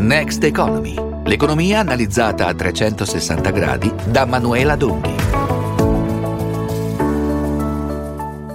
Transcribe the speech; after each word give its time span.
Next 0.00 0.42
Economy, 0.44 0.94
l'economia 1.26 1.80
analizzata 1.80 2.46
a 2.46 2.54
360 2.54 3.50
gradi 3.50 3.92
da 4.06 4.24
Manuela 4.24 4.74
Donghi. 4.74 5.14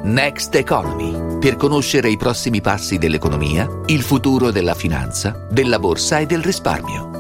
Next 0.06 0.56
Economy, 0.56 1.38
per 1.38 1.56
conoscere 1.56 2.10
i 2.10 2.18
prossimi 2.18 2.62
passi 2.62 2.98
dell'economia, 2.98 3.70
il 3.86 4.02
futuro 4.02 4.50
della 4.50 4.74
finanza, 4.74 5.46
della 5.48 5.78
borsa 5.78 6.18
e 6.18 6.26
del 6.26 6.42
risparmio. 6.42 7.15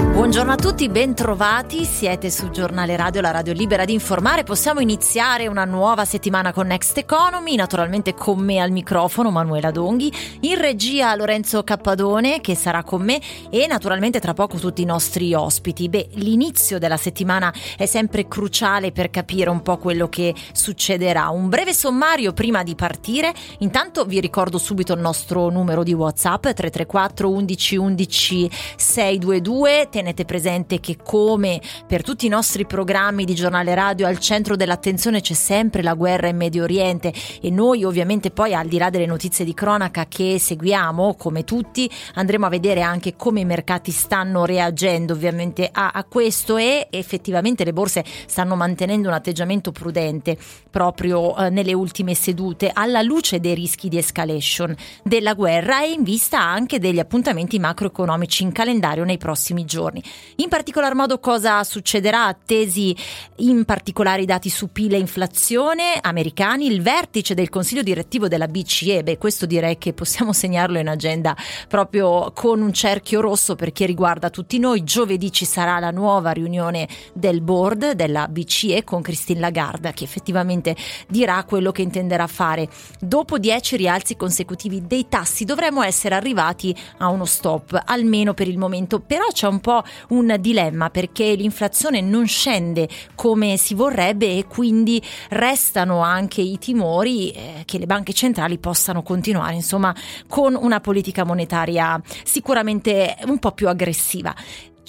Buongiorno 0.00 0.52
a 0.52 0.56
tutti, 0.56 0.88
bentrovati, 0.88 1.84
siete 1.84 2.30
su 2.30 2.48
Giornale 2.48 2.96
Radio, 2.96 3.20
la 3.20 3.30
radio 3.30 3.52
libera 3.52 3.84
di 3.84 3.92
informare. 3.92 4.44
Possiamo 4.44 4.80
iniziare 4.80 5.46
una 5.46 5.66
nuova 5.66 6.06
settimana 6.06 6.52
con 6.52 6.68
Next 6.68 6.96
Economy, 6.96 7.54
naturalmente 7.54 8.14
con 8.14 8.38
me 8.38 8.60
al 8.60 8.70
microfono 8.70 9.30
Manuela 9.30 9.70
Donghi, 9.70 10.10
in 10.40 10.58
regia 10.58 11.14
Lorenzo 11.14 11.62
Cappadone 11.62 12.40
che 12.40 12.54
sarà 12.54 12.82
con 12.82 13.02
me 13.02 13.20
e 13.50 13.66
naturalmente 13.66 14.20
tra 14.20 14.32
poco 14.32 14.56
tutti 14.56 14.80
i 14.80 14.86
nostri 14.86 15.34
ospiti. 15.34 15.90
Beh, 15.90 16.08
l'inizio 16.14 16.78
della 16.78 16.96
settimana 16.96 17.52
è 17.76 17.84
sempre 17.84 18.26
cruciale 18.26 18.92
per 18.92 19.10
capire 19.10 19.50
un 19.50 19.60
po' 19.60 19.76
quello 19.76 20.08
che 20.08 20.34
succederà. 20.52 21.28
Un 21.28 21.50
breve 21.50 21.74
sommario 21.74 22.32
prima 22.32 22.62
di 22.62 22.74
partire. 22.74 23.34
Intanto 23.58 24.06
vi 24.06 24.20
ricordo 24.20 24.56
subito 24.56 24.94
il 24.94 25.00
nostro 25.00 25.50
numero 25.50 25.82
di 25.82 25.92
WhatsApp 25.92 26.42
334 26.44 27.28
11 27.28 27.76
11 27.76 28.50
622. 28.76 29.88
Tenete 29.90 30.24
presente 30.24 30.78
che 30.78 30.98
come 31.02 31.60
per 31.84 32.04
tutti 32.04 32.24
i 32.24 32.28
nostri 32.28 32.64
programmi 32.64 33.24
di 33.24 33.34
giornale 33.34 33.74
radio 33.74 34.06
al 34.06 34.20
centro 34.20 34.54
dell'attenzione 34.54 35.20
c'è 35.20 35.34
sempre 35.34 35.82
la 35.82 35.94
guerra 35.94 36.28
in 36.28 36.36
Medio 36.36 36.62
Oriente 36.62 37.12
e 37.42 37.50
noi 37.50 37.82
ovviamente 37.82 38.30
poi 38.30 38.54
al 38.54 38.68
di 38.68 38.78
là 38.78 38.88
delle 38.88 39.06
notizie 39.06 39.44
di 39.44 39.52
cronaca 39.52 40.06
che 40.06 40.38
seguiamo 40.38 41.16
come 41.16 41.42
tutti 41.42 41.90
andremo 42.14 42.46
a 42.46 42.50
vedere 42.50 42.82
anche 42.82 43.16
come 43.16 43.40
i 43.40 43.44
mercati 43.44 43.90
stanno 43.90 44.44
reagendo 44.44 45.12
ovviamente 45.12 45.68
a, 45.72 45.90
a 45.92 46.04
questo 46.04 46.56
e 46.56 46.86
effettivamente 46.88 47.64
le 47.64 47.72
borse 47.72 48.04
stanno 48.26 48.54
mantenendo 48.54 49.08
un 49.08 49.14
atteggiamento 49.14 49.72
prudente 49.72 50.38
proprio 50.70 51.36
eh, 51.36 51.50
nelle 51.50 51.72
ultime 51.72 52.14
sedute 52.14 52.70
alla 52.72 53.02
luce 53.02 53.40
dei 53.40 53.56
rischi 53.56 53.88
di 53.88 53.98
escalation 53.98 54.72
della 55.02 55.34
guerra 55.34 55.82
e 55.82 55.90
in 55.90 56.04
vista 56.04 56.40
anche 56.40 56.78
degli 56.78 57.00
appuntamenti 57.00 57.58
macroeconomici 57.58 58.44
in 58.44 58.52
calendario 58.52 59.02
nei 59.02 59.18
prossimi 59.18 59.64
giorni 59.64 59.78
giorni. 59.80 60.02
In 60.36 60.48
particolar 60.48 60.94
modo 60.94 61.18
cosa 61.18 61.64
succederà? 61.64 62.26
Attesi 62.26 62.94
in 63.36 63.64
particolare 63.64 64.22
i 64.22 64.26
dati 64.26 64.50
su 64.50 64.70
PIL 64.70 64.94
e 64.94 64.98
inflazione 64.98 65.98
americani, 66.00 66.66
il 66.66 66.82
vertice 66.82 67.32
del 67.32 67.48
consiglio 67.48 67.82
direttivo 67.82 68.28
della 68.28 68.46
BCE, 68.46 69.02
beh 69.02 69.16
questo 69.16 69.46
direi 69.46 69.78
che 69.78 69.94
possiamo 69.94 70.32
segnarlo 70.34 70.78
in 70.78 70.88
agenda 70.88 71.34
proprio 71.66 72.32
con 72.32 72.60
un 72.60 72.72
cerchio 72.74 73.22
rosso 73.22 73.54
perché 73.54 73.86
riguarda 73.86 74.28
tutti 74.28 74.58
noi. 74.58 74.84
Giovedì 74.84 75.32
ci 75.32 75.46
sarà 75.46 75.78
la 75.78 75.90
nuova 75.90 76.32
riunione 76.32 76.86
del 77.14 77.40
board 77.40 77.92
della 77.92 78.28
BCE 78.28 78.84
con 78.84 79.00
Christine 79.00 79.40
Lagarde 79.40 79.92
che 79.94 80.04
effettivamente 80.04 80.76
dirà 81.08 81.42
quello 81.44 81.72
che 81.72 81.82
intenderà 81.82 82.26
fare. 82.26 82.68
Dopo 83.00 83.38
dieci 83.38 83.76
rialzi 83.76 84.16
consecutivi 84.16 84.86
dei 84.86 85.08
tassi 85.08 85.44
dovremmo 85.44 85.82
essere 85.82 86.14
arrivati 86.14 86.76
a 86.98 87.08
uno 87.08 87.24
stop, 87.24 87.80
almeno 87.86 88.34
per 88.34 88.48
il 88.48 88.58
momento, 88.58 89.00
però 89.00 89.24
c'è 89.32 89.46
un 89.46 89.60
po' 89.60 89.69
un 90.08 90.36
dilemma 90.40 90.90
perché 90.90 91.34
l'inflazione 91.34 92.00
non 92.00 92.26
scende 92.26 92.88
come 93.14 93.56
si 93.56 93.74
vorrebbe 93.74 94.36
e 94.36 94.46
quindi 94.46 95.02
restano 95.30 96.00
anche 96.00 96.40
i 96.40 96.58
timori 96.58 97.30
eh, 97.30 97.62
che 97.64 97.78
le 97.78 97.86
banche 97.86 98.12
centrali 98.12 98.58
possano 98.58 99.02
continuare 99.02 99.54
insomma 99.54 99.94
con 100.28 100.54
una 100.54 100.80
politica 100.80 101.24
monetaria 101.24 102.00
sicuramente 102.24 103.16
un 103.26 103.38
po' 103.38 103.52
più 103.52 103.68
aggressiva. 103.68 104.34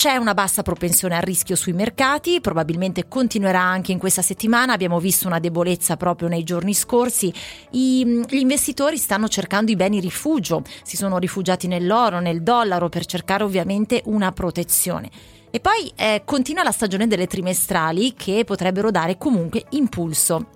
C'è 0.02 0.16
una 0.16 0.34
bassa 0.34 0.64
propensione 0.64 1.16
al 1.16 1.22
rischio 1.22 1.56
sui 1.56 1.74
mercati, 1.74 2.42
probabilmente 2.42 3.08
continuerà 3.08 3.62
anche 3.62 3.92
in 3.92 4.00
questa 4.00 4.24
settimana, 4.24 4.74
abbiamo 4.74 5.00
visto 5.00 5.28
una 5.28 5.38
debolezza 5.38 5.96
proprio 5.96 6.28
nei 6.28 6.44
giorni 6.44 6.74
scorsi, 6.74 7.32
I, 7.70 8.26
gli 8.28 8.40
investitori 8.40 8.98
stanno 8.98 9.28
cercando 9.28 9.70
i 9.70 9.76
beni 9.76 10.00
rifugio, 10.00 10.64
si 10.82 10.98
sono 10.98 11.20
rifugiati 11.20 11.68
nell'oro, 11.68 12.20
nel 12.20 12.42
dollaro 12.42 12.90
per 12.90 13.06
cercare 13.06 13.44
ovviamente 13.44 14.02
una 14.06 14.32
protezione. 14.32 15.08
E 15.52 15.60
poi 15.60 15.92
eh, 15.96 16.24
continua 16.26 16.64
la 16.64 16.72
stagione 16.72 17.06
delle 17.06 17.28
trimestrali 17.28 18.16
che 18.16 18.44
potrebbero 18.44 18.90
dare 18.90 19.20
comunque 19.20 19.66
impulso 19.70 20.48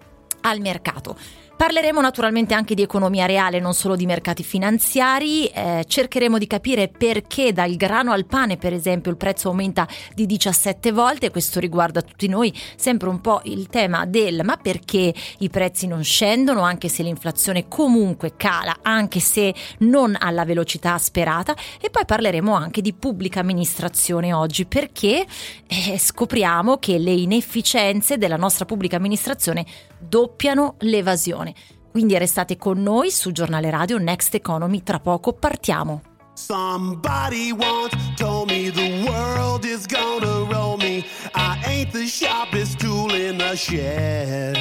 al 0.41 0.59
mercato. 0.59 1.15
Parleremo 1.57 2.01
naturalmente 2.01 2.53
anche 2.53 2.75
di 2.75 2.81
economia 2.81 3.25
reale, 3.25 3.61
non 3.61 3.73
solo 3.73 3.95
di 3.95 4.05
mercati 4.05 4.43
finanziari, 4.43 5.45
eh, 5.47 5.85
cercheremo 5.87 6.37
di 6.37 6.47
capire 6.47 6.89
perché 6.89 7.53
dal 7.53 7.75
grano 7.77 8.11
al 8.11 8.25
pane, 8.25 8.57
per 8.57 8.73
esempio, 8.73 9.09
il 9.09 9.15
prezzo 9.15 9.47
aumenta 9.47 9.87
di 10.13 10.25
17 10.25 10.91
volte, 10.91 11.31
questo 11.31 11.61
riguarda 11.61 12.01
tutti 12.01 12.27
noi, 12.27 12.53
sempre 12.75 13.07
un 13.07 13.21
po' 13.21 13.39
il 13.45 13.67
tema 13.67 14.05
del 14.05 14.41
ma 14.43 14.57
perché 14.57 15.13
i 15.39 15.49
prezzi 15.49 15.87
non 15.87 16.03
scendono, 16.03 16.61
anche 16.61 16.89
se 16.89 17.03
l'inflazione 17.03 17.69
comunque 17.69 18.35
cala, 18.35 18.79
anche 18.81 19.21
se 19.21 19.55
non 19.79 20.13
alla 20.19 20.43
velocità 20.43 20.97
sperata, 20.97 21.55
e 21.79 21.89
poi 21.89 22.03
parleremo 22.03 22.53
anche 22.53 22.81
di 22.81 22.91
pubblica 22.93 23.39
amministrazione 23.39 24.33
oggi, 24.33 24.65
perché 24.65 25.25
eh, 25.67 25.97
scopriamo 25.97 26.77
che 26.79 26.97
le 26.97 27.13
inefficienze 27.13 28.17
della 28.17 28.35
nostra 28.35 28.65
pubblica 28.65 28.97
amministrazione 28.97 29.65
doppiano 30.07 30.75
l'evasione. 30.79 31.53
Quindi 31.91 32.17
restate 32.17 32.57
con 32.57 32.81
noi 32.81 33.11
su 33.11 33.31
Giornale 33.31 33.69
Radio 33.69 33.97
Next 33.97 34.33
Economy, 34.35 34.83
tra 34.83 34.99
poco 34.99 35.33
partiamo. 35.33 36.01
Somebody 36.33 37.51
once 37.53 37.95
told 38.17 38.49
me 38.49 38.69
the 38.69 39.05
world 39.07 39.63
is 39.63 39.85
gonna 39.85 40.43
roll 40.51 40.75
me. 40.77 41.05
I 41.33 41.57
ain't 41.65 41.91
the 41.93 42.05
sharpest 42.05 42.79
tool 42.79 43.13
in 43.13 43.37
the 43.37 43.55
shed. 43.55 44.57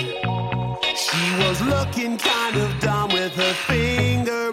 She 0.94 1.44
was 1.44 1.61
looking 1.62 2.16
kind 2.16 2.56
of 2.56 2.78
dumb 2.78 3.12
with 3.12 3.34
her 3.34 3.55
finger 3.66 4.53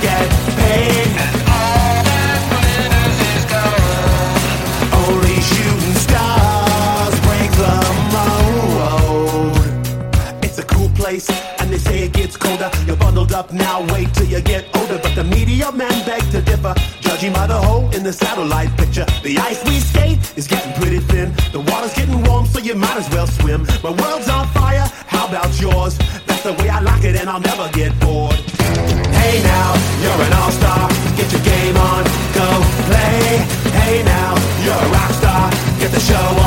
to 16.73 17.01
judging 17.01 17.33
by 17.33 17.47
the 17.47 17.57
hole 17.57 17.89
in 17.95 18.03
the 18.03 18.13
satellite 18.13 18.75
picture. 18.77 19.05
The 19.23 19.37
ice 19.37 19.63
we 19.65 19.79
skate 19.79 20.19
is 20.37 20.47
getting 20.47 20.73
pretty 20.73 20.99
thin. 20.99 21.33
The 21.51 21.59
water's 21.59 21.93
getting 21.93 22.23
warm, 22.23 22.45
so 22.45 22.59
you 22.59 22.75
might 22.75 22.97
as 22.97 23.09
well 23.09 23.27
swim. 23.27 23.65
My 23.83 23.91
world's 23.91 24.29
on 24.29 24.47
fire, 24.49 24.87
how 25.07 25.27
about 25.27 25.59
yours? 25.59 25.97
That's 26.25 26.43
the 26.43 26.53
way 26.53 26.69
I 26.69 26.79
like 26.79 27.03
it, 27.03 27.15
and 27.15 27.29
I'll 27.29 27.41
never 27.41 27.69
get 27.71 27.91
bored. 27.99 28.39
Hey 29.21 29.41
now, 29.43 29.69
you're 30.01 30.21
an 30.27 30.33
all-star. 30.33 30.89
Get 31.17 31.31
your 31.31 31.43
game 31.43 31.77
on, 31.77 32.03
go 32.33 32.47
play. 32.89 33.37
Hey 33.81 34.03
now, 34.03 34.35
you're 34.63 34.81
a 34.87 34.89
rock 34.89 35.11
star. 35.21 35.51
Get 35.79 35.91
the 35.91 35.99
show 35.99 36.15
on, 36.15 36.40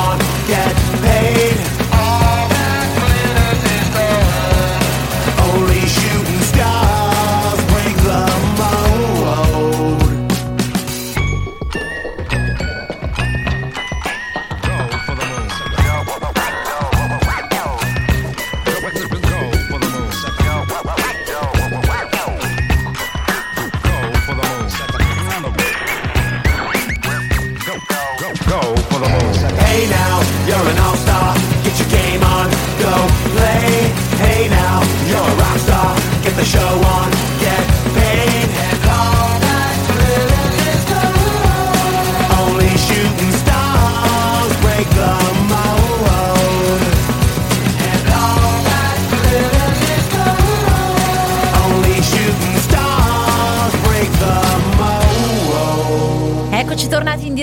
And 30.66 30.78
I'll. 30.78 31.03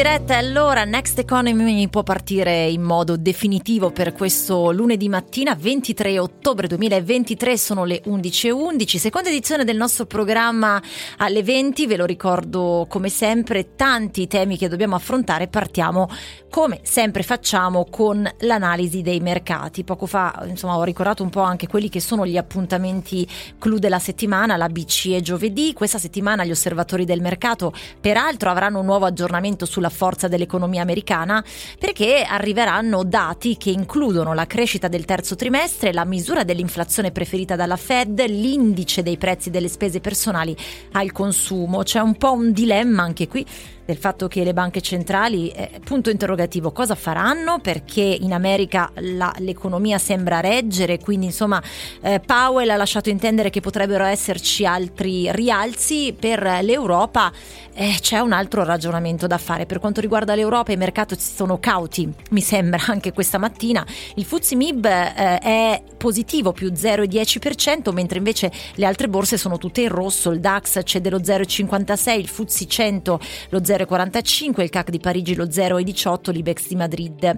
Diretta. 0.01 0.35
Allora, 0.35 0.83
Next 0.83 1.19
Economy 1.19 1.87
può 1.87 2.01
partire 2.01 2.65
in 2.65 2.81
modo 2.81 3.17
definitivo 3.17 3.91
per 3.91 4.13
questo 4.13 4.71
lunedì 4.71 5.07
mattina, 5.09 5.53
23 5.53 6.17
ottobre 6.17 6.65
2023, 6.65 7.55
sono 7.55 7.85
le 7.85 8.01
11.11. 8.07 8.97
Seconda 8.97 9.29
edizione 9.29 9.63
del 9.63 9.77
nostro 9.77 10.07
programma 10.07 10.81
alle 11.17 11.43
20. 11.43 11.85
Ve 11.85 11.97
lo 11.97 12.05
ricordo 12.05 12.87
come 12.89 13.09
sempre, 13.09 13.75
tanti 13.75 14.25
temi 14.25 14.57
che 14.57 14.67
dobbiamo 14.69 14.95
affrontare. 14.95 15.47
Partiamo 15.47 16.09
come 16.49 16.79
sempre 16.81 17.21
facciamo 17.21 17.85
con 17.85 18.27
l'analisi 18.39 19.03
dei 19.03 19.19
mercati. 19.19 19.83
Poco 19.83 20.07
fa, 20.07 20.43
insomma, 20.47 20.77
ho 20.77 20.83
ricordato 20.83 21.21
un 21.21 21.29
po' 21.29 21.41
anche 21.41 21.67
quelli 21.67 21.89
che 21.89 21.99
sono 21.99 22.25
gli 22.25 22.37
appuntamenti 22.37 23.27
clou 23.59 23.77
della 23.77 23.99
settimana, 23.99 24.57
la 24.57 24.67
BCE 24.67 25.21
giovedì. 25.21 25.73
Questa 25.73 25.99
settimana 25.99 26.43
gli 26.43 26.51
osservatori 26.51 27.05
del 27.05 27.21
mercato, 27.21 27.71
peraltro, 27.99 28.49
avranno 28.49 28.79
un 28.79 28.85
nuovo 28.85 29.05
aggiornamento 29.05 29.65
sulla 29.65 29.89
forza 29.91 30.27
dell'economia 30.27 30.81
americana 30.81 31.43
perché 31.77 32.25
arriveranno 32.27 33.03
dati 33.03 33.57
che 33.57 33.69
includono 33.69 34.33
la 34.33 34.47
crescita 34.47 34.87
del 34.87 35.05
terzo 35.05 35.35
trimestre, 35.35 35.93
la 35.93 36.05
misura 36.05 36.43
dell'inflazione 36.43 37.11
preferita 37.11 37.55
dalla 37.55 37.77
Fed, 37.77 38.23
l'indice 38.27 39.03
dei 39.03 39.17
prezzi 39.17 39.49
delle 39.49 39.67
spese 39.67 39.99
personali 39.99 40.55
al 40.93 41.11
consumo. 41.11 41.83
C'è 41.83 41.99
un 41.99 42.15
po' 42.15 42.33
un 42.33 42.51
dilemma 42.51 43.03
anche 43.03 43.27
qui 43.27 43.45
del 43.91 43.99
fatto 43.99 44.29
che 44.29 44.45
le 44.45 44.53
banche 44.53 44.79
centrali, 44.79 45.49
eh, 45.49 45.81
punto 45.83 46.09
interrogativo, 46.09 46.71
cosa 46.71 46.95
faranno? 46.95 47.59
Perché 47.59 48.01
in 48.01 48.31
America 48.31 48.89
la, 48.95 49.33
l'economia 49.39 49.97
sembra 49.97 50.39
reggere, 50.39 50.97
quindi 50.97 51.25
insomma 51.25 51.61
eh, 52.01 52.21
Powell 52.21 52.69
ha 52.69 52.77
lasciato 52.77 53.09
intendere 53.09 53.49
che 53.49 53.59
potrebbero 53.59 54.05
esserci 54.05 54.65
altri 54.65 55.29
rialzi 55.33 56.15
per 56.17 56.59
l'Europa, 56.61 57.33
eh, 57.73 57.97
c'è 57.99 58.19
un 58.19 58.31
altro 58.31 58.63
ragionamento 58.63 59.27
da 59.27 59.37
fare. 59.37 59.65
Per 59.65 59.79
quanto 59.79 59.99
riguarda 59.99 60.35
l'Europa 60.35 60.71
i 60.71 60.77
mercati 60.77 61.19
sono 61.19 61.59
cauti, 61.59 62.09
mi 62.29 62.41
sembra 62.41 62.81
anche 62.87 63.11
questa 63.11 63.37
mattina. 63.37 63.85
Il 64.15 64.23
Fuzzi 64.23 64.55
Mib 64.55 64.85
eh, 64.85 65.37
è 65.39 65.83
positivo 65.97 66.53
più 66.53 66.71
0,10%, 66.71 67.91
mentre 67.93 68.19
invece 68.19 68.51
le 68.75 68.85
altre 68.85 69.09
borse 69.09 69.37
sono 69.37 69.57
tutte 69.57 69.81
in 69.81 69.89
rosso, 69.89 70.31
il 70.31 70.39
DAX 70.39 70.79
cede 70.83 71.09
lo 71.09 71.19
0,56, 71.19 72.17
il 72.17 72.27
Fuzzi 72.27 72.67
100 72.67 73.19
lo 73.49 73.59
0,56. 73.59 73.80
0,45, 73.85 74.61
il 74.61 74.69
CAC 74.69 74.89
di 74.89 74.99
Parigi 74.99 75.35
lo 75.35 75.45
0,18, 75.45 76.31
l'Ibex 76.31 76.67
di 76.67 76.75
Madrid 76.75 77.37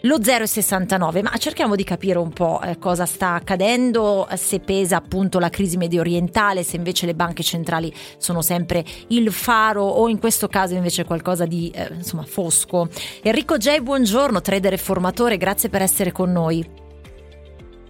lo 0.00 0.18
0,69. 0.18 1.22
Ma 1.22 1.36
cerchiamo 1.38 1.74
di 1.74 1.84
capire 1.84 2.18
un 2.18 2.30
po' 2.30 2.60
eh, 2.62 2.78
cosa 2.78 3.06
sta 3.06 3.34
accadendo, 3.34 4.26
se 4.34 4.60
pesa 4.60 4.96
appunto 4.96 5.38
la 5.38 5.50
crisi 5.50 5.76
medio 5.76 6.00
orientale, 6.00 6.62
se 6.62 6.76
invece 6.76 7.06
le 7.06 7.14
banche 7.14 7.42
centrali 7.42 7.92
sono 8.18 8.42
sempre 8.42 8.84
il 9.08 9.32
faro 9.32 9.82
o 9.82 10.08
in 10.08 10.18
questo 10.18 10.48
caso 10.48 10.74
invece 10.74 11.04
qualcosa 11.04 11.46
di 11.46 11.70
eh, 11.74 11.90
insomma 11.94 12.24
fosco. 12.24 12.88
Enrico 13.22 13.56
J, 13.56 13.78
buongiorno, 13.80 14.40
trader 14.40 14.72
e 14.74 14.78
formatore, 14.78 15.36
grazie 15.36 15.68
per 15.68 15.82
essere 15.82 16.12
con 16.12 16.32
noi. 16.32 16.83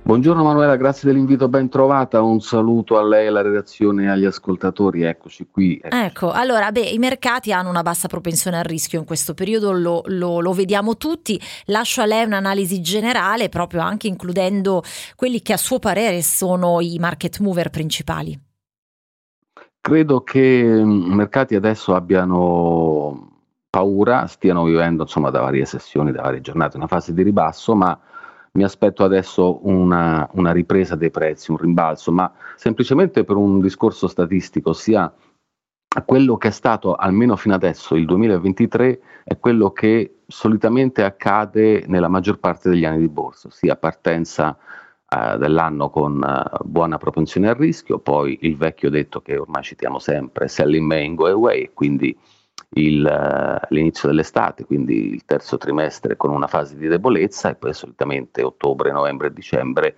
Buongiorno 0.07 0.45
Manuela, 0.45 0.77
grazie 0.77 1.11
dell'invito, 1.11 1.49
ben 1.49 1.71
trovata. 1.71 2.21
Un 2.21 2.43
saluto 2.43 2.99
a 2.99 3.03
lei, 3.03 3.27
alla 3.27 3.41
redazione 3.41 4.05
e 4.05 4.09
agli 4.09 4.27
ascoltatori. 4.27 5.03
Eccoci 5.03 5.49
qui. 5.51 5.81
Eccoci. 5.83 6.05
Ecco, 6.05 6.31
allora, 6.31 6.71
beh, 6.71 6.83
i 6.83 6.99
mercati 6.99 7.55
hanno 7.55 7.71
una 7.71 7.81
bassa 7.81 8.07
propensione 8.07 8.59
al 8.59 8.65
rischio 8.65 8.99
in 8.99 9.07
questo 9.07 9.33
periodo, 9.33 9.73
lo, 9.73 10.03
lo, 10.09 10.41
lo, 10.41 10.53
vediamo 10.53 10.99
tutti. 10.99 11.41
Lascio 11.69 12.03
a 12.03 12.05
lei 12.05 12.23
un'analisi 12.27 12.83
generale, 12.83 13.49
proprio 13.49 13.81
anche 13.81 14.07
includendo 14.07 14.83
quelli 15.17 15.41
che 15.41 15.55
a 15.55 15.57
suo 15.57 15.79
parere 15.79 16.21
sono 16.21 16.83
i 16.83 16.99
market 17.01 17.39
mover 17.39 17.71
principali. 17.71 18.39
Credo 19.81 20.21
che 20.21 20.39
i 20.39 20.85
mercati 20.85 21.55
adesso 21.55 21.95
abbiano 21.95 23.41
paura, 23.71 24.27
stiano 24.27 24.65
vivendo 24.65 25.05
insomma 25.05 25.31
da 25.31 25.41
varie 25.41 25.65
sessioni, 25.65 26.13
da 26.13 26.21
varie 26.21 26.43
giornate, 26.43 26.77
una 26.77 26.89
fase 26.89 27.15
di 27.15 27.23
ribasso, 27.23 27.75
ma 27.75 27.99
mi 28.57 28.63
aspetto 28.63 29.03
adesso 29.03 29.67
una, 29.67 30.29
una, 30.35 30.53
ripresa 30.53 30.95
dei 30.95 31.11
prezzi, 31.11 31.51
un 31.51 31.57
rimbalzo, 31.57 32.13
ma 32.13 32.33
semplicemente 32.57 33.25
per 33.25 33.37
un 33.37 33.61
discorso 33.61 34.07
statistico, 34.07 34.71
ossia 34.71 35.13
quello 36.05 36.37
che 36.37 36.49
è 36.49 36.51
stato 36.51 36.95
almeno 36.95 37.37
fino 37.37 37.55
adesso 37.55 37.95
il 37.95 38.05
2023 38.05 39.01
è 39.25 39.39
quello 39.39 39.71
che 39.73 40.23
solitamente 40.27 41.05
accade 41.05 41.85
nella 41.87 42.09
maggior 42.09 42.39
parte 42.39 42.71
degli 42.71 42.85
anni 42.85 42.99
di 42.99 43.09
borsa, 43.09 43.49
ossia 43.49 43.77
partenza 43.77 44.57
eh, 45.09 45.37
dell'anno 45.39 45.91
con 45.91 46.23
eh, 46.23 46.59
buona 46.65 46.99
propensione 46.99 47.49
al 47.49 47.57
rischio, 47.57 47.99
poi 47.99 48.39
il 48.43 48.57
vecchio 48.57 48.89
detto 48.89 49.21
che 49.21 49.37
ormai 49.37 49.63
citiamo 49.63 49.99
sempre, 49.99 50.47
sell 50.47 50.75
in 50.75 50.85
May, 50.85 51.13
go 51.15 51.27
away, 51.27 51.71
quindi 51.75 52.17
l'inizio 52.81 54.09
dell'estate, 54.09 54.65
quindi 54.65 55.13
il 55.13 55.25
terzo 55.25 55.59
trimestre 55.59 56.17
con 56.17 56.31
una 56.31 56.49
fase 56.49 56.77
di 56.77 56.89
debolezza 56.89 57.51
e 57.51 57.55
poi 57.55 57.73
solitamente 57.73 58.43
ottobre, 58.43 58.91
novembre 58.91 59.29
e 59.29 59.33
dicembre 59.33 59.97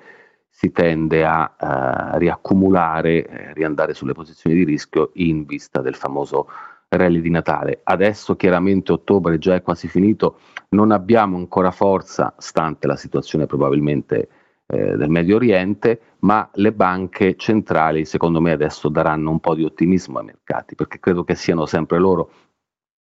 si 0.49 0.73
tende 0.73 1.23
a 1.25 1.55
uh, 1.59 2.17
riaccumulare, 2.17 3.27
eh, 3.27 3.53
riandare 3.53 3.93
sulle 3.93 4.15
posizioni 4.15 4.57
di 4.57 4.65
rischio 4.65 5.11
in 5.15 5.45
vista 5.45 5.83
del 5.83 5.95
famoso 5.95 6.49
rally 6.89 7.21
di 7.21 7.29
Natale. 7.29 7.81
Adesso 7.83 8.37
chiaramente 8.37 8.93
ottobre 8.93 9.37
già 9.37 9.55
è 9.55 9.61
quasi 9.61 9.87
finito, 9.87 10.39
non 10.71 10.93
abbiamo 10.93 11.37
ancora 11.37 11.71
forza, 11.71 12.35
stante 12.39 12.87
la 12.87 12.97
situazione 12.97 13.45
probabilmente 13.45 14.29
eh, 14.67 14.97
del 14.97 15.11
Medio 15.11 15.37
Oriente, 15.37 16.01
ma 16.21 16.49
le 16.55 16.73
banche 16.73 17.37
centrali 17.37 18.07
secondo 18.07 18.41
me 18.41 18.53
adesso 18.53 18.89
daranno 18.89 19.31
un 19.31 19.41
po' 19.41 19.55
di 19.55 19.65
ottimismo 19.65 20.21
ai 20.21 20.25
mercati, 20.25 20.75
perché 20.75 20.99
credo 20.99 21.23
che 21.23 21.35
siano 21.35 21.67
sempre 21.67 21.99
loro 21.99 22.31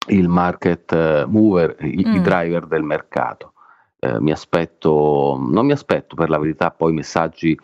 il 0.07 0.27
market 0.27 0.91
eh, 0.91 1.25
mover, 1.27 1.75
i, 1.81 2.03
mm. 2.07 2.15
i 2.15 2.21
driver 2.21 2.65
del 2.65 2.83
mercato. 2.83 3.53
Eh, 3.99 4.19
mi 4.21 4.31
aspetto, 4.31 5.37
non 5.39 5.65
mi 5.65 5.73
aspetto 5.73 6.15
per 6.15 6.29
la 6.29 6.39
verità 6.39 6.71
poi 6.71 6.93
messaggi 6.93 7.57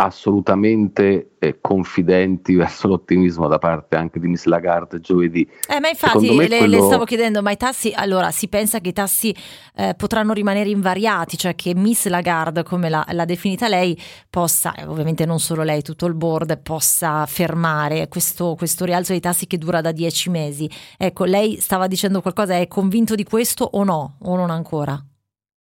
assolutamente 0.00 1.32
eh, 1.38 1.58
confidenti 1.60 2.54
verso 2.56 2.88
l'ottimismo 2.88 3.46
da 3.48 3.58
parte 3.58 3.96
anche 3.96 4.18
di 4.18 4.28
Miss 4.28 4.44
Lagarde 4.44 5.00
giovedì. 5.00 5.46
Eh, 5.68 5.80
ma 5.80 5.88
infatti 5.88 6.34
le, 6.34 6.46
quello... 6.46 6.66
le, 6.66 6.82
stavo 6.82 7.04
chiedendo, 7.04 7.42
ma 7.42 7.50
i 7.50 7.56
tassi, 7.56 7.92
allora 7.94 8.30
si 8.30 8.48
pensa 8.48 8.80
che 8.80 8.90
i 8.90 8.92
tassi 8.92 9.34
eh, 9.76 9.94
potranno 9.94 10.32
rimanere 10.32 10.70
invariati, 10.70 11.36
cioè 11.36 11.54
che 11.54 11.74
Miss 11.74 12.06
Lagarde, 12.06 12.62
come 12.62 12.88
l'ha, 12.88 13.06
l'ha 13.10 13.24
definita 13.24 13.68
lei, 13.68 13.98
possa, 14.28 14.74
ovviamente 14.86 15.26
non 15.26 15.38
solo 15.38 15.62
lei, 15.62 15.82
tutto 15.82 16.06
il 16.06 16.14
board, 16.14 16.60
possa 16.62 17.26
fermare 17.26 18.08
questo, 18.08 18.54
questo 18.56 18.84
rialzo 18.84 19.12
dei 19.12 19.20
tassi 19.20 19.46
che 19.46 19.58
dura 19.58 19.80
da 19.80 19.92
dieci 19.92 20.30
mesi. 20.30 20.68
Ecco, 20.96 21.24
lei 21.24 21.58
stava 21.60 21.86
dicendo 21.86 22.22
qualcosa, 22.22 22.56
è 22.56 22.66
convinto 22.68 23.14
di 23.14 23.24
questo 23.24 23.68
o 23.72 23.84
no, 23.84 24.16
o 24.22 24.36
non 24.36 24.50
ancora? 24.50 25.02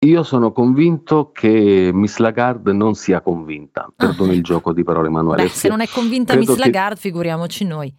Io 0.03 0.23
sono 0.23 0.51
convinto 0.51 1.31
che 1.31 1.89
Miss 1.93 2.17
Lagarde 2.17 2.73
non 2.73 2.93
sia 2.93 3.21
convinta, 3.21 3.89
perdono 3.95 4.31
ah, 4.31 4.35
il 4.35 4.43
gioco 4.43 4.73
di 4.73 4.83
parole 4.83 5.07
Emanuele. 5.07 5.43
Beh, 5.43 5.49
se 5.49 5.69
non 5.69 5.79
è 5.79 5.87
convinta 5.87 6.35
Miss 6.35 6.57
Lagarde, 6.57 6.99
figuriamoci 6.99 7.63
noi. 7.63 7.93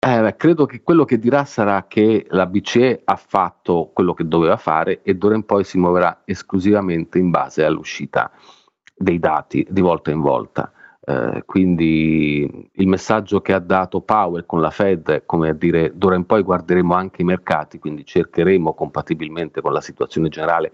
Eh, 0.00 0.34
credo 0.36 0.66
che 0.66 0.82
quello 0.82 1.04
che 1.04 1.20
dirà 1.20 1.44
sarà 1.44 1.86
che 1.86 2.26
la 2.30 2.46
BCE 2.46 3.02
ha 3.04 3.14
fatto 3.14 3.90
quello 3.94 4.12
che 4.12 4.26
doveva 4.26 4.56
fare 4.56 5.02
e 5.02 5.14
d'ora 5.14 5.36
in 5.36 5.44
poi 5.44 5.62
si 5.62 5.78
muoverà 5.78 6.22
esclusivamente 6.24 7.18
in 7.18 7.30
base 7.30 7.64
all'uscita 7.64 8.32
dei 8.96 9.20
dati 9.20 9.64
di 9.70 9.80
volta 9.80 10.10
in 10.10 10.20
volta. 10.20 10.72
Eh, 11.02 11.44
quindi 11.46 12.70
il 12.72 12.86
messaggio 12.88 13.40
che 13.40 13.52
ha 13.52 13.60
dato 13.60 14.00
Powell 14.00 14.46
con 14.46 14.60
la 14.60 14.70
Fed 14.70 15.08
è 15.10 15.22
come 15.26 15.50
a 15.50 15.54
dire 15.54 15.92
d'ora 15.94 16.16
in 16.16 16.26
poi 16.26 16.42
guarderemo 16.42 16.92
anche 16.92 17.22
i 17.22 17.24
mercati, 17.24 17.78
quindi 17.78 18.04
cercheremo 18.04 18.74
compatibilmente 18.74 19.60
con 19.60 19.72
la 19.72 19.80
situazione 19.80 20.28
generale 20.28 20.72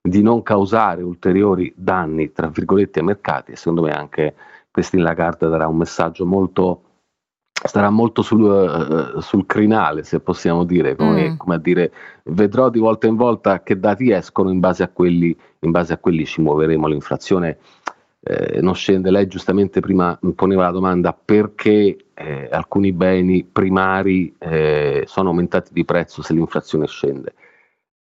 di 0.00 0.22
non 0.22 0.42
causare 0.42 1.02
ulteriori 1.02 1.72
danni, 1.76 2.32
tra 2.32 2.48
virgolette, 2.48 3.00
ai 3.00 3.04
mercati 3.04 3.52
e 3.52 3.56
secondo 3.56 3.82
me 3.82 3.92
anche 3.92 4.34
Christine 4.70 5.02
Lagarde 5.02 5.48
darà 5.48 5.66
un 5.66 5.76
messaggio 5.76 6.24
molto, 6.24 6.82
starà 7.50 7.90
molto 7.90 8.22
sul, 8.22 8.42
uh, 8.42 9.20
sul 9.20 9.46
crinale, 9.46 10.04
se 10.04 10.20
possiamo 10.20 10.64
dire, 10.64 10.94
come, 10.96 11.30
mm. 11.30 11.36
come, 11.36 11.54
a 11.56 11.58
dire 11.58 11.92
vedrò 12.24 12.70
di 12.70 12.78
volta 12.78 13.06
in 13.06 13.16
volta 13.16 13.62
che 13.62 13.78
dati 13.78 14.10
escono, 14.10 14.50
in 14.50 14.60
base 14.60 14.82
a 14.82 14.88
quelli, 14.88 15.36
in 15.60 15.70
base 15.70 15.92
a 15.92 15.98
quelli 15.98 16.24
ci 16.24 16.40
muoveremo, 16.40 16.86
l'inflazione 16.86 17.58
eh, 18.20 18.60
non 18.60 18.74
scende. 18.74 19.10
Lei 19.10 19.26
giustamente 19.26 19.80
prima 19.80 20.18
poneva 20.34 20.64
la 20.64 20.70
domanda 20.70 21.12
perché 21.12 21.96
eh, 22.14 22.48
alcuni 22.50 22.92
beni 22.92 23.44
primari 23.44 24.34
eh, 24.38 25.04
sono 25.06 25.30
aumentati 25.30 25.72
di 25.72 25.84
prezzo 25.84 26.22
se 26.22 26.34
l'inflazione 26.34 26.86
scende. 26.86 27.34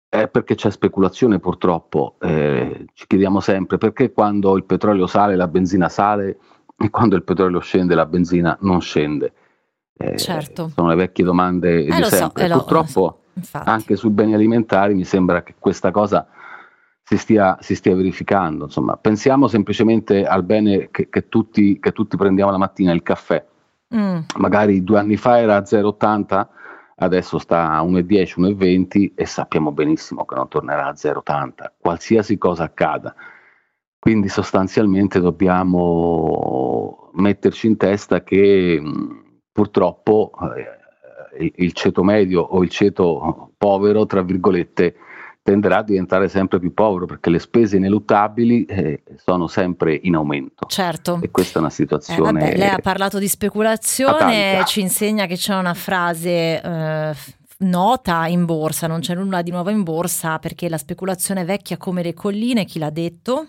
È 0.08 0.28
perché 0.28 0.54
c'è 0.54 0.70
speculazione 0.70 1.38
purtroppo, 1.40 2.16
eh, 2.20 2.86
ci 2.92 3.06
chiediamo 3.06 3.40
sempre 3.40 3.76
perché 3.76 4.12
quando 4.12 4.56
il 4.56 4.64
petrolio 4.64 5.06
sale 5.06 5.36
la 5.36 5.48
benzina 5.48 5.88
sale 5.88 6.38
e 6.78 6.90
quando 6.90 7.16
il 7.16 7.24
petrolio 7.24 7.58
scende 7.60 7.94
la 7.94 8.06
benzina 8.06 8.56
non 8.60 8.80
scende. 8.80 9.32
Eh, 9.96 10.16
certo. 10.16 10.68
Sono 10.68 10.88
le 10.88 10.94
vecchie 10.94 11.24
domande 11.24 11.84
eh, 11.84 11.94
di 11.94 12.04
sempre. 12.04 12.46
So, 12.46 12.52
purtroppo 12.54 13.20
so, 13.40 13.60
anche 13.64 13.96
sui 13.96 14.10
beni 14.10 14.34
alimentari 14.34 14.94
mi 14.94 15.04
sembra 15.04 15.42
che 15.42 15.54
questa 15.58 15.90
cosa 15.90 16.28
si 17.02 17.16
stia, 17.16 17.56
si 17.60 17.74
stia 17.74 17.94
verificando. 17.94 18.64
Insomma, 18.64 18.96
pensiamo 18.96 19.48
semplicemente 19.48 20.24
al 20.26 20.42
bene 20.42 20.88
che, 20.90 21.08
che, 21.08 21.28
tutti, 21.28 21.78
che 21.78 21.92
tutti 21.92 22.16
prendiamo 22.16 22.50
la 22.50 22.58
mattina, 22.58 22.92
il 22.92 23.02
caffè. 23.02 23.44
Mm. 23.94 24.18
Magari 24.38 24.82
due 24.82 24.98
anni 24.98 25.16
fa 25.16 25.38
era 25.38 25.60
0,80 25.60 26.46
adesso 26.96 27.38
sta 27.38 27.72
a 27.72 27.82
1,10, 27.82 28.40
1,20 28.40 29.12
e 29.14 29.26
sappiamo 29.26 29.72
benissimo 29.72 30.24
che 30.24 30.34
non 30.34 30.48
tornerà 30.48 30.86
a 30.86 30.92
0,80, 30.92 31.72
qualsiasi 31.78 32.38
cosa 32.38 32.64
accada. 32.64 33.14
Quindi 33.98 34.28
sostanzialmente 34.28 35.20
dobbiamo 35.20 37.10
metterci 37.14 37.66
in 37.66 37.76
testa 37.76 38.22
che 38.22 38.80
purtroppo 39.50 40.30
eh, 41.38 41.52
il 41.56 41.72
ceto 41.72 42.04
medio 42.04 42.40
o 42.40 42.62
il 42.62 42.68
ceto 42.68 43.52
povero, 43.56 44.06
tra 44.06 44.22
virgolette, 44.22 44.96
tenderà 45.46 45.78
a 45.78 45.82
diventare 45.84 46.28
sempre 46.28 46.58
più 46.58 46.74
povero 46.74 47.06
perché 47.06 47.30
le 47.30 47.38
spese 47.38 47.76
ineluttabili 47.76 48.64
eh, 48.64 49.02
sono 49.14 49.46
sempre 49.46 49.94
in 50.02 50.16
aumento. 50.16 50.66
Certo. 50.66 51.20
E 51.22 51.30
questa 51.30 51.58
è 51.58 51.62
una 51.62 51.70
situazione. 51.70 52.40
Eh, 52.40 52.44
vabbè, 52.46 52.56
lei 52.56 52.68
ha 52.70 52.78
parlato 52.82 53.20
di 53.20 53.28
speculazione, 53.28 54.64
ci 54.66 54.80
insegna 54.80 55.26
che 55.26 55.36
c'è 55.36 55.54
una 55.54 55.74
frase. 55.74 56.60
Eh, 56.60 57.14
nota 57.58 58.26
in 58.26 58.44
borsa, 58.44 58.86
non 58.86 59.00
c'è 59.00 59.14
nulla 59.14 59.40
di 59.40 59.50
nuovo 59.50 59.70
in 59.70 59.82
borsa 59.82 60.38
perché 60.38 60.68
la 60.68 60.76
speculazione 60.76 61.42
è 61.42 61.44
vecchia 61.44 61.78
come 61.78 62.02
le 62.02 62.12
colline, 62.12 62.66
chi 62.66 62.78
l'ha 62.78 62.90
detto? 62.90 63.46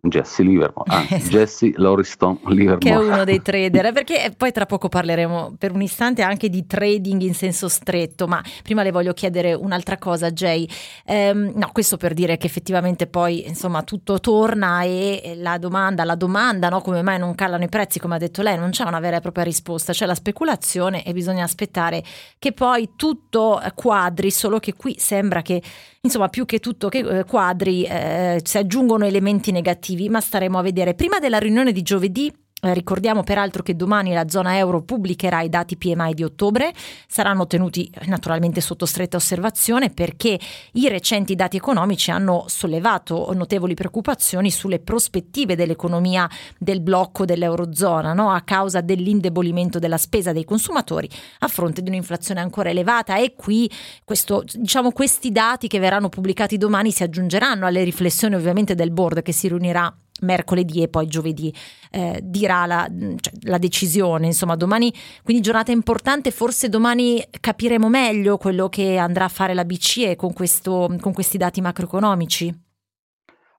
Jesse 0.00 0.44
Livermore, 0.44 0.90
ah, 0.90 1.02
Jesse 1.28 1.72
Lauriston 1.74 2.38
Livermore. 2.46 2.78
Che 2.78 2.90
è 2.90 2.96
uno 2.96 3.24
dei 3.24 3.42
trader, 3.42 3.92
perché 3.92 4.32
poi 4.36 4.52
tra 4.52 4.64
poco 4.64 4.88
parleremo 4.88 5.56
per 5.58 5.72
un 5.72 5.82
istante 5.82 6.22
anche 6.22 6.48
di 6.48 6.66
trading 6.66 7.20
in 7.22 7.34
senso 7.34 7.68
stretto, 7.68 8.28
ma 8.28 8.40
prima 8.62 8.84
le 8.84 8.92
voglio 8.92 9.12
chiedere 9.12 9.54
un'altra 9.54 9.98
cosa 9.98 10.30
Jay, 10.30 10.68
ehm, 11.04 11.52
no 11.54 11.70
questo 11.72 11.96
per 11.96 12.14
dire 12.14 12.36
che 12.36 12.46
effettivamente 12.46 13.08
poi 13.08 13.46
insomma 13.48 13.82
tutto 13.82 14.20
torna 14.20 14.82
e 14.82 15.34
la 15.36 15.58
domanda, 15.58 16.04
la 16.04 16.14
domanda 16.14 16.68
no, 16.68 16.80
come 16.80 17.02
mai 17.02 17.18
non 17.18 17.34
calano 17.34 17.64
i 17.64 17.68
prezzi 17.68 17.98
come 17.98 18.14
ha 18.14 18.18
detto 18.18 18.40
lei, 18.42 18.56
non 18.56 18.70
c'è 18.70 18.84
una 18.84 19.00
vera 19.00 19.16
e 19.16 19.20
propria 19.20 19.44
risposta, 19.44 19.92
c'è 19.92 20.06
la 20.06 20.14
speculazione 20.14 21.04
e 21.04 21.12
bisogna 21.12 21.42
aspettare 21.42 22.04
che 22.38 22.52
poi 22.52 22.90
tutto 22.94 23.60
quadri, 23.74 24.30
solo 24.30 24.60
che 24.60 24.74
qui 24.74 24.94
sembra 24.96 25.42
che 25.42 25.60
insomma 26.00 26.28
più 26.28 26.44
che 26.44 26.60
tutto 26.60 26.88
che 26.88 26.98
eh, 26.98 27.24
quadri 27.24 27.84
eh, 27.84 28.40
si 28.42 28.58
aggiungono 28.58 29.04
elementi 29.04 29.50
negativi, 29.50 29.87
ma 30.08 30.20
staremo 30.20 30.58
a 30.58 30.62
vedere. 30.62 30.94
Prima 30.94 31.18
della 31.18 31.38
riunione 31.38 31.72
di 31.72 31.82
giovedì 31.82 32.32
ricordiamo 32.60 33.22
peraltro 33.22 33.62
che 33.62 33.76
domani 33.76 34.12
la 34.12 34.28
zona 34.28 34.56
euro 34.56 34.82
pubblicherà 34.82 35.42
i 35.42 35.48
dati 35.48 35.76
PMI 35.76 36.14
di 36.14 36.24
ottobre, 36.24 36.72
saranno 37.06 37.46
tenuti 37.46 37.90
eh, 37.92 38.06
naturalmente 38.06 38.60
sotto 38.60 38.86
stretta 38.86 39.16
osservazione 39.16 39.90
perché 39.90 40.38
i 40.72 40.88
recenti 40.88 41.34
dati 41.34 41.56
economici 41.56 42.10
hanno 42.10 42.44
sollevato 42.48 43.32
notevoli 43.32 43.74
preoccupazioni 43.74 44.50
sulle 44.50 44.80
prospettive 44.80 45.54
dell'economia 45.54 46.28
del 46.58 46.80
blocco 46.80 47.24
dell'eurozona 47.24 48.12
no? 48.12 48.30
a 48.30 48.40
causa 48.40 48.80
dell'indebolimento 48.80 49.78
della 49.78 49.98
spesa 49.98 50.32
dei 50.32 50.44
consumatori 50.44 51.08
a 51.40 51.48
fronte 51.48 51.82
di 51.82 51.88
un'inflazione 51.88 52.40
ancora 52.40 52.70
elevata 52.70 53.16
e 53.16 53.34
qui 53.34 53.70
questo, 54.04 54.42
diciamo, 54.52 54.90
questi 54.90 55.30
dati 55.30 55.68
che 55.68 55.78
verranno 55.78 56.08
pubblicati 56.08 56.56
domani 56.56 56.90
si 56.90 57.02
aggiungeranno 57.02 57.66
alle 57.66 57.84
riflessioni 57.84 58.34
ovviamente 58.34 58.74
del 58.74 58.90
board 58.90 59.22
che 59.22 59.32
si 59.32 59.48
riunirà 59.48 59.94
mercoledì 60.20 60.82
e 60.82 60.88
poi 60.88 61.06
giovedì 61.06 61.54
eh, 61.90 62.20
dirà 62.22 62.66
la, 62.66 62.88
cioè, 63.16 63.32
la, 63.42 63.58
decisione. 63.58 64.26
Insomma, 64.26 64.56
domani, 64.56 64.92
quindi 65.22 65.42
giornata 65.42 65.72
importante, 65.72 66.30
forse 66.30 66.68
domani 66.68 67.22
capiremo 67.40 67.88
meglio 67.88 68.36
quello 68.36 68.68
che 68.68 68.96
andrà 68.96 69.24
a 69.24 69.28
fare 69.28 69.54
la 69.54 69.64
BCE 69.64 70.16
con, 70.16 70.32
questo, 70.32 70.94
con 71.00 71.12
questi 71.12 71.38
dati 71.38 71.60
macroeconomici. 71.60 72.66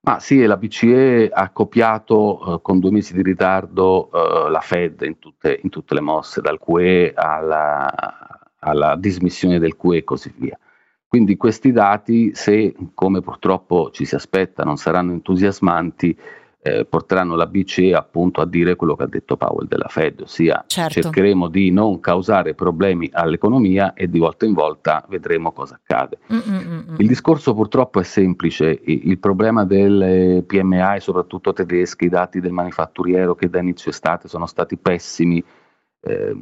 Ma 0.01 0.19
sì, 0.19 0.45
la 0.45 0.55
BCE 0.55 1.29
ha 1.31 1.49
copiato 1.49 2.55
eh, 2.55 2.61
con 2.61 2.79
due 2.79 2.91
mesi 2.91 3.13
di 3.13 3.21
ritardo 3.21 4.09
eh, 4.11 4.49
la 4.49 4.61
Fed 4.61 5.01
in 5.01 5.19
tutte, 5.19 5.59
in 5.61 5.69
tutte, 5.69 5.93
le 5.93 5.99
mosse, 5.99 6.39
dal 6.39 6.57
QE 6.57 7.11
alla, 7.13 7.91
alla 8.59 8.95
dismissione 8.95 9.59
del 9.59 9.75
QE 9.75 9.97
e 9.97 10.03
così 10.05 10.33
via. 10.37 10.57
Quindi 11.05 11.35
questi 11.35 11.71
dati, 11.71 12.31
se 12.33 12.73
come 12.93 13.19
purtroppo 13.21 13.89
ci 13.91 14.05
si 14.05 14.15
aspetta 14.15 14.63
non 14.63 14.77
saranno 14.77 15.11
entusiasmanti, 15.11 16.17
eh, 16.61 16.85
porteranno 16.85 17.35
la 17.35 17.45
BCE 17.45 17.93
appunto 17.93 18.41
a 18.41 18.45
dire 18.45 18.75
quello 18.75 18.95
che 18.95 19.03
ha 19.03 19.07
detto 19.07 19.37
Powell 19.37 19.67
della 19.67 19.87
Fed, 19.87 20.21
ossia 20.21 20.63
certo. 20.67 21.01
cercheremo 21.01 21.47
di 21.47 21.71
non 21.71 21.99
causare 22.01 22.53
problemi 22.53 23.09
all'economia 23.13 23.93
e 23.93 24.09
di 24.09 24.19
volta 24.19 24.45
in 24.45 24.53
volta 24.53 25.05
vedremo 25.07 25.53
cosa 25.53 25.75
accade. 25.81 26.17
Mm-mm-mm. 26.31 26.95
Il 26.97 27.07
discorso 27.07 27.53
purtroppo 27.53 28.01
è 28.01 28.03
semplice, 28.03 28.77
il 28.83 29.17
problema 29.19 29.63
delle 29.63 30.43
PMI, 30.45 30.99
soprattutto 30.99 31.53
tedesche, 31.53 32.05
i 32.05 32.09
dati 32.09 32.41
del 32.41 32.51
manifatturiero 32.51 33.35
che 33.35 33.49
da 33.49 33.59
inizio 33.59 33.91
estate 33.91 34.27
sono 34.27 34.45
stati 34.45 34.75
pessimi, 34.75 35.41
eh, 36.01 36.35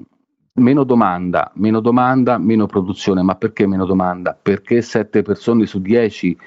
meno 0.54 0.84
domanda, 0.84 1.52
meno 1.56 1.80
domanda, 1.80 2.40
meno 2.40 2.66
produzione, 2.66 3.22
ma 3.22 3.36
perché 3.36 3.68
meno 3.68 3.86
domanda? 3.86 4.36
Perché 4.40 4.82
7 4.82 5.22
persone 5.22 5.68
su 5.68 5.80
10 5.80 6.38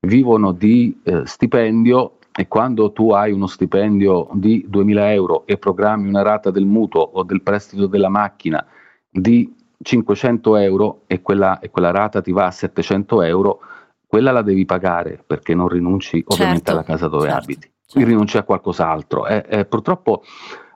vivono 0.00 0.52
di 0.52 0.98
eh, 1.02 1.26
stipendio 1.26 2.17
e 2.38 2.46
quando 2.46 2.92
tu 2.92 3.10
hai 3.10 3.32
uno 3.32 3.48
stipendio 3.48 4.28
di 4.34 4.64
2.000 4.70 5.10
euro 5.10 5.44
e 5.44 5.58
programmi 5.58 6.08
una 6.08 6.22
rata 6.22 6.52
del 6.52 6.66
mutuo 6.66 7.00
o 7.00 7.24
del 7.24 7.42
prestito 7.42 7.88
della 7.88 8.08
macchina 8.08 8.64
di 9.10 9.52
500 9.82 10.56
euro 10.58 11.02
e 11.08 11.20
quella, 11.20 11.58
e 11.58 11.68
quella 11.68 11.90
rata 11.90 12.20
ti 12.20 12.30
va 12.30 12.46
a 12.46 12.52
700 12.52 13.22
euro, 13.22 13.58
quella 14.06 14.30
la 14.30 14.42
devi 14.42 14.64
pagare 14.66 15.20
perché 15.26 15.52
non 15.56 15.66
rinunci 15.66 16.22
ovviamente 16.28 16.66
certo, 16.66 16.70
alla 16.70 16.84
casa 16.84 17.08
dove 17.08 17.28
certo, 17.28 17.42
abiti, 17.42 17.72
certo. 17.84 18.08
rinunci 18.08 18.36
a 18.36 18.44
qualcos'altro. 18.44 19.26
Eh, 19.26 19.44
eh, 19.48 19.64
purtroppo 19.64 20.22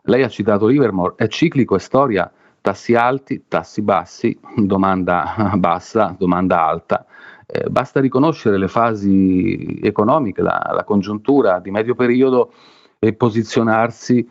lei 0.03 0.25
ha 0.25 0.29
citato 0.29 0.67
Livermore, 0.67 1.15
è 1.15 1.29
ciclico, 1.29 1.77
è 1.77 1.79
storia, 1.79 2.29
tassi 2.61 2.97
alti, 2.97 3.45
tassi 3.47 3.83
bassi, 3.83 4.37
domanda 4.57 5.53
bassa, 5.55 6.13
domanda 6.19 6.67
alta 6.67 7.07
eh, 7.47 7.69
basta 7.69 8.01
riconoscere 8.01 8.59
le 8.59 8.69
fasi 8.69 9.79
economiche, 9.83 10.43
la, 10.43 10.73
la, 10.75 10.85
congiuntura 10.85 11.59
di 11.61 11.71
medio 11.71 11.95
periodo 11.95 12.53
e 12.99 13.13
posizionarsi 13.13 14.29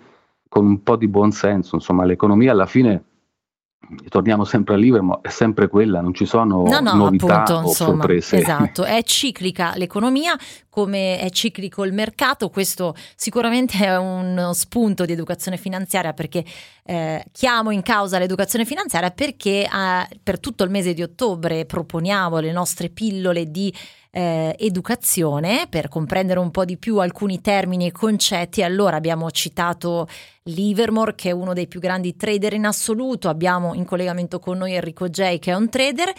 con 0.48 0.66
un 0.66 0.84
po' 0.84 0.96
di 0.96 1.08
buon 1.08 1.32
senso. 1.32 1.76
Insomma, 1.76 2.06
l'economia 2.06 2.52
alla 2.52 2.66
fine 2.66 3.04
torniamo 4.10 4.46
sempre 4.46 4.76
a 4.76 4.78
Livermore, 4.78 5.22
è 5.24 5.30
sempre 5.30 5.68
quella, 5.68 6.02
non 6.02 6.14
ci 6.14 6.26
sono 6.26 6.64
no, 6.64 6.80
no, 6.80 6.94
novità 6.94 7.42
appunto, 7.42 7.54
o 7.54 7.70
insomma, 7.70 7.90
sorprese. 7.92 8.38
Esatto, 8.38 8.84
è 8.84 9.02
ciclica 9.04 9.74
l'economia 9.76 10.38
come 10.70 11.20
è 11.20 11.30
ciclico 11.30 11.84
il 11.84 11.92
mercato, 11.92 12.50
questo 12.50 12.96
sicuramente 13.16 13.78
è 13.80 13.98
uno 13.98 14.54
spunto 14.54 15.04
di 15.06 15.12
educazione 15.12 15.58
finanziaria 15.58 16.14
perché 16.14 16.46
eh, 16.84 17.26
chiamo 17.32 17.72
in 17.72 17.82
causa 17.82 18.18
l'educazione 18.18 18.66
finanziaria 18.66 19.12
perché 19.12 19.64
eh, 19.64 20.20
per 20.24 20.40
tutto 20.40 20.64
il 20.64 20.70
mese 20.70 20.94
di 20.94 21.02
ottobre 21.02 21.66
proponiamo 21.66 22.40
le 22.40 22.52
nostre 22.52 22.90
pillole 22.90 23.52
di 23.52 23.74
eh, 24.12 24.56
educazione 24.60 25.68
per 25.70 25.88
comprendere 25.88 26.40
un 26.40 26.52
po' 26.52 26.66
di 26.66 26.78
più 26.78 26.98
alcuni 26.98 27.42
termini 27.42 27.88
e 27.88 27.92
concetti. 27.92 28.62
Allora 28.62 28.98
abbiamo 28.98 29.32
citato 29.32 30.08
Livermore 30.44 31.16
che 31.16 31.30
è 31.30 31.34
uno 31.34 31.54
dei 31.54 31.68
più 31.68 31.80
grandi 31.80 32.16
trader 32.16 32.54
in 32.54 32.66
assoluto, 32.66 33.30
abbiamo 33.30 33.74
in 33.74 33.86
collegamento 33.86 34.40
con 34.40 34.58
noi 34.58 34.74
Enrico 34.74 35.08
J 35.08 35.40
che 35.40 35.52
è 35.52 35.56
un 35.56 35.70
trader. 35.70 36.12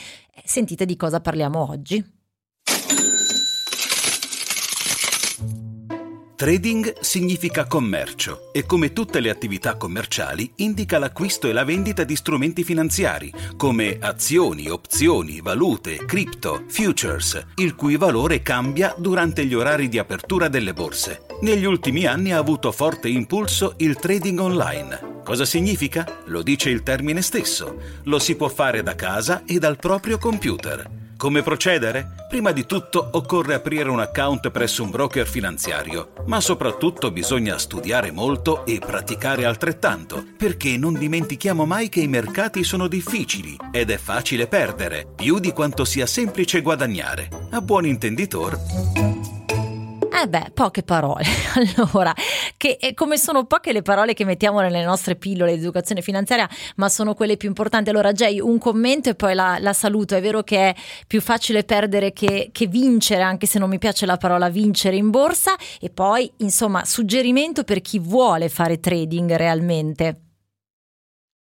Sentite 0.45 0.87
di 0.87 0.97
cosa 0.97 1.21
parliamo 1.21 1.69
oggi. 1.69 2.22
Trading 6.35 6.99
significa 7.01 7.67
commercio 7.67 8.51
e 8.53 8.65
come 8.65 8.93
tutte 8.93 9.21
le 9.21 9.31
attività 9.31 9.77
commerciali 9.77 10.51
indica 10.57 10.99
l'acquisto 10.99 11.47
e 11.47 11.53
la 11.53 11.65
vendita 11.65 12.05
di 12.05 12.17
strumenti 12.17 12.65
finanziari 12.65 13.33
come 13.57 13.99
azioni, 14.01 14.69
opzioni, 14.69 15.41
valute, 15.41 16.05
cripto, 16.05 16.65
futures, 16.69 17.47
il 17.57 17.75
cui 17.75 17.97
valore 17.97 18.43
cambia 18.43 18.95
durante 18.99 19.45
gli 19.45 19.55
orari 19.55 19.89
di 19.89 19.99
apertura 19.99 20.49
delle 20.49 20.73
borse. 20.73 21.27
Negli 21.43 21.65
ultimi 21.65 22.07
anni 22.07 22.33
ha 22.33 22.39
avuto 22.39 22.73
forte 22.73 23.09
impulso 23.09 23.75
il 23.79 23.97
trading 23.97 24.41
online. 24.41 25.21
Cosa 25.25 25.45
significa? 25.45 26.23
Lo 26.27 26.43
dice 26.43 26.71
il 26.71 26.83
termine 26.83 27.23
stesso. 27.23 27.77
Lo 28.05 28.19
si 28.19 28.35
può 28.35 28.49
fare 28.49 28.83
da 28.83 28.97
casa 28.97 29.43
e 29.47 29.59
dal 29.59 29.77
proprio 29.77 30.19
computer. 30.19 31.02
Come 31.23 31.43
procedere? 31.43 32.15
Prima 32.29 32.51
di 32.51 32.67
tutto 32.67 33.11
occorre 33.13 33.55
aprire 33.55 33.89
un 33.89 34.01
account 34.01 34.51
presso 34.51 34.83
un 34.83 34.91
broker 34.91 35.25
finanziario, 35.25 36.15
ma 36.27 36.41
soprattutto 36.41 37.13
bisogna 37.13 37.59
studiare 37.59 38.11
molto 38.11 38.67
e 38.67 38.81
praticare 38.81 39.45
altrettanto, 39.45 40.25
perché 40.37 40.77
non 40.77 40.95
dimentichiamo 40.95 41.65
mai 41.65 41.89
che 41.89 42.01
i 42.01 42.09
mercati 42.09 42.65
sono 42.65 42.89
difficili 42.89 43.57
ed 43.71 43.91
è 43.91 43.99
facile 43.99 44.49
perdere, 44.49 45.07
più 45.15 45.39
di 45.39 45.53
quanto 45.53 45.85
sia 45.85 46.07
semplice 46.07 46.61
guadagnare. 46.61 47.29
A 47.53 47.61
buon 47.61 47.87
intenditor. 47.87 49.42
Eh 50.15 50.29
beh, 50.29 50.51
poche 50.53 50.83
parole. 50.83 51.25
Allora, 51.55 52.13
che 52.57 52.93
come 52.95 53.17
sono 53.19 53.45
poche 53.45 53.73
le 53.73 53.83
parole 53.83 54.15
che 54.15 54.25
mettiamo 54.25 54.61
nelle 54.61 54.85
nostre 54.85 55.17
pillole 55.17 55.55
di 55.55 55.61
educazione 55.61 56.01
finanziaria, 56.01 56.49
ma 56.77 56.89
sono 56.89 57.15
quelle 57.15 57.37
più 57.37 57.49
importanti. 57.49 57.91
Allora, 57.91 58.13
Jay, 58.13 58.41
un 58.41 58.59
commento 58.59 59.09
e 59.11 59.15
poi 59.15 59.35
la, 59.35 59.57
la 59.59 59.73
saluto. 59.73 60.15
È 60.15 60.21
vero 60.21 60.43
che 60.43 60.71
è 60.71 60.75
più 61.07 61.21
facile 61.21 61.65
perdere 61.65 62.13
che, 62.13 62.51
che, 62.53 62.67
vincere, 62.67 63.23
anche 63.23 63.47
se 63.47 63.59
non 63.59 63.69
mi 63.69 63.79
piace 63.79 64.07
la 64.07 64.17
parola 64.17 64.49
vincere 64.49 64.97
in 64.97 65.11
borsa. 65.11 65.55
E 65.81 65.91
poi, 65.91 66.31
insomma, 66.39 66.85
suggerimento 66.85 67.65
per 67.65 67.81
chi 67.81 67.99
vuole 67.99 68.49
fare 68.49 68.81
trading 68.81 69.35
realmente. 69.35 70.32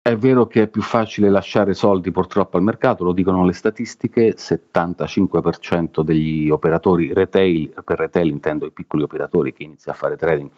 È 0.07 0.15
vero 0.15 0.47
che 0.47 0.61
è 0.61 0.67
più 0.69 0.81
facile 0.81 1.29
lasciare 1.29 1.73
soldi 1.73 2.11
purtroppo 2.11 2.55
al 2.55 2.63
mercato, 2.63 3.03
lo 3.03 3.11
dicono 3.11 3.43
le 3.43 3.51
statistiche, 3.51 4.35
75% 4.35 5.99
degli 5.99 6.49
operatori 6.49 7.11
retail, 7.11 7.73
per 7.83 7.99
retail 7.99 8.27
intendo 8.27 8.65
i 8.65 8.71
piccoli 8.71 9.03
operatori 9.03 9.51
che 9.51 9.63
iniziano 9.63 9.97
a 9.97 9.99
fare 9.99 10.15
trading, 10.15 10.49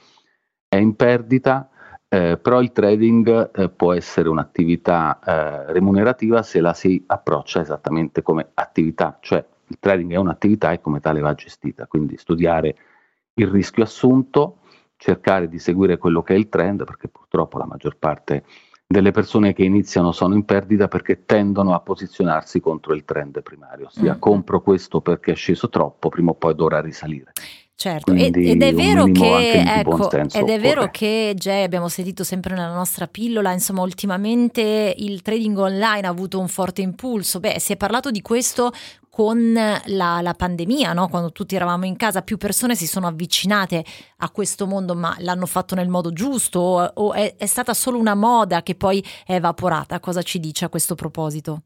è 0.68 0.76
in 0.76 0.96
perdita, 0.96 1.68
eh, 2.08 2.38
però 2.38 2.62
il 2.62 2.72
trading 2.72 3.50
eh, 3.56 3.70
può 3.70 3.94
essere 3.94 4.30
un'attività 4.30 5.18
eh, 5.18 5.74
remunerativa 5.74 6.44
se 6.44 6.62
la 6.62 6.76
si 6.76 7.04
approccia 7.08 7.62
esattamente 7.62 8.22
come 8.22 8.52
attività, 8.54 9.18
cioè 9.20 9.44
il 9.66 9.78
trading 9.80 10.12
è 10.12 10.18
un'attività 10.18 10.74
e 10.74 10.80
come 10.80 11.00
tale 11.00 11.22
va 11.22 11.34
gestita, 11.34 11.88
quindi 11.88 12.18
studiare 12.18 12.76
il 13.34 13.48
rischio 13.48 13.82
assunto, 13.82 14.60
cercare 14.96 15.50
di 15.50 15.58
seguire 15.58 15.98
quello 15.98 16.22
che 16.22 16.36
è 16.36 16.38
il 16.38 16.50
trend, 16.50 16.84
perché 16.84 17.08
purtroppo 17.08 17.58
la 17.58 17.66
maggior 17.66 17.98
parte 17.98 18.44
delle 18.92 19.12
persone 19.12 19.54
che 19.54 19.64
iniziano 19.64 20.12
sono 20.12 20.34
in 20.34 20.46
perdita 20.46 20.88
perché 20.88 21.24
tendono 21.24 21.76
a 21.76 21.80
posizionarsi 21.80 22.60
contro 22.60 22.96
il 22.96 23.06
trend 23.06 23.44
primario, 23.44 23.86
ossia 23.86 24.16
mm. 24.16 24.20
compro 24.20 24.64
questo 24.64 25.00
perché 25.00 25.34
è 25.34 25.36
sceso 25.36 25.70
troppo, 25.70 26.10
prima 26.10 26.32
o 26.32 26.34
poi 26.34 26.56
dovrà 26.56 26.82
risalire. 26.82 27.34
Certo, 27.76 28.12
ed, 28.12 28.36
ed, 28.36 28.64
è 28.64 28.74
vero 28.74 29.06
che, 29.06 29.62
ecco, 29.62 30.12
ed 30.12 30.50
è 30.50 30.60
vero 30.60 30.90
che 30.90 31.34
Jay, 31.36 31.64
abbiamo 31.64 31.88
sentito 31.88 32.24
sempre 32.24 32.56
nella 32.56 32.74
nostra 32.74 33.08
pillola, 33.08 33.54
insomma, 33.54 33.84
ultimamente 33.84 34.96
il 34.98 35.22
trading 35.22 35.58
online 35.58 36.08
ha 36.08 36.10
avuto 36.10 36.40
un 36.40 36.48
forte 36.48 36.82
impulso. 36.82 37.40
Beh, 37.40 37.60
si 37.60 37.72
è 37.72 37.78
parlato 37.78 38.10
di 38.10 38.22
questo 38.22 38.72
con 39.20 39.52
la, 39.52 40.22
la 40.22 40.34
pandemia, 40.34 40.94
no? 40.94 41.10
quando 41.10 41.34
tutti 41.34 41.54
eravamo 41.54 41.84
in 41.84 41.98
casa, 41.98 42.22
più 42.22 42.38
persone 42.38 42.74
si 42.74 42.88
sono 42.88 43.06
avvicinate 43.06 43.84
a 44.20 44.30
questo 44.30 44.66
mondo, 44.66 44.96
ma 44.96 45.14
l'hanno 45.20 45.46
fatto 45.46 45.76
nel 45.76 45.90
modo 45.90 46.14
giusto 46.14 46.62
o, 46.62 46.92
o 46.94 47.12
è, 47.12 47.36
è 47.36 47.46
stata 47.46 47.74
solo 47.74 47.98
una 47.98 48.16
moda 48.16 48.64
che 48.64 48.76
poi 48.76 49.04
è 49.26 49.34
evaporata? 49.34 50.00
Cosa 50.00 50.22
ci 50.22 50.40
dice 50.40 50.64
a 50.64 50.70
questo 50.70 50.96
proposito? 50.96 51.64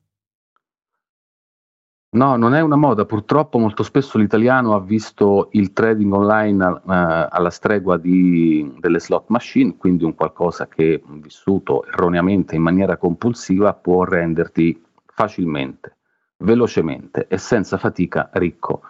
No, 2.15 2.38
non 2.38 2.55
è 2.55 2.62
una 2.62 2.75
moda, 2.75 3.05
purtroppo 3.05 3.60
molto 3.60 3.83
spesso 3.83 4.17
l'italiano 4.17 4.74
ha 4.74 4.79
visto 4.79 5.50
il 5.51 5.74
trading 5.74 6.12
online 6.12 6.81
eh, 6.88 7.27
alla 7.29 7.51
stregua 7.51 7.98
di, 7.98 8.74
delle 8.79 9.00
slot 9.00 9.25
machine, 9.27 9.77
quindi 9.77 10.05
un 10.05 10.15
qualcosa 10.15 10.67
che 10.67 11.03
vissuto 11.05 11.86
erroneamente 11.86 12.55
in 12.55 12.63
maniera 12.63 12.98
compulsiva 12.98 13.75
può 13.75 14.05
renderti 14.05 14.83
facilmente, 15.05 15.98
velocemente 16.43 17.27
e 17.27 17.38
senza 17.38 17.77
fatica 17.77 18.29
ricco. 18.33 18.83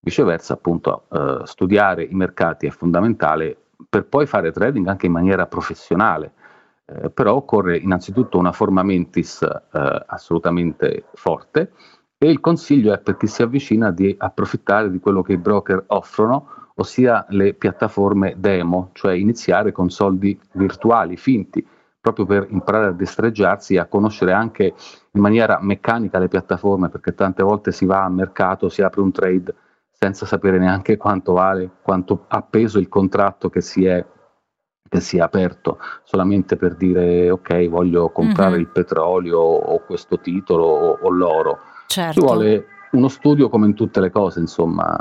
Viceversa, 0.00 0.54
appunto, 0.54 1.04
eh, 1.10 1.40
studiare 1.44 2.02
i 2.02 2.14
mercati 2.14 2.66
è 2.66 2.70
fondamentale 2.70 3.56
per 3.88 4.06
poi 4.06 4.26
fare 4.26 4.50
trading 4.50 4.86
anche 4.88 5.06
in 5.06 5.12
maniera 5.12 5.46
professionale. 5.46 6.32
Eh, 6.84 7.10
però 7.10 7.34
occorre 7.34 7.76
innanzitutto 7.76 8.38
una 8.38 8.52
forma 8.52 8.82
mentis 8.82 9.42
eh, 9.42 10.04
assolutamente 10.06 11.04
forte 11.14 11.72
e 12.18 12.30
il 12.30 12.40
consiglio 12.40 12.92
è 12.92 12.98
per 12.98 13.16
chi 13.16 13.26
si 13.26 13.42
avvicina 13.42 13.90
di 13.90 14.14
approfittare 14.16 14.90
di 14.90 14.98
quello 15.00 15.22
che 15.22 15.32
i 15.32 15.38
broker 15.38 15.84
offrono, 15.88 16.70
ossia 16.76 17.26
le 17.30 17.54
piattaforme 17.54 18.34
demo, 18.36 18.90
cioè 18.92 19.14
iniziare 19.14 19.72
con 19.72 19.90
soldi 19.90 20.38
virtuali, 20.52 21.16
finti, 21.16 21.66
proprio 22.00 22.26
per 22.26 22.46
imparare 22.50 22.86
a 22.86 22.92
destreggiarsi 22.92 23.74
e 23.74 23.78
a 23.78 23.86
conoscere 23.86 24.32
anche 24.32 24.74
in 25.14 25.20
maniera 25.20 25.58
meccanica 25.60 26.18
le 26.18 26.28
piattaforme, 26.28 26.88
perché 26.88 27.14
tante 27.14 27.42
volte 27.42 27.72
si 27.72 27.84
va 27.84 28.04
al 28.04 28.12
mercato, 28.12 28.68
si 28.68 28.82
apre 28.82 29.00
un 29.00 29.12
trade 29.12 29.54
senza 29.90 30.26
sapere 30.26 30.58
neanche 30.58 30.96
quanto 30.96 31.32
vale, 31.32 31.70
quanto 31.82 32.24
ha 32.28 32.42
peso 32.42 32.78
il 32.78 32.88
contratto 32.88 33.48
che 33.50 33.60
si 33.60 33.84
è, 33.84 34.04
che 34.88 35.00
si 35.00 35.18
è 35.18 35.20
aperto, 35.20 35.78
solamente 36.02 36.56
per 36.56 36.74
dire 36.74 37.30
ok, 37.30 37.68
voglio 37.68 38.10
comprare 38.10 38.52
mm-hmm. 38.52 38.60
il 38.60 38.68
petrolio 38.68 39.38
o 39.38 39.84
questo 39.84 40.18
titolo 40.18 40.64
o, 40.64 40.98
o 41.02 41.10
l'oro 41.10 41.58
Certo. 41.92 42.12
Ci 42.12 42.20
vuole 42.20 42.66
uno 42.92 43.08
studio 43.08 43.50
come 43.50 43.66
in 43.66 43.74
tutte 43.74 44.00
le 44.00 44.10
cose, 44.10 44.40
insomma, 44.40 44.98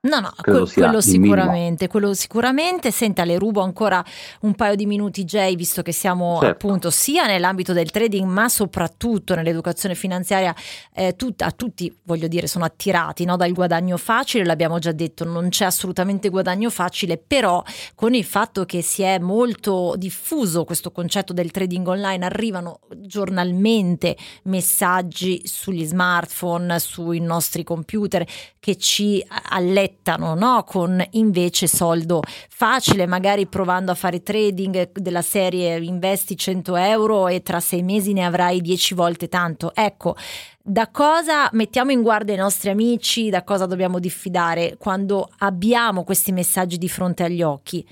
No, 0.00 0.20
no, 0.20 0.32
que- 0.40 0.64
quello 0.74 1.00
sicuramente, 1.00 1.88
quello 1.88 2.14
sicuramente. 2.14 2.92
Senta, 2.92 3.24
le 3.24 3.36
rubo 3.36 3.62
ancora 3.62 4.04
un 4.42 4.54
paio 4.54 4.76
di 4.76 4.86
minuti, 4.86 5.24
Jay, 5.24 5.56
visto 5.56 5.82
che 5.82 5.90
siamo 5.90 6.38
certo. 6.40 6.66
appunto 6.66 6.90
sia 6.90 7.26
nell'ambito 7.26 7.72
del 7.72 7.90
trading, 7.90 8.24
ma 8.24 8.48
soprattutto 8.48 9.34
nell'educazione 9.34 9.96
finanziaria. 9.96 10.54
Eh, 10.94 11.16
tut- 11.16 11.42
a 11.42 11.50
tutti, 11.50 11.92
voglio 12.04 12.28
dire, 12.28 12.46
sono 12.46 12.64
attirati 12.64 13.24
no, 13.24 13.34
dal 13.34 13.52
guadagno 13.52 13.96
facile. 13.96 14.44
L'abbiamo 14.44 14.78
già 14.78 14.92
detto, 14.92 15.24
non 15.24 15.48
c'è 15.48 15.64
assolutamente 15.64 16.28
guadagno 16.28 16.70
facile, 16.70 17.18
però 17.18 17.60
con 17.96 18.14
il 18.14 18.24
fatto 18.24 18.64
che 18.66 18.82
si 18.82 19.02
è 19.02 19.18
molto 19.18 19.94
diffuso 19.96 20.62
questo 20.62 20.92
concetto 20.92 21.32
del 21.32 21.50
trading 21.50 21.88
online, 21.88 22.24
arrivano 22.24 22.78
giornalmente 22.98 24.16
messaggi 24.44 25.42
sugli 25.44 25.84
smartphone, 25.84 26.78
sui 26.78 27.18
nostri 27.18 27.64
computer 27.64 28.24
che 28.60 28.76
ci 28.76 29.24
allegano 29.48 29.86
aspettano, 29.88 30.34
no? 30.34 30.62
con 30.64 31.02
invece 31.12 31.66
soldo 31.66 32.20
facile, 32.48 33.06
magari 33.06 33.46
provando 33.46 33.90
a 33.90 33.94
fare 33.94 34.22
trading 34.22 34.92
della 34.92 35.22
serie 35.22 35.78
investi 35.78 36.36
100 36.36 36.76
euro 36.76 37.28
e 37.28 37.42
tra 37.42 37.60
sei 37.60 37.82
mesi 37.82 38.12
ne 38.12 38.24
avrai 38.24 38.60
10 38.60 38.94
volte 38.94 39.28
tanto. 39.28 39.72
Ecco, 39.74 40.14
da 40.62 40.90
cosa 40.90 41.48
mettiamo 41.52 41.90
in 41.90 42.02
guardia 42.02 42.34
i 42.34 42.38
nostri 42.38 42.70
amici, 42.70 43.30
da 43.30 43.42
cosa 43.42 43.66
dobbiamo 43.66 43.98
diffidare 43.98 44.76
quando 44.78 45.28
abbiamo 45.38 46.04
questi 46.04 46.32
messaggi 46.32 46.76
di 46.76 46.88
fronte 46.88 47.24
agli 47.24 47.42
occhi? 47.42 47.86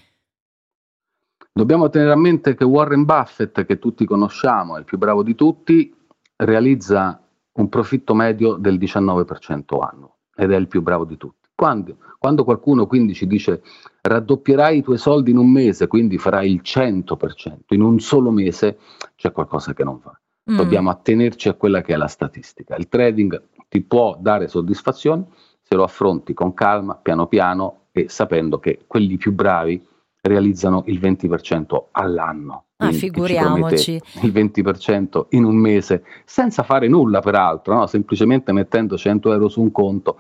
Dobbiamo 1.52 1.88
tenere 1.88 2.12
a 2.12 2.16
mente 2.16 2.54
che 2.54 2.64
Warren 2.64 3.04
Buffett, 3.04 3.64
che 3.64 3.78
tutti 3.78 4.04
conosciamo, 4.04 4.76
è 4.76 4.78
il 4.78 4.84
più 4.84 4.98
bravo 4.98 5.22
di 5.22 5.34
tutti, 5.34 5.94
realizza 6.36 7.18
un 7.52 7.68
profitto 7.70 8.14
medio 8.14 8.56
del 8.56 8.76
19% 8.76 9.80
anno 9.80 10.16
ed 10.34 10.52
è 10.52 10.56
il 10.56 10.68
più 10.68 10.82
bravo 10.82 11.06
di 11.06 11.16
tutti. 11.16 11.45
Quando, 11.56 11.96
quando, 12.18 12.44
qualcuno 12.44 12.86
quindi 12.86 13.14
ci 13.14 13.26
dice 13.26 13.62
raddoppierai 14.02 14.76
i 14.76 14.82
tuoi 14.82 14.98
soldi 14.98 15.30
in 15.30 15.38
un 15.38 15.50
mese, 15.50 15.86
quindi 15.86 16.18
farai 16.18 16.52
il 16.52 16.60
100% 16.62 17.56
in 17.70 17.80
un 17.80 17.98
solo 17.98 18.30
mese, 18.30 18.78
c'è 19.16 19.32
qualcosa 19.32 19.72
che 19.72 19.82
non 19.82 19.98
va. 20.04 20.14
Mm. 20.52 20.56
Dobbiamo 20.56 20.90
attenerci 20.90 21.48
a 21.48 21.54
quella 21.54 21.80
che 21.80 21.94
è 21.94 21.96
la 21.96 22.08
statistica. 22.08 22.76
Il 22.76 22.88
trading 22.88 23.42
ti 23.68 23.80
può 23.80 24.18
dare 24.20 24.48
soddisfazione 24.48 25.28
se 25.62 25.74
lo 25.74 25.82
affronti 25.82 26.34
con 26.34 26.52
calma, 26.52 26.94
piano 26.96 27.26
piano 27.26 27.86
e 27.90 28.10
sapendo 28.10 28.58
che 28.58 28.84
quelli 28.86 29.16
più 29.16 29.32
bravi 29.32 29.82
realizzano 30.20 30.82
il 30.88 31.00
20% 31.00 31.84
all'anno. 31.92 32.64
Ah, 32.76 32.92
figuriamoci. 32.92 33.98
Il 34.22 34.32
20% 34.32 35.28
in 35.30 35.44
un 35.44 35.56
mese, 35.56 36.04
senza 36.26 36.62
fare 36.62 36.86
nulla 36.86 37.20
peraltro, 37.20 37.74
no? 37.74 37.86
semplicemente 37.86 38.52
mettendo 38.52 38.98
100 38.98 39.32
euro 39.32 39.48
su 39.48 39.62
un 39.62 39.72
conto 39.72 40.18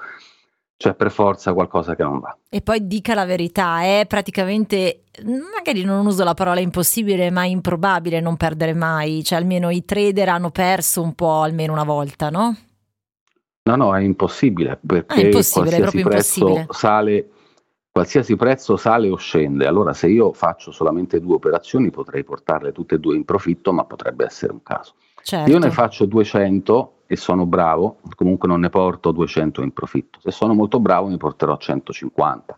c'è 0.76 0.94
per 0.94 1.10
forza 1.10 1.52
qualcosa 1.52 1.94
che 1.94 2.02
non 2.02 2.20
va. 2.20 2.36
E 2.48 2.60
poi 2.60 2.86
dica 2.86 3.14
la 3.14 3.24
verità, 3.24 3.82
è 3.82 4.04
praticamente, 4.06 5.04
magari 5.24 5.84
non 5.84 6.06
uso 6.06 6.22
la 6.24 6.34
parola 6.34 6.60
impossibile, 6.60 7.30
ma 7.30 7.44
improbabile 7.44 8.20
non 8.20 8.36
perdere 8.36 8.74
mai, 8.74 9.24
cioè 9.24 9.38
almeno 9.38 9.70
i 9.70 9.84
trader 9.84 10.28
hanno 10.28 10.50
perso 10.50 11.02
un 11.02 11.14
po' 11.14 11.40
almeno 11.42 11.72
una 11.72 11.84
volta, 11.84 12.28
no? 12.30 12.56
No, 13.62 13.74
no, 13.74 13.96
è 13.96 14.00
impossibile 14.00 14.78
perché 14.84 15.14
ah, 15.14 15.18
è 15.18 15.24
impossibile, 15.24 15.78
qualsiasi 15.78 16.02
prezzo 16.02 16.38
impossibile. 16.38 16.66
sale 16.70 17.30
qualsiasi 17.96 18.36
prezzo 18.36 18.76
sale 18.76 19.08
o 19.08 19.16
scende. 19.16 19.66
Allora, 19.66 19.94
se 19.94 20.08
io 20.08 20.34
faccio 20.34 20.70
solamente 20.70 21.18
due 21.18 21.36
operazioni, 21.36 21.90
potrei 21.90 22.24
portarle 22.24 22.70
tutte 22.70 22.96
e 22.96 22.98
due 22.98 23.16
in 23.16 23.24
profitto, 23.24 23.72
ma 23.72 23.84
potrebbe 23.84 24.26
essere 24.26 24.52
un 24.52 24.62
caso. 24.62 24.96
Certo. 25.26 25.50
Io 25.50 25.58
ne 25.58 25.72
faccio 25.72 26.06
200 26.06 26.92
e 27.08 27.16
sono 27.16 27.46
bravo, 27.46 27.96
comunque 28.14 28.46
non 28.46 28.60
ne 28.60 28.70
porto 28.70 29.10
200 29.10 29.60
in 29.60 29.72
profitto. 29.72 30.20
Se 30.20 30.30
sono 30.30 30.54
molto 30.54 30.78
bravo 30.78 31.08
ne 31.08 31.16
porterò 31.16 31.56
150, 31.56 32.56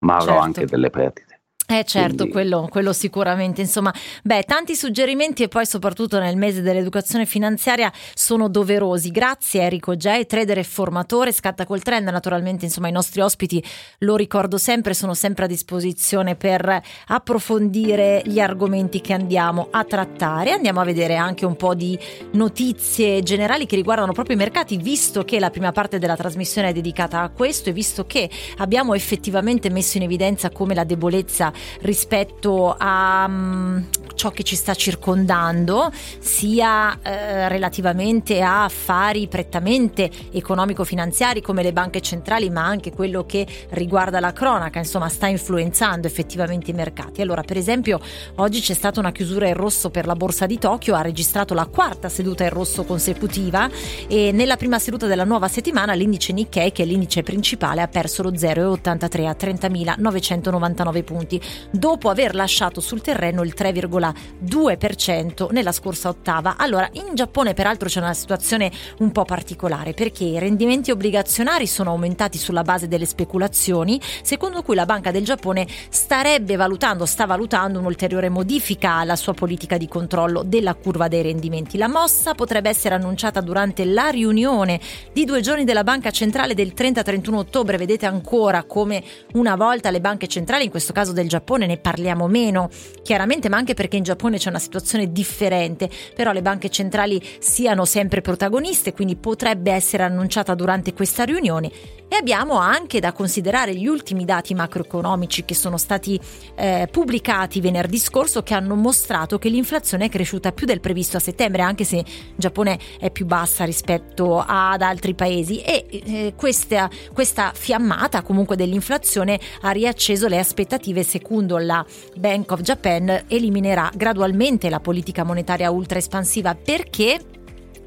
ma 0.00 0.16
avrò 0.16 0.32
certo. 0.32 0.42
anche 0.42 0.66
delle 0.66 0.90
perdite. 0.90 1.29
Eh 1.70 1.84
certo, 1.84 2.16
Quindi... 2.16 2.32
quello, 2.32 2.66
quello, 2.68 2.92
sicuramente. 2.92 3.60
Insomma, 3.60 3.94
beh, 4.24 4.42
tanti 4.42 4.74
suggerimenti 4.74 5.44
e 5.44 5.48
poi 5.48 5.64
soprattutto 5.64 6.18
nel 6.18 6.36
mese 6.36 6.62
dell'educazione 6.62 7.26
finanziaria 7.26 7.92
sono 8.12 8.48
doverosi. 8.48 9.12
Grazie 9.12 9.62
Enrico 9.62 9.94
J, 9.94 10.26
trader 10.26 10.58
e 10.58 10.64
formatore, 10.64 11.30
scatta 11.30 11.64
col 11.66 11.80
trend. 11.80 12.08
Naturalmente, 12.08 12.64
insomma, 12.64 12.88
i 12.88 12.92
nostri 12.92 13.20
ospiti, 13.20 13.62
lo 13.98 14.16
ricordo 14.16 14.58
sempre, 14.58 14.94
sono 14.94 15.14
sempre 15.14 15.44
a 15.44 15.46
disposizione 15.46 16.34
per 16.34 16.82
approfondire 17.06 18.22
gli 18.24 18.40
argomenti 18.40 19.00
che 19.00 19.12
andiamo 19.12 19.68
a 19.70 19.84
trattare. 19.84 20.50
Andiamo 20.50 20.80
a 20.80 20.84
vedere 20.84 21.14
anche 21.14 21.46
un 21.46 21.54
po' 21.54 21.76
di 21.76 21.96
notizie 22.32 23.22
generali 23.22 23.66
che 23.66 23.76
riguardano 23.76 24.12
proprio 24.12 24.34
i 24.34 24.38
mercati, 24.38 24.76
visto 24.76 25.22
che 25.22 25.38
la 25.38 25.50
prima 25.50 25.70
parte 25.70 26.00
della 26.00 26.16
trasmissione 26.16 26.70
è 26.70 26.72
dedicata 26.72 27.20
a 27.20 27.28
questo 27.28 27.68
e 27.68 27.72
visto 27.72 28.06
che 28.06 28.28
abbiamo 28.56 28.94
effettivamente 28.94 29.70
messo 29.70 29.98
in 29.98 30.02
evidenza 30.02 30.50
come 30.50 30.74
la 30.74 30.82
debolezza 30.82 31.52
rispetto 31.80 32.74
a 32.76 33.24
um, 33.28 33.86
ciò 34.20 34.30
che 34.32 34.42
ci 34.42 34.54
sta 34.54 34.74
circondando, 34.74 35.90
sia 36.18 36.98
eh, 37.00 37.48
relativamente 37.48 38.42
a 38.42 38.64
affari 38.64 39.28
prettamente 39.28 40.10
economico-finanziari 40.30 41.40
come 41.40 41.62
le 41.62 41.72
banche 41.72 42.02
centrali, 42.02 42.50
ma 42.50 42.62
anche 42.66 42.92
quello 42.92 43.24
che 43.24 43.46
riguarda 43.70 44.20
la 44.20 44.34
cronaca, 44.34 44.78
insomma 44.78 45.08
sta 45.08 45.26
influenzando 45.26 46.06
effettivamente 46.06 46.70
i 46.70 46.74
mercati. 46.74 47.22
Allora, 47.22 47.42
per 47.42 47.56
esempio, 47.56 47.98
oggi 48.36 48.60
c'è 48.60 48.74
stata 48.74 49.00
una 49.00 49.10
chiusura 49.10 49.48
in 49.48 49.54
rosso 49.54 49.88
per 49.88 50.04
la 50.04 50.14
borsa 50.14 50.44
di 50.44 50.58
Tokyo, 50.58 50.96
ha 50.96 51.00
registrato 51.00 51.54
la 51.54 51.64
quarta 51.64 52.10
seduta 52.10 52.44
in 52.44 52.50
rosso 52.50 52.84
consecutiva 52.84 53.70
e 54.06 54.32
nella 54.32 54.58
prima 54.58 54.78
seduta 54.78 55.06
della 55.06 55.24
nuova 55.24 55.48
settimana 55.48 55.94
l'indice 55.94 56.34
Nikkei, 56.34 56.72
che 56.72 56.82
è 56.82 56.86
l'indice 56.86 57.22
principale, 57.22 57.80
ha 57.80 57.88
perso 57.88 58.22
lo 58.22 58.32
0,83 58.32 59.26
a 59.26 59.36
30.999 59.38 61.04
punti, 61.04 61.39
dopo 61.70 62.08
aver 62.10 62.34
lasciato 62.34 62.80
sul 62.80 63.00
terreno 63.00 63.42
il 63.42 63.54
3,2% 63.56 65.52
nella 65.52 65.72
scorsa 65.72 66.08
ottava. 66.08 66.56
Allora, 66.56 66.88
in 66.92 67.14
Giappone 67.14 67.54
peraltro 67.54 67.88
c'è 67.88 68.00
una 68.00 68.14
situazione 68.14 68.70
un 68.98 69.12
po' 69.12 69.24
particolare 69.24 69.92
perché 69.92 70.24
i 70.24 70.38
rendimenti 70.38 70.90
obbligazionari 70.90 71.66
sono 71.66 71.90
aumentati 71.90 72.38
sulla 72.38 72.62
base 72.62 72.88
delle 72.88 73.06
speculazioni, 73.06 74.00
secondo 74.22 74.62
cui 74.62 74.74
la 74.74 74.86
Banca 74.86 75.10
del 75.10 75.24
Giappone 75.24 75.66
starebbe 75.88 76.56
valutando, 76.56 77.06
sta 77.06 77.26
valutando 77.26 77.78
un'ulteriore 77.78 78.28
modifica 78.28 78.94
alla 78.94 79.16
sua 79.16 79.34
politica 79.34 79.76
di 79.76 79.88
controllo 79.88 80.42
della 80.42 80.74
curva 80.74 81.08
dei 81.08 81.22
rendimenti. 81.22 81.78
La 81.78 81.88
mossa 81.88 82.34
potrebbe 82.34 82.68
essere 82.68 82.94
annunciata 82.94 83.40
durante 83.40 83.84
la 83.84 84.08
riunione 84.08 84.80
di 85.12 85.24
due 85.24 85.40
giorni 85.40 85.64
della 85.64 85.84
Banca 85.84 86.10
Centrale 86.10 86.54
del 86.54 86.72
30-31 86.76 87.34
ottobre. 87.34 87.76
Vedete 87.76 88.06
ancora 88.06 88.64
come 88.64 89.02
una 89.32 89.56
volta 89.56 89.90
le 89.90 90.00
banche 90.00 90.26
centrali, 90.26 90.64
in 90.64 90.70
questo 90.70 90.92
caso 90.92 91.12
del 91.12 91.28
Giappone, 91.30 91.66
ne 91.66 91.78
parliamo 91.78 92.26
meno, 92.26 92.68
chiaramente, 93.02 93.48
ma 93.48 93.56
anche 93.56 93.74
perché 93.74 93.96
in 93.96 94.02
Giappone 94.02 94.36
c'è 94.36 94.48
una 94.48 94.58
situazione 94.58 95.12
differente, 95.12 95.88
però 96.14 96.32
le 96.32 96.42
banche 96.42 96.68
centrali 96.68 97.22
siano 97.38 97.84
sempre 97.84 98.20
protagoniste, 98.20 98.92
quindi 98.92 99.14
potrebbe 99.14 99.70
essere 99.70 100.02
annunciata 100.02 100.54
durante 100.54 100.92
questa 100.92 101.24
riunione. 101.24 101.70
E 102.12 102.16
abbiamo 102.16 102.54
anche 102.54 102.98
da 102.98 103.12
considerare 103.12 103.72
gli 103.76 103.86
ultimi 103.86 104.24
dati 104.24 104.52
macroeconomici 104.52 105.44
che 105.44 105.54
sono 105.54 105.76
stati 105.76 106.18
eh, 106.56 106.88
pubblicati 106.90 107.60
venerdì 107.60 107.98
scorso 107.98 108.42
che 108.42 108.52
hanno 108.52 108.74
mostrato 108.74 109.38
che 109.38 109.48
l'inflazione 109.48 110.06
è 110.06 110.08
cresciuta 110.08 110.50
più 110.50 110.66
del 110.66 110.80
previsto 110.80 111.18
a 111.18 111.20
settembre, 111.20 111.62
anche 111.62 111.84
se 111.84 111.96
in 111.96 112.04
Giappone 112.34 112.80
è 112.98 113.12
più 113.12 113.26
bassa 113.26 113.64
rispetto 113.64 114.42
ad 114.44 114.82
altri 114.82 115.14
paesi. 115.14 115.60
E 115.60 115.86
eh, 115.88 116.32
questa, 116.34 116.90
questa 117.12 117.52
fiammata 117.54 118.22
comunque 118.22 118.56
dell'inflazione 118.56 119.38
ha 119.60 119.70
riacceso 119.70 120.26
le 120.26 120.38
aspettative 120.40 121.04
secondo 121.04 121.19
la 121.58 121.84
Bank 122.16 122.50
of 122.52 122.60
Japan 122.62 123.24
eliminerà 123.28 123.90
gradualmente 123.94 124.68
la 124.70 124.80
politica 124.80 125.24
monetaria 125.24 125.70
ultra 125.70 125.98
espansiva 125.98 126.54
perché 126.54 127.18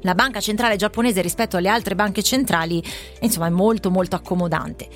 la 0.02 0.14
banca 0.14 0.40
centrale 0.40 0.76
giapponese 0.76 1.22
rispetto 1.22 1.56
alle 1.56 1.68
altre 1.68 1.94
banche 1.94 2.22
centrali 2.22 2.82
insomma 3.20 3.46
è 3.46 3.50
molto 3.50 3.90
molto 3.90 4.16
accomodante. 4.16 4.88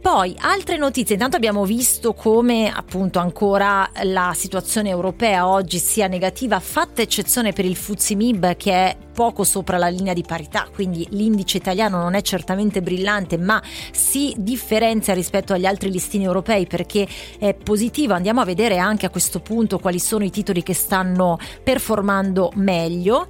Poi 0.00 0.34
altre 0.38 0.78
notizie, 0.78 1.14
intanto 1.14 1.36
abbiamo 1.36 1.64
visto 1.64 2.14
come 2.14 2.72
appunto 2.72 3.18
ancora 3.18 3.90
la 4.04 4.32
situazione 4.34 4.88
europea 4.88 5.46
oggi 5.48 5.78
sia 5.78 6.06
negativa, 6.06 6.60
fatta 6.60 7.02
eccezione 7.02 7.52
per 7.52 7.64
il 7.64 7.76
Fuzimib 7.76 8.56
che 8.56 8.72
è 8.72 8.96
poco 9.12 9.42
sopra 9.42 9.76
la 9.76 9.88
linea 9.88 10.14
di 10.14 10.22
parità, 10.22 10.68
quindi 10.72 11.04
l'indice 11.10 11.56
italiano 11.56 11.98
non 12.00 12.14
è 12.14 12.22
certamente 12.22 12.80
brillante, 12.80 13.36
ma 13.36 13.60
si 13.90 14.32
differenzia 14.38 15.12
rispetto 15.12 15.52
agli 15.52 15.66
altri 15.66 15.90
listini 15.90 16.22
europei 16.22 16.68
perché 16.68 17.06
è 17.38 17.52
positivo. 17.52 18.14
Andiamo 18.14 18.40
a 18.40 18.44
vedere 18.44 18.78
anche 18.78 19.06
a 19.06 19.10
questo 19.10 19.40
punto 19.40 19.80
quali 19.80 19.98
sono 19.98 20.22
i 20.22 20.30
titoli 20.30 20.62
che 20.62 20.74
stanno 20.74 21.36
performando 21.64 22.52
meglio. 22.54 23.26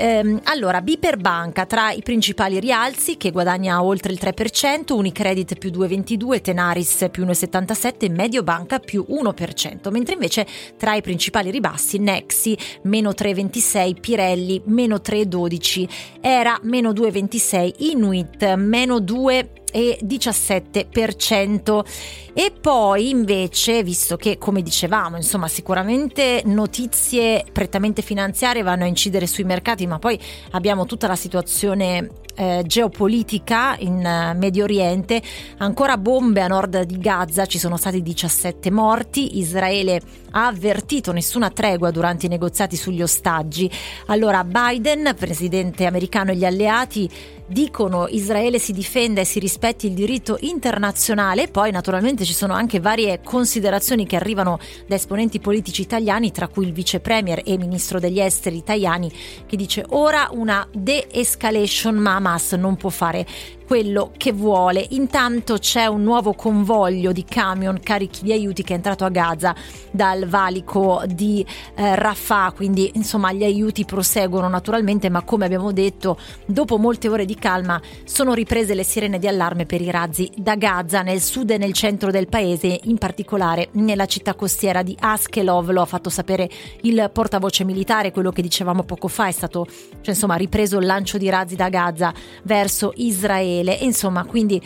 Ehm, 0.00 0.40
allora, 0.44 0.80
Biper 0.80 1.18
Banca 1.18 1.66
tra 1.66 1.90
i 1.90 2.00
principali 2.00 2.58
rialzi 2.58 3.18
che 3.18 3.30
guadagna 3.30 3.82
oltre 3.82 4.12
il 4.12 4.18
3%, 4.18 4.94
Unicredit 4.94 5.58
più 5.58 5.68
2,22, 5.70 6.40
Tenaris 6.40 7.08
più 7.10 7.26
1,77, 7.26 8.10
Mediobanca 8.10 8.78
più 8.78 9.04
1%, 9.06 9.90
mentre 9.90 10.14
invece 10.14 10.46
tra 10.78 10.94
i 10.94 11.02
principali 11.02 11.50
ribassi 11.50 11.98
Nexi 11.98 12.56
meno 12.84 13.10
3,26, 13.10 14.00
Pirelli 14.00 14.62
meno 14.64 14.96
3,12, 14.96 15.88
Era 16.22 16.58
meno 16.62 16.92
2,26, 16.92 17.74
Inuit 17.80 18.54
meno 18.54 19.00
2,26. 19.00 19.59
17,17%. 19.72 21.84
E 22.32 22.52
poi 22.58 23.10
invece, 23.10 23.82
visto 23.82 24.16
che 24.16 24.38
come 24.38 24.62
dicevamo, 24.62 25.16
insomma, 25.16 25.48
sicuramente 25.48 26.42
notizie 26.44 27.44
prettamente 27.50 28.02
finanziarie 28.02 28.62
vanno 28.62 28.84
a 28.84 28.86
incidere 28.86 29.26
sui 29.26 29.44
mercati, 29.44 29.86
ma 29.86 29.98
poi 29.98 30.18
abbiamo 30.52 30.86
tutta 30.86 31.06
la 31.06 31.16
situazione 31.16 32.08
eh, 32.40 32.62
geopolitica 32.64 33.76
in 33.80 33.96
uh, 33.96 34.34
Medio 34.34 34.64
Oriente, 34.64 35.20
ancora 35.58 35.98
bombe 35.98 36.40
a 36.40 36.46
nord 36.46 36.84
di 36.84 36.98
Gaza, 36.98 37.44
ci 37.44 37.58
sono 37.58 37.76
stati 37.76 38.00
17 38.00 38.70
morti, 38.70 39.38
Israele 39.38 40.00
ha 40.30 40.46
avvertito 40.46 41.12
nessuna 41.12 41.50
tregua 41.50 41.90
durante 41.90 42.26
i 42.26 42.28
negoziati 42.28 42.76
sugli 42.76 43.02
ostaggi. 43.02 43.70
Allora 44.06 44.44
Biden, 44.44 45.14
presidente 45.18 45.84
americano 45.84 46.30
e 46.30 46.36
gli 46.36 46.44
alleati 46.44 47.10
dicono 47.46 48.06
Israele 48.06 48.60
si 48.60 48.72
difenda 48.72 49.20
e 49.20 49.24
si 49.24 49.40
rispetti 49.40 49.88
il 49.88 49.94
diritto 49.94 50.36
internazionale, 50.40 51.48
poi 51.48 51.72
naturalmente 51.72 52.24
ci 52.24 52.32
sono 52.32 52.52
anche 52.52 52.78
varie 52.78 53.20
considerazioni 53.24 54.06
che 54.06 54.14
arrivano 54.14 54.60
da 54.86 54.94
esponenti 54.94 55.40
politici 55.40 55.82
italiani, 55.82 56.30
tra 56.30 56.46
cui 56.46 56.66
il 56.66 56.72
vice 56.72 57.00
premier 57.00 57.42
e 57.44 57.58
ministro 57.58 57.98
degli 57.98 58.20
esteri 58.20 58.56
italiani, 58.56 59.10
che 59.46 59.56
dice 59.56 59.84
ora 59.88 60.28
una 60.30 60.66
de-escalation 60.72 61.96
ma 61.96 62.14
Hamas 62.30 62.52
non 62.52 62.76
può 62.76 62.90
fare 62.90 63.26
quello 63.70 64.10
che 64.16 64.32
vuole. 64.32 64.84
Intanto 64.90 65.58
c'è 65.58 65.86
un 65.86 66.02
nuovo 66.02 66.32
convoglio 66.32 67.12
di 67.12 67.24
camion 67.24 67.78
carichi 67.80 68.24
di 68.24 68.32
aiuti 68.32 68.64
che 68.64 68.72
è 68.72 68.76
entrato 68.76 69.04
a 69.04 69.10
Gaza 69.10 69.54
dal 69.92 70.26
valico 70.26 71.04
di 71.06 71.46
eh, 71.76 71.94
Rafah, 71.94 72.50
quindi 72.50 72.90
insomma 72.94 73.30
gli 73.30 73.44
aiuti 73.44 73.84
proseguono 73.84 74.48
naturalmente, 74.48 75.08
ma 75.08 75.22
come 75.22 75.44
abbiamo 75.44 75.70
detto, 75.70 76.18
dopo 76.46 76.78
molte 76.78 77.08
ore 77.08 77.24
di 77.24 77.36
calma 77.36 77.80
sono 78.02 78.34
riprese 78.34 78.74
le 78.74 78.82
sirene 78.82 79.20
di 79.20 79.28
allarme 79.28 79.66
per 79.66 79.80
i 79.80 79.90
razzi 79.92 80.28
da 80.34 80.56
Gaza 80.56 81.02
nel 81.02 81.20
sud 81.20 81.50
e 81.50 81.56
nel 81.56 81.72
centro 81.72 82.10
del 82.10 82.26
paese, 82.26 82.80
in 82.82 82.98
particolare 82.98 83.68
nella 83.74 84.06
città 84.06 84.34
costiera 84.34 84.82
di 84.82 84.96
Askelov, 84.98 85.70
lo 85.70 85.82
ha 85.82 85.86
fatto 85.86 86.10
sapere 86.10 86.50
il 86.80 87.08
portavoce 87.12 87.62
militare, 87.62 88.10
quello 88.10 88.32
che 88.32 88.42
dicevamo 88.42 88.82
poco 88.82 89.06
fa, 89.06 89.28
è 89.28 89.32
stato 89.32 89.64
cioè, 90.00 90.14
insomma 90.14 90.34
ripreso 90.34 90.78
il 90.78 90.86
lancio 90.86 91.18
di 91.18 91.30
razzi 91.30 91.54
da 91.54 91.68
Gaza 91.68 92.12
verso 92.42 92.90
Israele 92.96 93.58
Israele. 93.60 93.72
Insomma, 93.84 94.24
quindi 94.24 94.60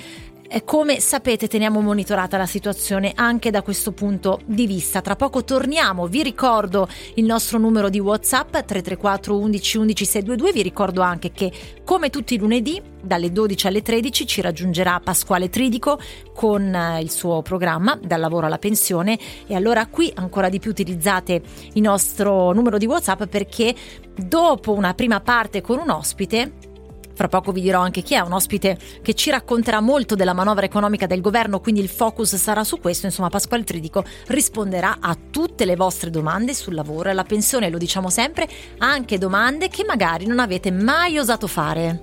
come 0.65 1.01
sapete 1.01 1.49
teniamo 1.49 1.81
monitorata 1.81 2.37
la 2.37 2.47
situazione 2.47 3.13
anche 3.17 3.51
da 3.51 3.63
questo 3.63 3.93
punto 3.93 4.41
di 4.45 4.67
vista. 4.67 5.01
Tra 5.01 5.17
poco 5.17 5.43
torniamo, 5.43 6.07
vi 6.07 6.23
ricordo 6.23 6.87
il 7.15 7.25
nostro 7.25 7.59
numero 7.59 7.89
di 7.89 7.99
WhatsApp 7.99 8.51
334 8.51 9.37
11 9.37 9.79
11 9.79 10.05
622, 10.05 10.53
vi 10.53 10.63
ricordo 10.63 11.01
anche 11.01 11.33
che 11.33 11.51
come 11.83 12.11
tutti 12.11 12.35
i 12.35 12.39
lunedì 12.39 12.81
dalle 13.03 13.33
12 13.33 13.67
alle 13.67 13.83
13 13.83 14.27
ci 14.27 14.41
raggiungerà 14.41 15.01
Pasquale 15.01 15.49
Tridico 15.49 15.99
con 16.33 16.73
eh, 16.73 17.01
il 17.01 17.11
suo 17.11 17.43
programma 17.43 17.99
Dal 18.01 18.21
lavoro 18.21 18.47
alla 18.47 18.59
pensione 18.59 19.19
e 19.47 19.55
allora 19.55 19.87
qui 19.89 20.11
ancora 20.15 20.49
di 20.49 20.61
più 20.61 20.71
utilizzate 20.71 21.43
il 21.73 21.83
nostro 21.83 22.53
numero 22.53 22.79
di 22.79 22.87
WhatsApp 22.87 23.25
perché 23.25 23.75
dopo 24.15 24.73
una 24.73 24.95
prima 24.95 25.21
parte 25.21 25.61
con 25.61 25.79
un 25.81 25.91
ospite 25.91 26.73
fra 27.15 27.29
poco 27.29 27.53
vi 27.53 27.61
dirò 27.61 27.81
anche 27.81 28.03
chi 28.03 28.15
è, 28.15 28.21
un 28.21 28.33
ospite 28.33 28.79
che 29.03 29.15
ci 29.15 29.31
racconterà 29.31 29.81
molto 29.81 30.15
della 30.15 30.33
manovra 30.33 30.65
economica 30.65 31.07
del 31.07 31.21
governo, 31.21 31.61
quindi 31.61 31.81
il 31.81 31.89
focus 31.89 32.35
sarà 32.37 32.65
su 32.65 32.81
questo. 32.81 33.07
Insomma, 33.07 33.29
Pasquale 33.29 33.65
Tridico 33.65 34.05
risponderà 34.27 34.97
a 35.01 35.17
tutte 35.31 35.65
le 35.65 35.77
vostre 35.77 36.11
domande 36.11 36.55
sul 36.55 36.75
lavoro 36.75 37.09
e 37.09 37.13
la 37.13 37.25
pensione, 37.25 37.71
lo 37.71 37.79
diciamo 37.79 38.11
sempre, 38.11 38.49
anche 38.79 39.19
domande 39.19 39.69
che 39.69 39.85
magari 39.85 40.27
non 40.27 40.41
avete 40.41 40.71
mai 40.71 41.19
osato 41.19 41.47
fare. 41.47 42.01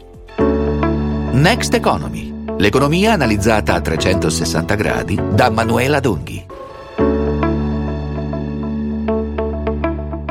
Next 1.32 1.74
Economy, 1.74 2.56
l'economia 2.58 3.14
analizzata 3.14 3.74
a 3.74 3.82
360 3.82 4.76
gradi 4.76 5.20
da 5.32 5.50
Manuela 5.50 6.00
Donghi. 6.00 6.46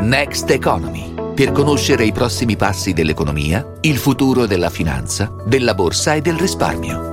Next 0.02 0.50
Economy 0.50 1.19
per 1.40 1.52
conoscere 1.52 2.04
i 2.04 2.12
prossimi 2.12 2.54
passi 2.54 2.92
dell'economia, 2.92 3.66
il 3.80 3.96
futuro 3.96 4.44
della 4.44 4.68
finanza, 4.68 5.34
della 5.46 5.72
borsa 5.72 6.12
e 6.12 6.20
del 6.20 6.36
risparmio. 6.36 7.10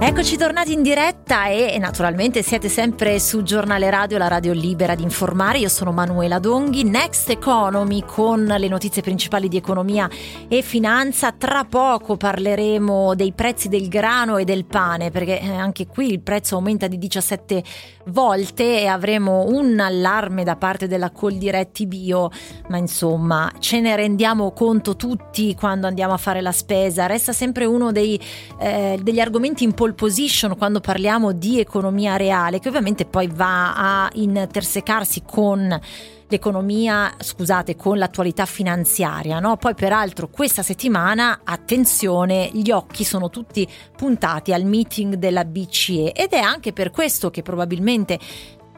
Eccoci 0.00 0.36
tornati 0.36 0.74
in 0.74 0.82
diretta 0.82 1.48
e 1.48 1.76
naturalmente 1.80 2.44
siete 2.44 2.68
sempre 2.68 3.18
su 3.18 3.42
Giornale 3.42 3.90
Radio, 3.90 4.16
la 4.16 4.28
radio 4.28 4.52
libera 4.52 4.94
di 4.94 5.02
informare. 5.02 5.58
Io 5.58 5.68
sono 5.68 5.90
Manuela 5.90 6.38
Donghi, 6.38 6.84
Next 6.84 7.28
Economy 7.30 8.04
con 8.06 8.44
le 8.44 8.68
notizie 8.68 9.02
principali 9.02 9.48
di 9.48 9.56
economia 9.56 10.08
e 10.46 10.62
finanza. 10.62 11.32
Tra 11.32 11.64
poco 11.64 12.16
parleremo 12.16 13.16
dei 13.16 13.32
prezzi 13.32 13.68
del 13.68 13.88
grano 13.88 14.36
e 14.36 14.44
del 14.44 14.66
pane 14.66 15.10
perché 15.10 15.40
eh, 15.40 15.50
anche 15.50 15.88
qui 15.88 16.12
il 16.12 16.20
prezzo 16.20 16.54
aumenta 16.54 16.86
di 16.86 16.96
17 16.96 17.64
volte 18.10 18.82
e 18.82 18.86
avremo 18.86 19.46
un 19.48 19.80
allarme 19.80 20.44
da 20.44 20.56
parte 20.56 20.86
della 20.86 21.10
Coldiretti 21.10 21.86
Bio, 21.86 22.30
ma 22.68 22.76
insomma 22.76 23.50
ce 23.58 23.80
ne 23.80 23.96
rendiamo 23.96 24.52
conto 24.52 24.96
tutti 24.96 25.54
quando 25.54 25.86
andiamo 25.86 26.12
a 26.12 26.18
fare 26.18 26.42
la 26.42 26.52
spesa. 26.52 27.06
Resta 27.06 27.32
sempre 27.32 27.64
uno 27.64 27.90
dei, 27.90 28.20
eh, 28.60 28.98
degli 29.02 29.18
argomenti 29.18 29.64
importanti 29.64 29.76
pole 29.78 29.92
position 29.92 30.56
quando 30.56 30.80
parliamo 30.80 31.30
di 31.30 31.60
economia 31.60 32.16
reale, 32.16 32.58
che 32.58 32.68
ovviamente 32.68 33.04
poi 33.04 33.28
va 33.32 33.74
a 34.04 34.10
intersecarsi 34.14 35.22
con 35.24 35.80
l'economia, 36.28 37.14
scusate, 37.18 37.76
con 37.76 37.98
l'attualità 37.98 38.46
finanziaria, 38.46 39.40
no? 39.40 39.56
Poi 39.56 39.74
peraltro 39.74 40.28
questa 40.28 40.62
settimana, 40.62 41.40
attenzione, 41.44 42.50
gli 42.52 42.70
occhi 42.70 43.04
sono 43.04 43.30
tutti 43.30 43.66
puntati 43.96 44.52
al 44.52 44.64
meeting 44.64 45.14
della 45.14 45.44
BCE 45.44 46.12
ed 46.12 46.32
è 46.32 46.38
anche 46.38 46.72
per 46.72 46.90
questo 46.90 47.30
che 47.30 47.42
probabilmente 47.42 48.18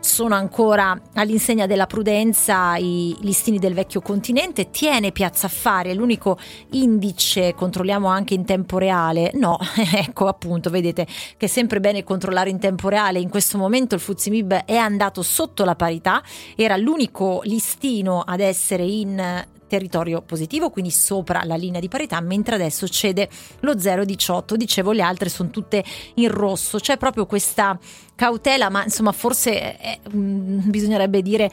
sono 0.00 0.34
ancora 0.34 0.98
all'insegna 1.14 1.66
della 1.66 1.86
prudenza 1.86 2.76
i 2.76 3.16
listini 3.20 3.58
del 3.58 3.74
vecchio 3.74 4.00
continente, 4.00 4.70
tiene 4.70 5.12
Piazza 5.12 5.46
Affari, 5.46 5.90
è 5.90 5.94
l'unico 5.94 6.38
indice, 6.70 7.54
controlliamo 7.54 8.08
anche 8.08 8.34
in 8.34 8.44
tempo 8.44 8.78
reale, 8.78 9.30
no, 9.34 9.58
ecco 9.94 10.26
appunto, 10.26 10.70
vedete 10.70 11.06
che 11.36 11.46
è 11.46 11.48
sempre 11.48 11.80
bene 11.80 12.02
controllare 12.02 12.50
in 12.50 12.58
tempo 12.58 12.88
reale, 12.88 13.20
in 13.20 13.28
questo 13.28 13.58
momento 13.58 13.94
il 13.94 14.00
Fuzimib 14.00 14.64
è 14.64 14.76
andato 14.76 15.22
sotto 15.22 15.64
la 15.64 15.76
parità, 15.76 16.22
era 16.56 16.76
l'unico 16.76 17.40
listino 17.44 18.22
ad 18.22 18.40
essere 18.40 18.84
in 18.84 19.44
territorio 19.70 20.20
positivo, 20.20 20.70
quindi 20.70 20.90
sopra 20.90 21.44
la 21.44 21.54
linea 21.54 21.80
di 21.80 21.86
parità, 21.86 22.20
mentre 22.20 22.56
adesso 22.56 22.88
cede 22.88 23.28
lo 23.60 23.74
0,18. 23.74 24.54
Dicevo, 24.54 24.90
le 24.90 25.02
altre 25.02 25.28
sono 25.28 25.50
tutte 25.50 25.84
in 26.14 26.28
rosso. 26.28 26.78
C'è 26.78 26.96
proprio 26.96 27.24
questa 27.24 27.78
cautela, 28.16 28.68
ma 28.68 28.82
insomma, 28.82 29.12
forse 29.12 29.78
eh, 29.78 30.00
mm, 30.12 30.68
bisognerebbe 30.68 31.22
dire 31.22 31.48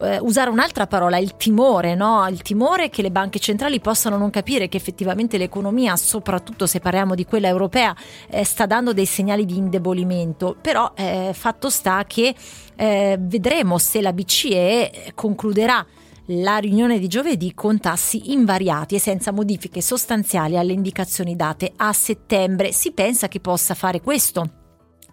eh, 0.00 0.18
usare 0.18 0.50
un'altra 0.50 0.86
parola, 0.86 1.16
il 1.16 1.36
timore, 1.36 1.94
no? 1.94 2.28
Il 2.28 2.42
timore 2.42 2.90
che 2.90 3.00
le 3.00 3.10
banche 3.10 3.38
centrali 3.38 3.80
possano 3.80 4.18
non 4.18 4.30
capire 4.30 4.68
che 4.68 4.76
effettivamente 4.76 5.38
l'economia, 5.38 5.96
soprattutto 5.96 6.66
se 6.66 6.78
parliamo 6.78 7.14
di 7.14 7.24
quella 7.24 7.48
europea, 7.48 7.96
eh, 8.28 8.44
sta 8.44 8.66
dando 8.66 8.92
dei 8.92 9.06
segnali 9.06 9.46
di 9.46 9.56
indebolimento. 9.56 10.56
Però 10.60 10.92
eh, 10.94 11.30
fatto 11.32 11.70
sta 11.70 12.04
che 12.06 12.34
eh, 12.76 13.16
vedremo 13.18 13.78
se 13.78 14.02
la 14.02 14.12
BCE 14.12 15.12
concluderà 15.14 15.84
la 16.26 16.58
riunione 16.58 16.98
di 16.98 17.08
giovedì 17.08 17.52
con 17.54 17.80
tassi 17.80 18.32
invariati 18.32 18.94
e 18.94 19.00
senza 19.00 19.32
modifiche 19.32 19.80
sostanziali 19.80 20.56
alle 20.56 20.72
indicazioni 20.72 21.36
date 21.36 21.72
a 21.76 21.92
settembre. 21.92 22.72
Si 22.72 22.92
pensa 22.92 23.28
che 23.28 23.40
possa 23.40 23.74
fare 23.74 24.00
questo. 24.00 24.61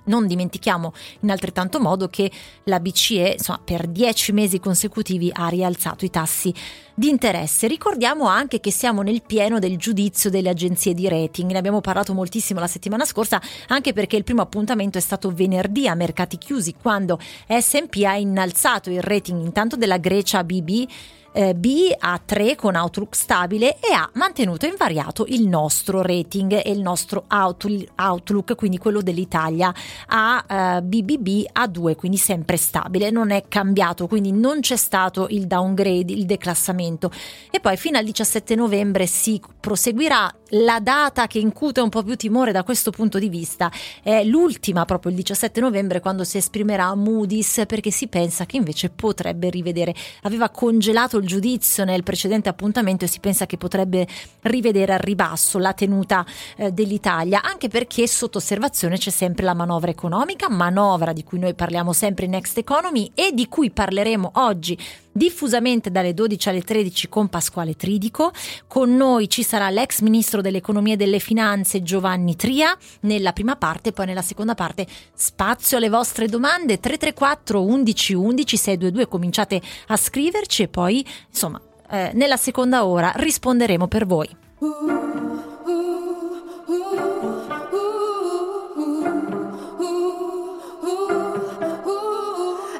Non 0.09 0.27
dimentichiamo 0.27 0.93
in 1.21 1.31
altrettanto 1.31 1.79
modo 1.79 2.09
che 2.09 2.31
la 2.63 2.79
BCE 2.79 3.35
insomma, 3.37 3.61
per 3.63 3.87
dieci 3.87 4.31
mesi 4.31 4.59
consecutivi 4.59 5.29
ha 5.31 5.47
rialzato 5.47 6.03
i 6.03 6.09
tassi 6.09 6.53
di 6.95 7.09
interesse. 7.09 7.67
Ricordiamo 7.67 8.25
anche 8.25 8.59
che 8.59 8.71
siamo 8.71 9.03
nel 9.03 9.21
pieno 9.21 9.59
del 9.59 9.77
giudizio 9.77 10.29
delle 10.29 10.49
agenzie 10.49 10.93
di 10.93 11.07
rating, 11.07 11.51
ne 11.51 11.57
abbiamo 11.57 11.79
parlato 11.79 12.13
moltissimo 12.13 12.59
la 12.59 12.67
settimana 12.67 13.05
scorsa, 13.05 13.41
anche 13.67 13.93
perché 13.93 14.17
il 14.17 14.23
primo 14.23 14.41
appuntamento 14.41 14.97
è 14.97 15.01
stato 15.01 15.31
venerdì 15.31 15.87
a 15.87 15.93
mercati 15.93 16.37
chiusi, 16.37 16.73
quando 16.73 17.19
SP 17.47 18.03
ha 18.03 18.15
innalzato 18.15 18.89
il 18.89 19.01
rating 19.01 19.41
intanto 19.41 19.75
della 19.75 19.97
Grecia 19.97 20.43
BB 20.43 20.87
eh, 21.39 21.55
B 21.55 21.95
a 21.97 22.19
3 22.23 22.55
con 22.57 22.75
Outlook 22.75 23.15
stabile 23.15 23.79
e 23.79 23.93
ha 23.93 24.09
mantenuto 24.15 24.65
invariato 24.65 25.23
il 25.29 25.47
nostro 25.47 26.01
rating 26.01 26.61
e 26.61 26.69
il 26.69 26.81
nostro 26.81 27.27
Outlook, 27.29 28.55
quindi 28.55 28.77
quello 28.77 29.01
dell'Italia, 29.01 29.73
a 30.07 30.43
eh, 30.45 30.81
BBB 30.81 31.45
a 31.53 31.65
2, 31.65 31.95
quindi 31.95 32.17
sempre 32.17 32.57
stabile, 32.57 33.09
non 33.09 33.31
è 33.31 33.45
cambiato, 33.47 34.07
quindi 34.07 34.33
non 34.33 34.59
c'è 34.59 34.75
stato 34.75 35.27
il 35.29 35.47
downgrade, 35.47 36.11
il 36.11 36.25
declassamento. 36.25 37.09
E 37.49 37.61
poi 37.61 37.77
fino 37.77 37.97
al 37.97 38.03
17 38.03 38.55
novembre 38.55 39.05
si 39.05 39.41
proseguirà 39.61 40.29
la 40.53 40.79
data 40.79 41.27
che 41.27 41.39
incute 41.39 41.79
un 41.79 41.89
po' 41.89 42.03
più 42.03 42.15
timore 42.15 42.51
da 42.51 42.63
questo 42.63 42.91
punto 42.91 43.19
di 43.19 43.29
vista. 43.29 43.71
È 44.01 44.23
l'ultima, 44.23 44.83
proprio 44.83 45.11
il 45.11 45.17
17 45.17 45.61
novembre, 45.61 45.99
quando 45.99 46.23
si 46.23 46.37
esprimerà 46.37 46.93
Moody's, 46.95 47.63
perché 47.67 47.91
si 47.91 48.07
pensa 48.07 48.45
che 48.45 48.57
invece 48.57 48.89
potrebbe 48.89 49.49
rivedere, 49.49 49.93
aveva 50.23 50.49
congelato 50.49 51.17
il 51.17 51.28
giudizio 51.29 51.85
nel 51.85 52.01
precedente 52.01 52.49
appuntamento 52.49 53.05
e 53.05 53.07
si 53.07 53.19
pensa 53.19 53.45
che 53.45 53.57
potrebbe 53.57 54.07
rivedere 54.41 54.93
al 54.93 54.99
ribasso 54.99 55.59
la 55.59 55.73
tenuta 55.73 56.25
eh, 56.57 56.71
dell'Italia, 56.71 57.43
anche 57.43 57.67
perché 57.67 58.07
sotto 58.07 58.39
osservazione 58.39 58.97
c'è 58.97 59.11
sempre 59.11 59.45
la 59.45 59.53
manovra 59.53 59.91
economica, 59.91 60.49
manovra 60.49 61.13
di 61.13 61.23
cui 61.23 61.37
noi 61.37 61.53
parliamo 61.53 61.93
sempre 61.93 62.25
in 62.25 62.31
Next 62.31 62.57
Economy 62.57 63.11
e 63.13 63.29
di 63.31 63.47
cui 63.47 63.69
parleremo 63.69 64.31
oggi 64.33 64.77
diffusamente 65.19 65.91
dalle 65.91 66.13
12 66.13 66.47
alle 66.47 66.61
13 66.61 67.09
con 67.09 67.27
Pasquale 67.27 67.75
Tridico. 67.75 68.31
Con 68.67 68.95
noi 68.95 69.27
ci 69.27 69.43
sarà 69.43 69.69
l'ex 69.69 69.99
ministro 69.99 70.39
dell'economia 70.39 70.93
e 70.93 70.95
delle 70.97 71.19
finanze 71.19 71.83
Giovanni 71.83 72.37
Tria 72.37 72.75
nella 73.01 73.33
prima 73.33 73.57
parte, 73.57 73.91
poi 73.91 74.05
nella 74.05 74.21
seconda 74.21 74.55
parte 74.55 74.87
spazio 75.13 75.75
alle 75.75 75.89
vostre 75.89 76.27
domande 76.27 76.79
334 76.79 77.61
11 77.61 78.13
11 78.13 78.57
622 78.57 79.07
cominciate 79.07 79.61
a 79.87 79.97
scriverci 79.97 80.63
e 80.63 80.67
poi 80.69 81.05
insomma 81.27 81.59
eh, 81.89 82.11
nella 82.13 82.37
seconda 82.37 82.85
ora 82.85 83.11
risponderemo 83.13 83.87
per 83.87 84.05
voi. 84.05 84.37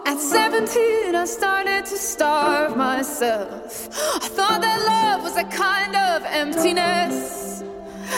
At 0.06 0.17
17 0.17 0.80
I 0.80 1.59
starve 2.13 2.76
myself. 2.76 3.88
I 4.24 4.28
thought 4.38 4.62
that 4.62 4.80
love 4.93 5.22
was 5.24 5.38
a 5.38 5.43
kind 5.43 5.95
of 5.95 6.26
emptiness. 6.26 7.62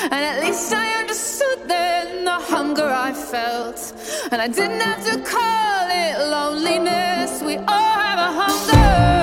And 0.03 0.21
at 0.31 0.39
least 0.41 0.73
I 0.73 0.87
understood 1.01 1.59
then 1.67 2.23
the 2.23 2.39
hunger 2.53 2.87
I 2.87 3.11
felt. 3.11 3.93
And 4.31 4.41
I 4.41 4.47
didn't 4.47 4.79
have 4.79 5.03
to 5.11 5.15
call 5.35 5.87
it 6.03 6.13
loneliness. 6.35 7.43
We 7.43 7.57
all 7.57 7.95
have 8.07 8.19
a 8.29 8.31
hunger. 8.41 9.20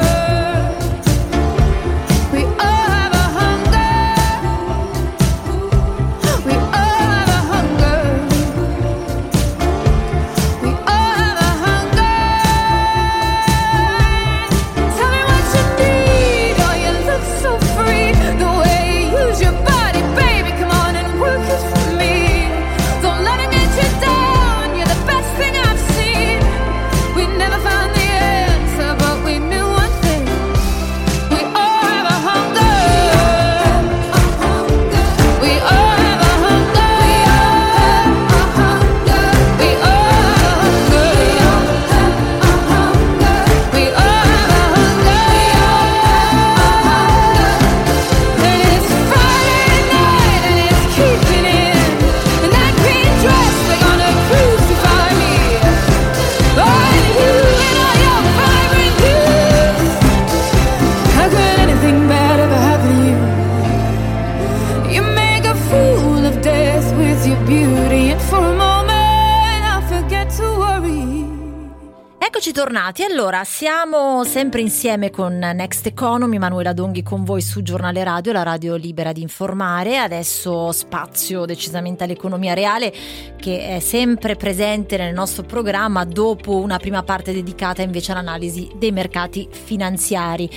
Eccoci 72.79 73.03
tornati. 73.03 73.03
Allora, 73.03 73.43
siamo 73.45 74.23
sempre 74.23 74.61
insieme 74.61 75.11
con 75.11 75.37
Next 75.37 75.85
Economy, 75.87 76.39
Manuela 76.39 76.73
Donghi 76.73 77.03
con 77.03 77.25
voi 77.25 77.43
su 77.43 77.61
Giornale 77.61 78.05
Radio, 78.05 78.31
la 78.31 78.45
radio 78.45 78.77
libera 78.77 79.11
di 79.11 79.21
informare. 79.21 79.99
Adesso 79.99 80.71
spazio 80.71 81.45
decisamente 81.45 82.05
all'economia 82.05 82.55
reale 82.55 82.93
che 83.37 83.67
è 83.67 83.81
sempre 83.81 84.37
presente 84.37 84.97
nel 84.97 85.13
nostro 85.13 85.43
programma 85.43 86.05
dopo 86.05 86.57
una 86.57 86.79
prima 86.79 87.03
parte 87.03 87.33
dedicata 87.33 87.83
invece 87.83 88.13
all'analisi 88.13 88.71
dei 88.77 88.93
mercati 88.93 89.49
finanziari. 89.51 90.49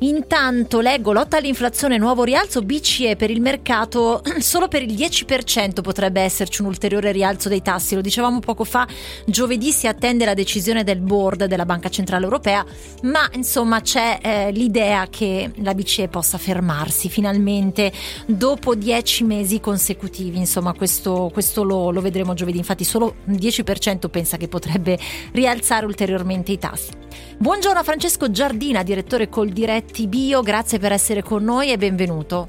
Intanto 0.00 0.78
leggo 0.78 1.12
lotta 1.12 1.38
all'inflazione, 1.38 1.98
nuovo 1.98 2.22
rialzo 2.22 2.62
BCE 2.62 3.16
per 3.16 3.30
il 3.30 3.40
mercato, 3.40 4.22
solo 4.38 4.68
per 4.68 4.82
il 4.82 4.94
10% 4.94 5.80
potrebbe 5.80 6.20
esserci 6.20 6.60
un 6.60 6.68
ulteriore 6.68 7.10
rialzo 7.10 7.48
dei 7.48 7.62
tassi, 7.62 7.96
lo 7.96 8.00
dicevamo 8.00 8.38
poco 8.38 8.62
fa, 8.62 8.86
giovedì 9.26 9.72
si 9.72 9.88
attende 9.88 10.24
la 10.24 10.34
decisione 10.34 10.84
del 10.84 11.00
board 11.00 11.46
della 11.46 11.64
Banca 11.64 11.88
Centrale 11.88 12.22
Europea, 12.22 12.64
ma 13.02 13.28
insomma 13.32 13.80
c'è 13.80 14.20
eh, 14.22 14.52
l'idea 14.52 15.08
che 15.10 15.50
la 15.56 15.74
BCE 15.74 16.06
possa 16.06 16.38
fermarsi 16.38 17.08
finalmente 17.08 17.90
dopo 18.24 18.76
10 18.76 19.24
mesi 19.24 19.58
consecutivi, 19.58 20.38
insomma 20.38 20.74
questo, 20.74 21.28
questo 21.32 21.64
lo, 21.64 21.90
lo 21.90 22.00
vedremo 22.00 22.34
giovedì, 22.34 22.58
infatti 22.58 22.84
solo 22.84 23.16
il 23.24 23.34
10% 23.34 24.08
pensa 24.08 24.36
che 24.36 24.46
potrebbe 24.46 24.96
rialzare 25.32 25.86
ulteriormente 25.86 26.52
i 26.52 26.58
tassi. 26.58 26.90
Buongiorno 27.38 27.80
a 27.80 27.82
Francesco 27.82 28.30
Giardina, 28.30 28.82
direttore 28.82 29.28
col 29.28 29.48
diretto 29.48 29.87
Progetti 29.88 30.06
Bio, 30.06 30.42
grazie 30.42 30.78
per 30.78 30.92
essere 30.92 31.22
con 31.22 31.42
noi 31.42 31.72
e 31.72 31.78
benvenuto. 31.78 32.46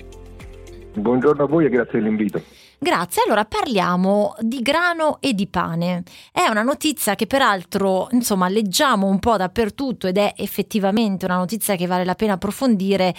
Buongiorno 0.93 1.43
a 1.43 1.47
voi 1.47 1.65
e 1.65 1.69
grazie 1.69 1.99
dell'invito. 1.99 2.43
Grazie, 2.77 3.23
allora 3.25 3.45
parliamo 3.45 4.35
di 4.41 4.61
grano 4.61 5.17
e 5.21 5.33
di 5.33 5.47
pane. 5.47 6.03
È 6.33 6.47
una 6.49 6.63
notizia 6.63 7.15
che 7.15 7.27
peraltro, 7.27 8.09
insomma, 8.11 8.49
leggiamo 8.49 9.07
un 9.07 9.19
po' 9.19 9.37
dappertutto 9.37 10.07
ed 10.07 10.17
è 10.17 10.33
effettivamente 10.35 11.25
una 11.25 11.37
notizia 11.37 11.75
che 11.75 11.87
vale 11.87 12.03
la 12.03 12.15
pena 12.15 12.33
approfondire 12.33 13.15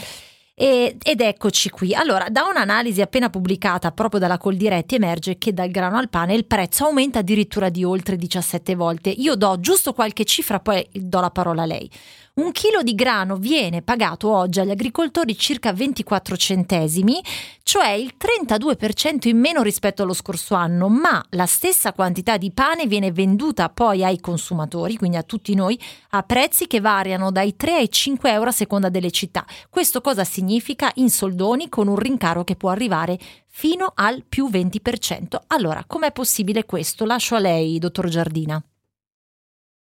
ed 0.60 1.22
eccoci 1.22 1.70
qui. 1.70 1.94
Allora, 1.94 2.28
da 2.28 2.44
un'analisi 2.44 3.00
appena 3.00 3.30
pubblicata 3.30 3.92
proprio 3.92 4.20
dalla 4.20 4.36
Coldiretti 4.36 4.96
emerge 4.96 5.38
che 5.38 5.54
dal 5.54 5.70
grano 5.70 5.96
al 5.96 6.10
pane 6.10 6.34
il 6.34 6.44
prezzo 6.44 6.84
aumenta 6.84 7.20
addirittura 7.20 7.70
di 7.70 7.82
oltre 7.82 8.16
17 8.16 8.74
volte. 8.74 9.08
Io 9.08 9.36
do 9.36 9.58
giusto 9.58 9.94
qualche 9.94 10.26
cifra, 10.26 10.60
poi 10.60 10.86
do 10.92 11.20
la 11.20 11.30
parola 11.30 11.62
a 11.62 11.66
lei. 11.66 11.90
Un 12.32 12.52
chilo 12.52 12.82
di 12.82 12.94
grano 12.94 13.36
viene 13.36 13.82
pagato 13.82 14.30
oggi 14.30 14.60
agli 14.60 14.70
agricoltori 14.70 15.36
circa 15.36 15.72
24 15.72 16.36
centesimi, 16.36 17.20
cioè 17.62 17.88
il 17.90 18.14
32% 18.16 19.28
in 19.28 19.38
meno 19.38 19.62
rispetto 19.62 20.02
allo 20.02 20.14
scorso 20.14 20.54
anno, 20.54 20.88
ma 20.88 21.22
la 21.30 21.46
stessa 21.46 21.92
quantità 21.92 22.36
di 22.36 22.52
pane 22.52 22.86
viene 22.86 23.12
venduta 23.12 23.68
poi 23.68 24.04
ai 24.04 24.20
consumatori, 24.20 24.96
quindi 24.96 25.16
a 25.16 25.22
tutti 25.22 25.54
noi, 25.54 25.78
a 26.10 26.22
prezzi 26.22 26.66
che 26.66 26.80
variano 26.80 27.30
dai 27.30 27.56
3 27.56 27.74
ai 27.74 27.90
5 27.90 28.30
euro 28.30 28.50
a 28.50 28.52
seconda 28.52 28.88
delle 28.88 29.10
città. 29.10 29.44
Questo 29.68 30.00
cosa 30.00 30.22
significa? 30.24 30.49
In 30.94 31.10
soldoni 31.10 31.68
con 31.68 31.88
un 31.88 31.96
rincaro 31.96 32.44
che 32.44 32.56
può 32.56 32.70
arrivare 32.70 33.18
fino 33.46 33.92
al 33.94 34.24
più 34.28 34.48
20%. 34.48 35.36
Allora, 35.48 35.84
com'è 35.86 36.12
possibile 36.12 36.64
questo? 36.64 37.04
Lascio 37.04 37.34
a 37.34 37.38
lei, 37.38 37.78
dottor 37.78 38.08
Giardina. 38.08 38.62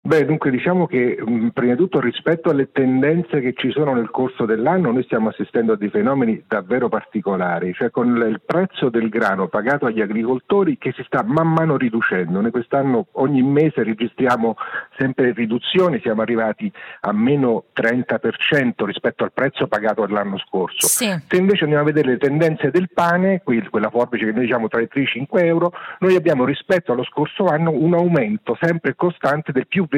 Beh, 0.09 0.25
dunque 0.25 0.51
diciamo 0.51 0.87
che 0.87 1.19
mh, 1.23 1.49
prima 1.49 1.73
di 1.73 1.79
tutto 1.79 2.01
rispetto 2.01 2.49
alle 2.49 2.73
tendenze 2.73 3.43
che 3.43 3.53
ci 3.55 3.71
sono 3.71 3.93
nel 3.93 4.09
corso 4.09 4.47
dell'anno 4.47 4.91
noi 4.91 5.03
stiamo 5.03 5.29
assistendo 5.29 5.75
a 5.75 5.77
dei 5.77 5.91
fenomeni 5.91 6.43
davvero 6.49 6.89
particolari, 6.89 7.75
cioè 7.75 7.91
con 7.91 8.17
il 8.17 8.41
prezzo 8.43 8.89
del 8.89 9.11
grano 9.11 9.49
pagato 9.49 9.85
agli 9.85 10.01
agricoltori 10.01 10.79
che 10.79 10.95
si 10.97 11.03
sta 11.05 11.23
man 11.23 11.53
mano 11.53 11.77
riducendo. 11.77 12.41
Noi 12.41 12.51
quest'anno 12.51 13.09
ogni 13.13 13.43
mese 13.43 13.83
registriamo 13.83 14.57
sempre 14.97 15.33
riduzioni, 15.33 16.01
siamo 16.01 16.23
arrivati 16.23 16.73
a 17.01 17.13
meno 17.13 17.65
30% 17.77 18.87
rispetto 18.87 19.25
al 19.25 19.33
prezzo 19.35 19.67
pagato 19.67 20.07
l'anno 20.07 20.39
scorso. 20.39 20.87
Sì. 20.87 21.15
Se 21.29 21.37
invece 21.37 21.65
andiamo 21.65 21.83
a 21.83 21.87
vedere 21.87 22.13
le 22.13 22.17
tendenze 22.17 22.71
del 22.71 22.89
pane, 22.95 23.43
quella 23.43 23.91
forbice 23.91 24.25
che 24.25 24.33
noi 24.33 24.45
diciamo 24.45 24.69
tra 24.69 24.81
i 24.81 24.89
3 24.89 25.01
e 25.01 25.03
i 25.03 25.07
5 25.07 25.45
euro, 25.45 25.71
noi 25.99 26.17
abbiamo 26.17 26.47
rispetto 26.47 26.93
allo 26.93 27.05
scorso 27.05 27.45
anno 27.45 27.73
un 27.73 27.93
aumento 27.93 28.57
sempre 28.59 28.95
costante 28.95 29.53
del 29.53 29.67
più 29.67 29.85
20%. 29.85 29.97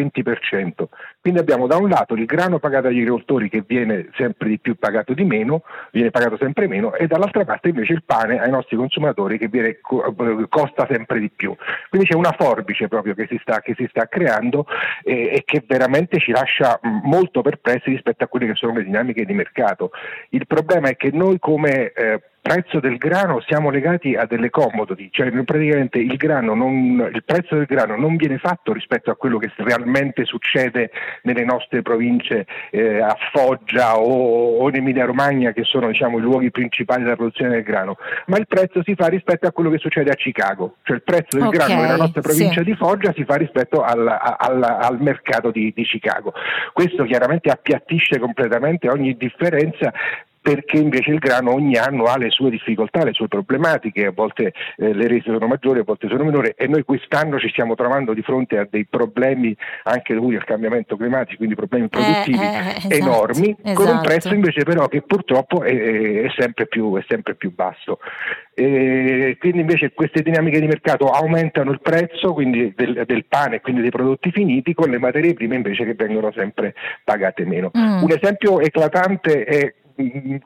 Quindi 1.20 1.40
abbiamo 1.40 1.66
da 1.66 1.76
un 1.76 1.88
lato 1.88 2.14
il 2.14 2.24
grano 2.24 2.58
pagato 2.58 2.88
agli 2.88 2.98
agricoltori 2.98 3.48
che 3.48 3.62
viene 3.66 4.08
sempre 4.16 4.48
di 4.48 4.58
più 4.58 4.76
pagato 4.76 5.12
di 5.12 5.24
meno, 5.24 5.62
viene 5.92 6.10
pagato 6.10 6.36
sempre 6.38 6.66
meno, 6.66 6.94
e 6.94 7.06
dall'altra 7.06 7.44
parte 7.44 7.68
invece 7.68 7.92
il 7.92 8.02
pane 8.04 8.40
ai 8.40 8.50
nostri 8.50 8.76
consumatori 8.76 9.38
che 9.38 9.48
viene, 9.48 9.78
costa 10.48 10.86
sempre 10.90 11.18
di 11.20 11.30
più. 11.30 11.54
Quindi 11.88 12.08
c'è 12.08 12.14
una 12.14 12.34
forbice 12.36 12.88
proprio 12.88 13.14
che 13.14 13.26
si 13.28 13.38
sta, 13.42 13.60
che 13.60 13.74
si 13.76 13.86
sta 13.90 14.06
creando 14.06 14.66
e, 15.02 15.30
e, 15.34 15.42
che 15.44 15.62
veramente 15.66 16.18
ci 16.18 16.32
lascia 16.32 16.78
molto 16.82 17.42
perplessi 17.42 17.90
rispetto 17.90 18.24
a 18.24 18.28
quelle 18.28 18.46
che 18.46 18.54
sono 18.54 18.74
le 18.74 18.84
dinamiche 18.84 19.24
di 19.24 19.34
mercato. 19.34 19.90
Il 20.30 20.46
problema 20.46 20.88
è 20.88 20.96
che 20.96 21.10
noi 21.12 21.38
come 21.38 21.92
eh, 21.92 22.20
prezzo 22.40 22.80
del 22.80 22.96
grano 22.96 23.40
siamo 23.46 23.70
legati 23.70 24.14
a 24.14 24.26
delle 24.26 24.50
commodity, 24.50 25.08
cioè 25.10 25.30
praticamente 25.44 25.98
il, 25.98 26.18
non, 26.42 27.10
il, 27.12 27.22
prezzo 27.24 27.56
del 27.56 27.66
grano 27.66 27.96
non 27.96 28.16
viene 28.16 28.38
fatto 28.38 28.72
rispetto 28.72 29.10
a 29.10 29.16
quello 29.16 29.38
che 29.38 29.52
realmente 29.56 30.24
succede 30.24 30.90
nelle 31.22 31.44
nostre 31.44 31.82
province 31.82 32.46
eh, 32.70 33.00
a 33.00 33.16
Foggia 33.32 33.98
o, 33.98 34.58
o 34.58 34.68
in 34.68 34.76
Emilia 34.76 35.04
Romagna 35.04 35.52
che 35.52 35.64
sono 35.64 35.88
diciamo, 35.88 36.18
i 36.18 36.22
luoghi 36.22 36.50
principali 36.50 37.02
della 37.02 37.16
produzione 37.16 37.50
del 37.52 37.62
grano, 37.62 37.96
ma 38.26 38.38
il 38.38 38.46
prezzo 38.46 38.82
si 38.82 38.94
fa 38.94 39.06
rispetto 39.06 39.46
a 39.46 39.52
quello 39.52 39.70
che 39.70 39.78
succede 39.78 40.10
a 40.10 40.14
Chicago, 40.14 40.76
cioè 40.82 40.96
il 40.96 41.02
prezzo 41.02 41.38
del 41.38 41.46
okay, 41.46 41.58
grano 41.66 41.82
nella 41.82 41.96
nostra 41.96 42.20
provincia 42.20 42.60
sì. 42.60 42.64
di 42.64 42.74
Foggia 42.74 43.12
si 43.12 43.24
fa 43.24 43.36
rispetto 43.36 43.82
al, 43.82 44.06
al, 44.06 44.62
al 44.62 45.00
mercato 45.00 45.50
di, 45.50 45.72
di 45.74 45.84
Chicago. 45.84 46.32
Questo 46.72 47.04
chiaramente 47.04 47.50
appiattisce 47.50 48.18
completamente 48.18 48.88
ogni 48.88 49.16
differenza 49.16 49.92
perché 50.40 50.78
invece 50.78 51.10
il 51.10 51.18
grano 51.18 51.52
ogni 51.52 51.76
anno 51.76 52.04
ha 52.04 52.16
le 52.16 52.30
sue 52.30 52.50
difficoltà, 52.50 53.04
le 53.04 53.12
sue 53.12 53.28
problematiche, 53.28 54.06
a 54.06 54.10
volte 54.10 54.52
eh, 54.76 54.94
le 54.94 55.06
rese 55.06 55.30
sono 55.32 55.46
maggiori, 55.46 55.80
a 55.80 55.84
volte 55.84 56.08
sono 56.08 56.24
minori 56.24 56.54
e 56.56 56.66
noi 56.66 56.82
quest'anno 56.82 57.38
ci 57.38 57.48
stiamo 57.50 57.74
trovando 57.74 58.14
di 58.14 58.22
fronte 58.22 58.58
a 58.58 58.66
dei 58.68 58.86
problemi 58.86 59.54
anche 59.84 60.14
dovuti 60.14 60.36
al 60.36 60.44
cambiamento 60.44 60.96
climatico, 60.96 61.36
quindi 61.36 61.54
problemi 61.54 61.86
eh, 61.86 61.88
produttivi 61.88 62.38
eh, 62.38 62.88
eh, 62.88 62.96
enormi, 62.96 63.50
esatto. 63.50 63.74
con 63.74 63.84
un 63.84 63.90
esatto. 63.92 64.08
prezzo 64.08 64.34
invece 64.34 64.62
però 64.64 64.88
che 64.88 65.02
purtroppo 65.02 65.62
è, 65.62 66.22
è, 66.22 66.32
sempre, 66.38 66.66
più, 66.66 66.96
è 66.96 67.04
sempre, 67.06 67.34
più, 67.34 67.52
basso. 67.54 67.98
E 68.54 69.36
quindi 69.38 69.60
invece 69.60 69.92
queste 69.92 70.22
dinamiche 70.22 70.60
di 70.60 70.66
mercato 70.66 71.06
aumentano 71.06 71.70
il 71.70 71.80
prezzo 71.80 72.34
del, 72.36 72.72
del, 73.06 73.24
pane 73.26 73.56
e 73.56 73.60
quindi 73.60 73.82
dei 73.82 73.90
prodotti 73.90 74.30
finiti 74.30 74.74
con 74.74 74.90
le 74.90 74.98
materie 74.98 75.34
prime 75.34 75.56
invece 75.56 75.84
che 75.84 75.94
vengono 75.94 76.32
sempre 76.32 76.74
pagate 77.04 77.44
meno. 77.44 77.70
Mm. 77.76 78.02
Un 78.02 78.10
esempio 78.10 78.60
eclatante 78.60 79.44
è 79.44 79.74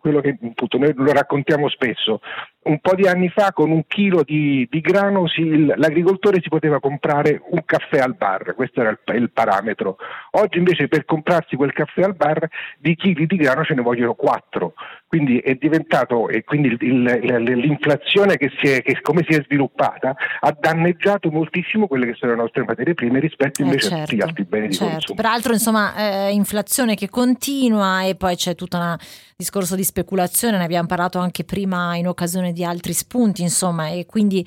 quello 0.00 0.20
che 0.20 0.38
appunto, 0.42 0.78
noi 0.78 0.92
lo 0.94 1.12
raccontiamo 1.12 1.68
spesso, 1.68 2.20
un 2.64 2.78
po' 2.80 2.94
di 2.94 3.06
anni 3.06 3.28
fa 3.28 3.52
con 3.52 3.70
un 3.70 3.86
chilo 3.86 4.22
di, 4.22 4.66
di 4.70 4.80
grano 4.80 5.28
si, 5.28 5.66
l'agricoltore 5.66 6.40
si 6.42 6.48
poteva 6.48 6.80
comprare 6.80 7.42
un 7.50 7.64
caffè 7.64 7.98
al 7.98 8.14
bar, 8.14 8.54
questo 8.54 8.80
era 8.80 8.90
il, 8.90 8.98
il, 9.14 9.30
parametro. 9.30 9.96
Oggi 10.32 10.58
invece 10.58 10.88
per 10.88 11.04
comprarsi 11.04 11.56
quel 11.56 11.72
caffè 11.72 12.02
al 12.02 12.14
bar 12.14 12.48
di 12.78 12.94
chili 12.96 13.26
di 13.26 13.36
grano 13.36 13.64
ce 13.64 13.74
ne 13.74 13.82
vogliono 13.82 14.14
quattro, 14.14 14.74
quindi 15.06 15.38
è 15.38 15.54
diventato, 15.54 16.28
e 16.28 16.44
quindi 16.44 16.76
il, 16.80 17.02
l'inflazione 17.02 18.36
che, 18.36 18.50
si 18.60 18.70
è, 18.70 18.82
che 18.82 19.00
come 19.02 19.24
si 19.28 19.36
è 19.36 19.42
sviluppata 19.42 20.14
ha 20.40 20.56
danneggiato 20.58 21.30
moltissimo 21.30 21.86
quelle 21.86 22.06
che 22.06 22.14
sono 22.14 22.32
le 22.32 22.38
nostre 22.38 22.64
materie 22.64 22.94
prime 22.94 23.20
rispetto 23.20 23.60
eh, 23.60 23.64
invece 23.64 23.86
eh 23.86 23.90
certo, 23.90 24.02
a 24.02 24.04
tutti 24.04 24.16
gli 24.16 24.22
altri 24.22 24.44
beni 24.44 24.70
certo. 24.70 24.84
di 24.84 24.90
consumo. 24.92 25.16
Peraltro 25.16 25.52
insomma 25.52 25.94
eh, 25.96 26.32
inflazione 26.32 26.94
che 26.94 27.10
continua 27.10 28.04
e 28.04 28.14
poi 28.14 28.36
c'è 28.36 28.54
tutto 28.54 28.78
un 28.78 28.96
discorso 29.36 29.76
di 29.76 29.84
speculazione, 29.84 30.56
ne 30.56 30.64
abbiamo 30.64 30.86
parlato 30.86 31.18
anche 31.18 31.44
prima 31.44 31.96
in 31.96 32.08
occasione 32.08 32.52
di 32.54 32.64
altri 32.64 32.94
spunti 32.94 33.42
insomma 33.42 33.88
e 33.90 34.06
quindi 34.06 34.46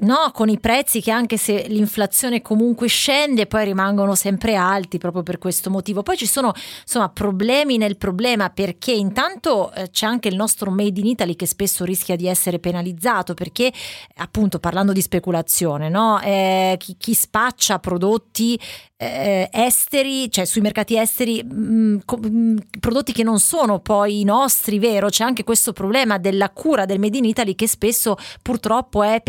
no, 0.00 0.30
con 0.32 0.48
i 0.48 0.58
prezzi 0.58 1.02
che 1.02 1.10
anche 1.10 1.36
se 1.36 1.66
l'inflazione 1.68 2.40
comunque 2.40 2.88
scende, 2.88 3.46
poi 3.46 3.64
rimangono 3.64 4.14
sempre 4.14 4.54
alti 4.54 4.96
proprio 4.96 5.22
per 5.22 5.36
questo 5.36 5.68
motivo. 5.68 6.02
Poi 6.02 6.16
ci 6.16 6.26
sono 6.26 6.52
insomma 6.82 7.10
problemi 7.10 7.76
nel 7.76 7.98
problema 7.98 8.48
perché 8.48 8.92
intanto 8.92 9.72
eh, 9.72 9.90
c'è 9.90 10.06
anche 10.06 10.28
il 10.28 10.36
nostro 10.36 10.70
Made 10.70 10.98
in 10.98 11.06
Italy 11.06 11.36
che 11.36 11.46
spesso 11.46 11.84
rischia 11.84 12.16
di 12.16 12.26
essere 12.26 12.58
penalizzato 12.58 13.34
perché 13.34 13.70
appunto 14.16 14.58
parlando 14.58 14.92
di 14.92 15.02
speculazione, 15.02 15.90
no? 15.90 16.18
eh, 16.22 16.76
chi, 16.78 16.96
chi, 16.98 17.12
spaccia 17.12 17.78
prodotti 17.78 18.58
eh, 18.96 19.48
esteri, 19.52 20.30
cioè 20.30 20.44
sui 20.44 20.60
mercati 20.60 20.96
esteri, 20.96 21.42
mh, 21.42 21.54
mm, 21.54 21.94
mh, 21.94 22.28
mm, 22.28 22.56
prodotti 22.80 23.12
che 23.12 23.22
non 23.22 23.38
sono 23.38 23.80
poi 23.80 24.20
i 24.20 24.24
nostri, 24.24 24.78
vero? 24.78 25.08
C'è 25.08 25.24
anche 25.24 25.44
questo 25.44 25.72
problema 25.72 26.18
della 26.18 26.50
cura 26.50 26.86
del 26.86 26.98
Made 26.98 27.18
in 27.18 27.24
Italy 27.24 27.54
che 27.54 27.68
spesso 27.68 28.16
purtroppo 28.40 29.02
è 29.02 29.20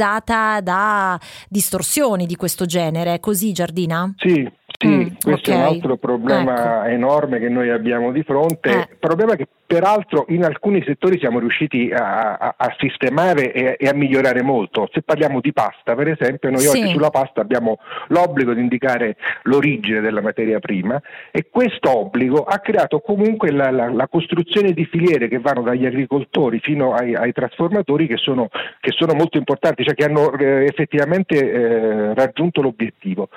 penalizzata 0.00 0.60
da 0.62 1.20
distorsioni 1.48 2.26
di 2.26 2.36
questo 2.36 2.64
genere. 2.64 3.14
È 3.14 3.20
così, 3.20 3.52
Giardina? 3.52 4.12
Sì, 4.16 4.50
Sì, 4.82 4.88
mm, 4.88 5.06
questo 5.22 5.50
okay. 5.50 5.52
è 5.52 5.66
un 5.66 5.74
altro 5.74 5.96
problema 5.98 6.86
ecco. 6.86 6.94
enorme 6.94 7.38
che 7.38 7.50
noi 7.50 7.68
abbiamo 7.68 8.12
di 8.12 8.22
fronte, 8.22 8.70
eh. 8.70 8.88
problema 8.98 9.34
che 9.36 9.46
peraltro 9.66 10.24
in 10.28 10.42
alcuni 10.42 10.82
settori 10.86 11.18
siamo 11.18 11.38
riusciti 11.38 11.92
a, 11.92 12.36
a, 12.36 12.54
a 12.56 12.74
sistemare 12.78 13.52
e, 13.52 13.76
e, 13.78 13.88
a 13.88 13.94
migliorare 13.94 14.42
molto. 14.42 14.88
Se 14.90 15.02
parliamo 15.02 15.40
di 15.40 15.52
pasta, 15.52 15.94
per 15.94 16.08
esempio, 16.08 16.48
noi 16.48 16.60
sì. 16.60 16.78
oggi 16.78 16.88
sulla 16.92 17.10
pasta 17.10 17.42
abbiamo 17.42 17.78
l'obbligo 18.08 18.54
di 18.54 18.62
indicare 18.62 19.16
l'origine 19.42 20.00
della 20.00 20.22
materia 20.22 20.60
prima 20.60 20.98
e 21.30 21.48
questo 21.50 21.98
obbligo 21.98 22.44
ha 22.44 22.58
creato 22.60 23.00
comunque 23.00 23.52
la, 23.52 23.70
la, 23.70 23.90
la 23.92 24.08
costruzione 24.08 24.72
di 24.72 24.86
filiere 24.86 25.28
che 25.28 25.40
vanno 25.40 25.60
dagli 25.60 25.84
agricoltori 25.84 26.58
fino 26.58 26.94
ai, 26.94 27.14
ai 27.14 27.32
trasformatori 27.32 28.06
che 28.06 28.16
sono, 28.16 28.48
che 28.80 28.92
sono, 28.92 29.12
molto 29.12 29.36
importanti, 29.36 29.84
cioè 29.84 29.94
che 29.94 30.04
hanno 30.04 30.32
eh, 30.32 30.64
effettivamente 30.64 31.36
eh, 31.36 32.14
raggiunto 32.14 32.62
l'obiettivo. 32.62 33.28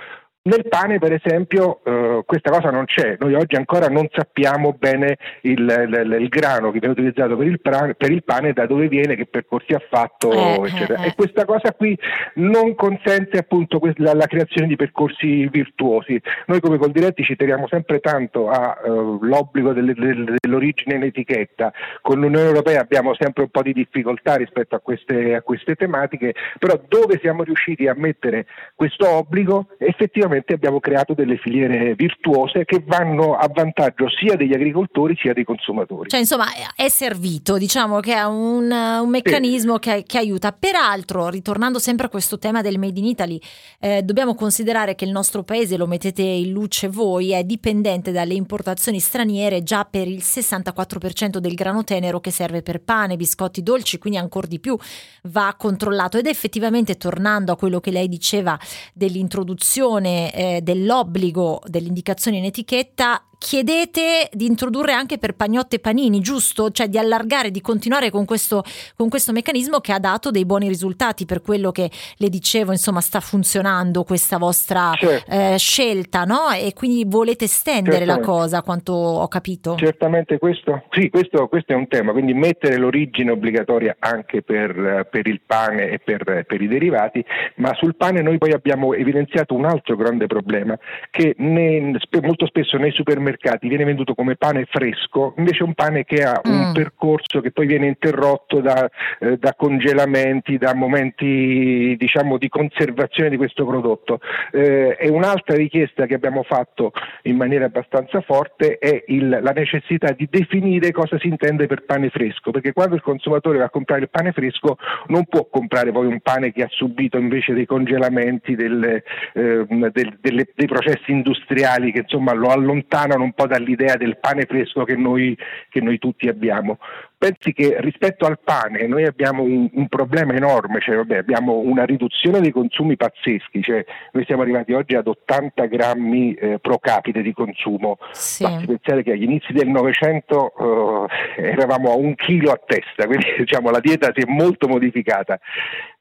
Nel 0.45 0.67
pane, 0.67 0.99
per 0.99 1.13
esempio, 1.13 1.79
eh, 1.85 2.23
questa 2.25 2.51
cosa 2.51 2.69
non 2.69 2.83
c'è. 2.83 3.15
Noi 3.17 3.33
oggi 3.33 3.55
ancora 3.55 3.87
non 3.87 4.09
sappiamo 4.11 4.75
bene 4.77 5.15
il, 5.43 5.59
il, 5.61 6.17
il 6.19 6.27
grano 6.27 6.69
che 6.71 6.79
viene 6.79 6.95
utilizzato 6.95 7.37
per 7.37 7.47
il, 7.47 7.61
pra- 7.61 7.93
per 7.95 8.11
il, 8.11 8.25
pane, 8.25 8.51
da 8.51 8.65
dove 8.65 8.89
viene, 8.89 9.15
che 9.15 9.25
percorsi 9.25 9.71
ha 9.71 9.81
fatto, 9.89 10.33
eh, 10.33 10.67
eccetera. 10.67 11.01
Eh, 11.01 11.07
e 11.07 11.13
questa 11.15 11.45
cosa 11.45 11.71
qui 11.71 11.97
non 12.35 12.75
consente 12.75 13.37
appunto 13.37 13.79
la, 13.95 14.13
la, 14.15 14.25
creazione 14.25 14.67
di 14.67 14.75
percorsi 14.75 15.47
virtuosi. 15.47 16.21
Noi 16.47 16.59
come 16.59 16.77
Coldiretti 16.77 17.23
ci 17.23 17.37
teniamo 17.37 17.69
sempre 17.69 18.01
tanto 18.01 18.49
all'obbligo 18.49 19.69
uh, 19.69 19.73
delle, 19.73 19.93
delle, 19.93 20.35
dell'origine 20.41 20.95
in 20.95 21.03
etichetta. 21.03 21.71
Con 22.01 22.19
l'Unione 22.19 22.47
Europea 22.47 22.81
abbiamo 22.81 23.15
sempre 23.17 23.43
un 23.43 23.49
po' 23.49 23.61
di 23.61 23.71
difficoltà 23.71 24.35
rispetto 24.35 24.75
a 24.75 24.79
queste, 24.79 25.35
a 25.35 25.41
queste 25.41 25.75
tematiche, 25.75 26.33
però 26.59 26.77
dove 26.85 27.17
siamo 27.21 27.43
riusciti 27.43 27.87
a 27.87 27.93
mettere 27.95 28.45
questo 28.75 29.07
obbligo 29.07 29.67
effettivamente 29.77 30.31
sicuramente 30.33 30.53
abbiamo 30.53 30.79
creato 30.79 31.13
delle 31.13 31.37
filiere 31.37 31.93
virtuose 31.95 32.65
che 32.65 32.83
vanno 32.85 33.35
a 33.35 33.49
vantaggio 33.53 34.07
sia 34.09 34.35
degli 34.35 34.53
agricoltori 34.53 35.15
sia 35.17 35.33
dei 35.33 35.43
consumatori. 35.43 36.09
Cioè, 36.09 36.19
insomma, 36.19 36.45
è 36.75 36.89
servito, 36.89 37.57
diciamo 37.57 37.99
che 37.99 38.15
è 38.15 38.23
un, 38.23 38.71
un 38.71 39.09
meccanismo 39.09 39.73
sì. 39.75 39.79
che, 39.79 40.03
che, 40.05 40.17
aiuta. 40.17 40.51
Peraltro, 40.51 41.29
ritornando 41.29 41.79
sempre 41.79 42.07
a 42.07 42.09
questo 42.09 42.39
tema 42.39 42.61
del 42.61 42.79
Made 42.79 42.99
in 42.99 43.05
Italy, 43.05 43.39
eh, 43.79 44.01
dobbiamo 44.03 44.35
considerare 44.35 44.95
che 44.95 45.05
il 45.05 45.11
nostro 45.11 45.43
paese, 45.43 45.77
lo 45.77 45.87
mettete 45.87 46.21
in 46.21 46.51
luce 46.51 46.87
voi, 46.87 47.31
è 47.31 47.43
dipendente 47.43 48.11
dalle 48.11 48.33
importazioni 48.33 48.99
straniere 48.99 49.63
già 49.63 49.85
per 49.85 50.07
il 50.07 50.21
64% 50.23 51.37
del 51.37 51.53
grano 51.53 51.83
tenero 51.83 52.19
che 52.19 52.31
serve 52.31 52.61
per 52.61 52.81
pane, 52.81 53.17
biscotti 53.17 53.61
dolci, 53.61 53.97
quindi 53.97 54.19
ancora 54.19 54.47
di 54.47 54.59
più 54.59 54.77
va 55.23 55.53
controllato. 55.57 56.17
Ed 56.17 56.25
effettivamente, 56.25 56.95
tornando 56.95 57.51
a 57.51 57.57
quello 57.57 57.79
che 57.79 57.91
lei 57.91 58.07
diceva 58.07 58.57
dell'introduzione 58.93 60.22
eh, 60.31 60.61
dell'obbligo 60.61 61.61
dell'indicazione 61.65 62.37
in 62.37 62.45
etichetta 62.45 63.23
chiedete 63.43 64.29
di 64.31 64.45
introdurre 64.45 64.93
anche 64.93 65.17
per 65.17 65.35
pagnotte 65.35 65.75
e 65.75 65.79
panini, 65.79 66.21
giusto? 66.21 66.71
Cioè 66.71 66.87
di 66.87 66.97
allargare, 66.97 67.51
di 67.51 67.59
continuare 67.59 68.09
con 68.09 68.23
questo, 68.23 68.63
con 68.95 69.09
questo 69.09 69.33
meccanismo 69.33 69.79
che 69.79 69.91
ha 69.91 69.99
dato 69.99 70.31
dei 70.31 70.45
buoni 70.45 70.69
risultati 70.69 71.25
per 71.25 71.41
quello 71.41 71.73
che 71.73 71.91
le 72.17 72.29
dicevo, 72.29 72.71
insomma 72.71 73.01
sta 73.01 73.19
funzionando 73.19 74.05
questa 74.05 74.37
vostra 74.37 74.93
certo. 74.95 75.29
eh, 75.29 75.57
scelta, 75.57 76.23
no? 76.23 76.51
E 76.51 76.71
quindi 76.73 77.03
volete 77.05 77.43
estendere 77.43 78.05
la 78.05 78.19
cosa, 78.19 78.61
quanto 78.61 78.93
ho 78.93 79.27
capito. 79.27 79.75
Certamente 79.75 80.37
questo, 80.37 80.83
sì, 80.91 81.09
questo, 81.09 81.49
questo, 81.49 81.73
è 81.73 81.75
un 81.75 81.89
tema, 81.89 82.13
quindi 82.13 82.33
mettere 82.33 82.77
l'origine 82.77 83.31
obbligatoria 83.31 83.97
anche 83.99 84.41
per, 84.41 85.05
per 85.11 85.27
il 85.27 85.41
pane 85.45 85.89
e 85.89 85.99
per, 85.99 86.45
per, 86.47 86.61
i 86.61 86.67
derivati, 86.69 87.23
ma 87.55 87.73
sul 87.73 87.97
pane 87.97 88.21
noi 88.21 88.37
poi 88.37 88.53
abbiamo 88.53 88.93
evidenziato 88.93 89.53
un 89.53 89.65
altro 89.65 89.97
grande 89.97 90.27
problema 90.27 90.79
che 91.11 91.35
ne, 91.39 91.99
molto 92.21 92.45
spesso 92.45 92.77
nei 92.77 92.91
supermercati 92.91 93.31
supermercati 93.33 93.67
viene 93.67 93.83
venduto 93.83 94.13
come 94.13 94.35
pane 94.35 94.65
fresco, 94.65 95.33
invece 95.37 95.59
è 95.59 95.67
un 95.67 95.73
pane 95.73 96.03
che 96.05 96.23
ha 96.23 96.41
mm. 96.47 96.51
un 96.51 96.73
percorso 96.73 97.41
che 97.41 97.51
poi 97.51 97.65
viene 97.65 97.87
interrotto 97.87 98.59
da, 98.61 98.89
eh, 99.19 99.37
da 99.37 99.53
congelamenti, 99.55 100.57
da 100.57 100.73
momenti 100.73 101.95
diciamo, 101.97 102.37
di 102.37 102.49
conservazione 102.49 103.29
di 103.29 103.37
questo 103.37 103.65
prodotto. 103.65 104.19
Eh, 104.51 104.97
e 104.99 105.09
un'altra 105.09 105.55
richiesta 105.55 106.05
che 106.05 106.15
abbiamo 106.15 106.43
fatto 106.43 106.91
in 107.23 107.35
maniera 107.35 107.65
abbastanza 107.65 108.21
forte 108.21 108.77
è 108.77 109.03
il, 109.07 109.39
la 109.41 109.51
necessità 109.51 110.11
di 110.11 110.27
definire 110.29 110.91
cosa 110.91 111.17
si 111.19 111.27
intende 111.27 111.67
per 111.67 111.83
pane 111.83 112.09
fresco, 112.09 112.51
perché 112.51 112.73
quando 112.73 112.95
il 112.95 113.01
consumatore 113.01 113.57
va 113.57 113.65
a 113.65 113.69
comprare 113.69 114.01
il 114.01 114.09
pane 114.09 114.31
fresco 114.31 114.77
non 115.07 115.25
può 115.25 115.47
comprare 115.49 115.91
poi 115.91 116.07
un 116.07 116.19
pane 116.21 116.51
che 116.51 116.63
ha 116.63 116.69
subito 116.69 117.17
invece 117.17 117.53
dei 117.53 117.65
congelamenti, 117.65 118.55
delle, 118.55 119.03
eh, 119.33 119.65
del, 119.67 120.17
delle, 120.19 120.47
dei 120.53 120.67
processi 120.67 121.11
industriali 121.11 121.91
che 121.91 121.99
insomma 121.99 122.33
lo 122.33 122.49
allontanano 122.49 123.12
un 123.21 123.33
po' 123.33 123.45
dall'idea 123.45 123.95
del 123.95 124.17
pane 124.17 124.45
fresco 124.45 124.83
che 124.83 124.95
noi, 124.95 125.37
che 125.69 125.81
noi 125.81 125.99
tutti 125.99 126.27
abbiamo. 126.27 126.79
Pensi 127.17 127.53
che 127.53 127.77
rispetto 127.79 128.25
al 128.25 128.39
pane 128.43 128.85
noi 128.87 129.05
abbiamo 129.05 129.43
un, 129.43 129.69
un 129.71 129.87
problema 129.87 130.33
enorme, 130.33 130.81
cioè, 130.81 130.95
vabbè, 130.95 131.17
abbiamo 131.17 131.59
una 131.59 131.85
riduzione 131.85 132.41
dei 132.41 132.51
consumi 132.51 132.97
pazzeschi, 132.97 133.61
cioè, 133.61 133.85
noi 134.11 134.25
siamo 134.25 134.41
arrivati 134.41 134.73
oggi 134.73 134.95
ad 134.95 135.07
80 135.07 135.65
grammi 135.65 136.33
eh, 136.33 136.59
pro 136.59 136.79
capite 136.79 137.21
di 137.21 137.31
consumo, 137.31 137.97
sì. 138.11 138.43
basti 138.43 138.65
pensare 138.65 139.03
che 139.03 139.11
agli 139.11 139.23
inizi 139.23 139.53
del 139.53 139.69
Novecento 139.69 141.07
eh, 141.37 141.43
eravamo 141.43 141.91
a 141.91 141.95
un 141.95 142.15
chilo 142.15 142.51
a 142.51 142.59
testa, 142.65 143.05
quindi 143.05 143.27
diciamo, 143.39 143.69
la 143.69 143.79
dieta 143.79 144.11
si 144.13 144.21
è 144.21 144.29
molto 144.29 144.67
modificata. 144.67 145.39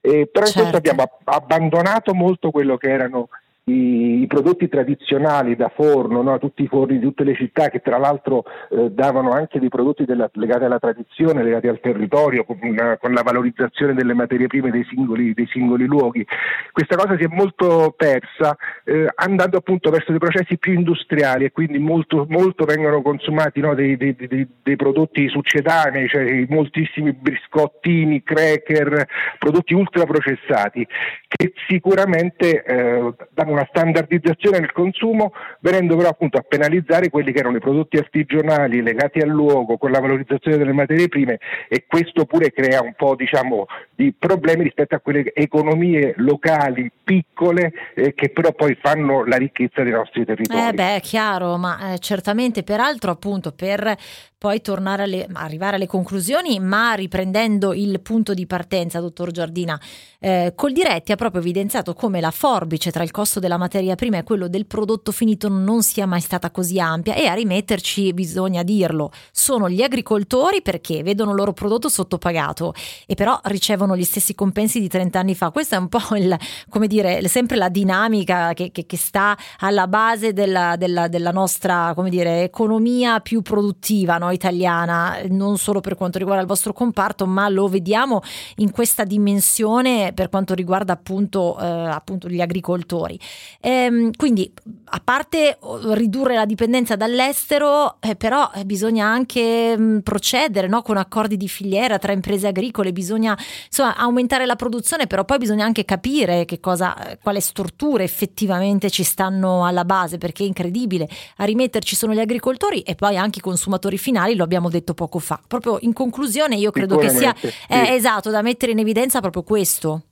Eh, 0.00 0.26
però 0.26 0.46
certo. 0.46 0.62
in 0.62 0.70
questo 0.70 0.76
abbiamo 0.76 1.18
abbandonato 1.24 2.14
molto 2.14 2.50
quello 2.50 2.76
che 2.76 2.90
erano 2.90 3.28
i, 3.64 4.22
i, 4.22 4.26
prodotti 4.26 4.68
tradizionali 4.68 5.54
da 5.54 5.70
forno, 5.72 6.20
no? 6.22 6.38
tutti 6.38 6.62
i 6.64 6.66
forni 6.66 6.98
di 6.98 7.04
tutte 7.04 7.22
le 7.22 7.36
città 7.36 7.68
che 7.68 7.80
tra 7.80 7.96
l'altro 7.96 8.44
eh, 8.70 8.90
davano 8.90 9.30
anche 9.30 9.60
dei 9.60 9.68
prodotti 9.68 10.04
della, 10.04 10.28
legati 10.34 10.64
alla 10.64 10.80
tradizione, 10.80 11.44
legati 11.44 11.68
al 11.68 11.78
territorio, 11.80 12.44
con, 12.44 12.58
una, 12.60 12.96
con 12.98 13.12
la 13.12 13.22
valorizzazione 13.22 13.94
delle 13.94 14.14
materie 14.14 14.48
prime 14.48 14.70
dei 14.70 14.84
singoli, 14.90 15.32
dei 15.32 15.46
singoli 15.46 15.84
luoghi. 15.84 16.26
Questa 16.72 16.96
cosa 16.96 17.16
si 17.16 17.22
è 17.22 17.28
molto 17.28 17.94
persa 17.96 18.56
eh, 18.84 19.08
andando 19.14 19.58
appunto 19.58 19.90
verso 19.90 20.10
dei 20.10 20.18
processi 20.18 20.58
più 20.58 20.72
industriali 20.72 21.44
e 21.44 21.52
quindi 21.52 21.78
molto, 21.78 22.26
molto 22.28 22.64
vengono 22.64 23.00
consumati 23.00 23.60
no? 23.60 23.74
dei, 23.74 23.96
dei, 23.96 24.16
dei, 24.16 24.76
prodotti 24.76 25.28
succedanei, 25.28 26.08
cioè 26.08 26.46
moltissimi 26.48 27.12
biscottini, 27.12 28.24
cracker, 28.24 29.06
prodotti 29.38 29.74
ultraprocessati 29.74 30.86
che 31.28 31.52
sicuramente 31.68 32.64
eh, 32.64 33.14
danno 33.30 33.51
una 33.52 33.66
standardizzazione 33.68 34.58
nel 34.58 34.72
consumo, 34.72 35.32
venendo 35.60 35.96
però 35.96 36.08
appunto 36.08 36.38
a 36.38 36.44
penalizzare 36.46 37.10
quelli 37.10 37.32
che 37.32 37.38
erano 37.38 37.56
i 37.56 37.60
prodotti 37.60 37.96
artigianali 37.96 38.82
legati 38.82 39.20
al 39.20 39.28
luogo, 39.28 39.78
con 39.78 39.90
la 39.90 40.00
valorizzazione 40.00 40.56
delle 40.56 40.72
materie 40.72 41.08
prime 41.08 41.38
e 41.68 41.84
questo 41.86 42.24
pure 42.24 42.52
crea 42.52 42.82
un 42.82 42.94
po' 42.94 43.14
diciamo 43.14 43.66
di 43.94 44.14
problemi 44.18 44.64
rispetto 44.64 44.94
a 44.94 45.00
quelle 45.00 45.32
economie 45.34 46.14
locali 46.16 46.90
piccole 47.02 47.72
eh, 47.94 48.14
che 48.14 48.30
però 48.30 48.52
poi 48.52 48.76
fanno 48.80 49.24
la 49.24 49.36
ricchezza 49.36 49.82
dei 49.82 49.92
nostri 49.92 50.24
territori. 50.24 50.68
Eh 50.68 50.72
beh, 50.72 50.96
è 50.96 51.00
chiaro, 51.00 51.56
ma 51.56 51.92
eh, 51.92 51.98
certamente 51.98 52.62
peraltro 52.62 53.10
appunto 53.10 53.52
per 53.52 53.96
poi 54.42 54.60
tornare 54.60 55.04
alle, 55.04 55.28
arrivare 55.34 55.76
alle 55.76 55.86
conclusioni, 55.86 56.58
ma 56.58 56.94
riprendendo 56.94 57.72
il 57.72 58.00
punto 58.00 58.34
di 58.34 58.44
partenza, 58.44 58.98
dottor 58.98 59.30
Giardina, 59.30 59.80
eh, 60.18 60.52
Coldiretti 60.56 61.12
ha 61.12 61.16
proprio 61.16 61.40
evidenziato 61.40 61.94
come 61.94 62.20
la 62.20 62.32
forbice 62.32 62.90
tra 62.90 63.04
il 63.04 63.12
costo 63.12 63.38
della 63.38 63.56
materia 63.56 63.94
prima 63.94 64.18
e 64.18 64.24
quello 64.24 64.48
del 64.48 64.66
prodotto 64.66 65.12
finito 65.12 65.48
non 65.48 65.84
sia 65.84 66.06
mai 66.06 66.20
stata 66.20 66.50
così 66.50 66.80
ampia 66.80 67.14
e 67.14 67.26
a 67.26 67.34
rimetterci 67.34 68.12
bisogna 68.14 68.64
dirlo, 68.64 69.12
sono 69.30 69.70
gli 69.70 69.80
agricoltori 69.80 70.60
perché 70.60 71.04
vedono 71.04 71.30
il 71.30 71.36
loro 71.36 71.52
prodotto 71.52 71.88
sottopagato 71.88 72.74
e 73.06 73.14
però 73.14 73.38
ricevono 73.44 73.96
gli 73.96 74.02
stessi 74.02 74.34
compensi 74.34 74.80
di 74.80 74.88
30 74.88 75.20
anni 75.20 75.36
fa. 75.36 75.52
Questa 75.52 75.76
è 75.76 75.78
un 75.78 75.88
po' 75.88 76.16
il, 76.16 76.36
come 76.68 76.88
dire, 76.88 77.28
sempre 77.28 77.56
la 77.56 77.68
dinamica 77.68 78.54
che, 78.54 78.72
che, 78.72 78.86
che 78.86 78.96
sta 78.96 79.38
alla 79.60 79.86
base 79.86 80.32
della, 80.32 80.74
della, 80.76 81.06
della 81.06 81.30
nostra, 81.30 81.94
dire, 82.08 82.42
economia 82.42 83.20
più 83.20 83.40
produttiva, 83.42 84.18
no? 84.18 84.30
Italiana, 84.32 85.18
non 85.28 85.58
solo 85.58 85.80
per 85.80 85.94
quanto 85.94 86.18
riguarda 86.18 86.42
il 86.42 86.48
vostro 86.48 86.72
comparto, 86.72 87.26
ma 87.26 87.48
lo 87.48 87.68
vediamo 87.68 88.22
in 88.56 88.70
questa 88.70 89.04
dimensione 89.04 90.12
per 90.14 90.28
quanto 90.28 90.54
riguarda 90.54 90.92
appunto, 90.92 91.58
eh, 91.58 91.66
appunto 91.66 92.28
gli 92.28 92.40
agricoltori. 92.40 93.18
Ehm, 93.60 94.10
quindi, 94.16 94.52
a 94.84 95.00
parte 95.02 95.56
oh, 95.60 95.92
ridurre 95.94 96.34
la 96.34 96.44
dipendenza 96.44 96.96
dall'estero, 96.96 97.96
eh, 98.00 98.16
però 98.16 98.50
eh, 98.54 98.64
bisogna 98.64 99.06
anche 99.06 99.76
mh, 99.76 99.82
mm, 99.82 99.98
procedere 99.98 100.68
no? 100.68 100.82
con 100.82 100.96
accordi 100.96 101.36
di 101.36 101.48
filiera 101.48 101.98
tra 101.98 102.12
imprese 102.12 102.46
agricole, 102.46 102.92
bisogna 102.92 103.36
insomma 103.66 103.96
aumentare 103.96 104.46
la 104.46 104.56
produzione, 104.56 105.06
però 105.06 105.24
poi 105.24 105.38
bisogna 105.38 105.64
anche 105.64 105.84
capire 105.84 106.44
che 106.44 106.60
cosa, 106.60 107.10
eh, 107.10 107.18
quale 107.18 107.40
strutture 107.40 108.04
effettivamente 108.04 108.90
ci 108.90 109.02
stanno 109.02 109.66
alla 109.66 109.84
base, 109.84 110.18
perché 110.18 110.44
è 110.44 110.46
incredibile. 110.46 111.08
A 111.36 111.44
rimetterci 111.44 111.96
sono 111.96 112.14
gli 112.14 112.20
agricoltori 112.20 112.80
e 112.80 112.94
poi 112.94 113.16
anche 113.16 113.38
i 113.38 113.42
consumatori 113.42 113.98
finali 113.98 114.21
finali, 114.22 114.36
lo 114.36 114.44
abbiamo 114.44 114.68
detto 114.68 114.94
poco 114.94 115.18
fa. 115.18 115.40
Proprio 115.46 115.78
in 115.80 115.92
conclusione 115.92 116.56
io 116.56 116.70
credo 116.70 116.96
che 116.96 117.08
sia 117.08 117.34
sì. 117.36 117.48
esatto 117.68 118.30
da 118.30 118.42
mettere 118.42 118.72
in 118.72 118.78
evidenza 118.78 119.20
proprio 119.20 119.42
questo. 119.42 120.02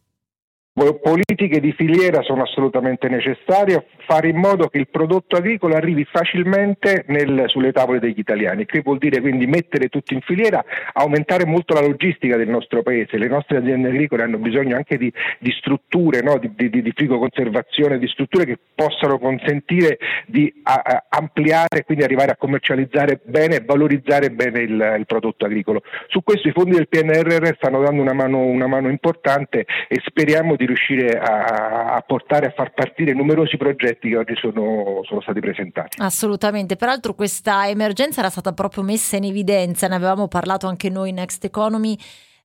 Politiche 0.73 1.61
di 1.61 1.73
filiera 1.73 2.23
sono 2.23 2.43
assolutamente 2.43 3.09
necessarie, 3.09 3.87
fare 4.11 4.29
in 4.29 4.39
modo 4.39 4.67
che 4.67 4.79
il 4.79 4.89
prodotto 4.89 5.37
agricolo 5.37 5.77
arrivi 5.77 6.05
facilmente 6.05 7.05
nel, 7.07 7.45
sulle 7.47 7.71
tavole 7.71 8.01
degli 8.01 8.19
italiani, 8.19 8.67
che 8.67 8.81
vuol 8.81 8.99
dire 8.99 9.21
quindi 9.21 9.47
mettere 9.47 9.87
tutti 9.87 10.15
in 10.15 10.21
filiera, 10.21 10.65
aumentare 10.95 11.47
molto 11.47 11.75
la 11.75 11.81
logistica 11.81 12.37
del 12.37 12.49
nostro 12.49 12.83
paese, 12.83 13.19
le 13.19 13.29
nostre 13.29 13.59
aziende 13.59 13.87
agricole 13.87 14.25
hanno 14.25 14.39
bisogno 14.39 14.75
anche 14.75 14.99
di, 14.99 15.13
di 15.39 15.53
strutture, 15.53 16.23
no? 16.23 16.39
di, 16.39 16.51
di, 16.57 16.83
di 16.83 16.93
frigoconservazione, 16.93 18.01
di 18.01 18.09
strutture 18.09 18.47
che 18.47 18.59
possano 18.75 19.21
consentire 19.21 19.99
di 20.27 20.53
a, 20.65 20.83
a 20.85 21.05
ampliare 21.11 21.79
e 21.79 21.85
quindi 21.85 22.03
arrivare 22.03 22.33
a 22.33 22.37
commercializzare 22.37 23.21
bene 23.23 23.57
e 23.57 23.63
valorizzare 23.65 24.33
bene 24.33 24.59
il, 24.59 24.95
il, 24.99 25.07
prodotto 25.07 25.45
agricolo. 25.45 25.83
Su 26.09 26.25
questo 26.25 26.49
i 26.49 26.53
fondi 26.53 26.73
del 26.73 26.89
PNRR 26.89 27.55
stanno 27.55 27.81
dando 27.81 28.03
una 28.03 28.13
mano, 28.13 28.39
una 28.39 28.67
mano 28.67 28.89
importante 28.89 29.67
e 29.87 30.01
speriamo 30.05 30.57
di 30.57 30.67
riuscire 30.67 31.17
a, 31.17 31.95
a, 31.95 32.01
portare 32.01 32.47
a 32.47 32.53
far 32.57 32.73
partire 32.73 33.13
numerosi 33.13 33.57
progetti 33.57 33.99
che 34.09 34.17
oggi 34.17 34.35
sono, 34.37 35.03
sono 35.05 35.21
stati 35.21 35.41
presentati. 35.41 36.01
Assolutamente, 36.01 36.77
peraltro 36.77 37.15
questa 37.15 37.69
emergenza 37.69 38.21
era 38.21 38.31
stata 38.31 38.53
proprio 38.53 38.83
messa 38.83 39.17
in 39.17 39.25
evidenza, 39.25 39.87
ne 39.89 39.95
avevamo 39.95 40.29
parlato 40.29 40.67
anche 40.67 40.89
noi 40.89 41.11
in 41.11 41.17
Next 41.17 41.45
Economy 41.45 41.97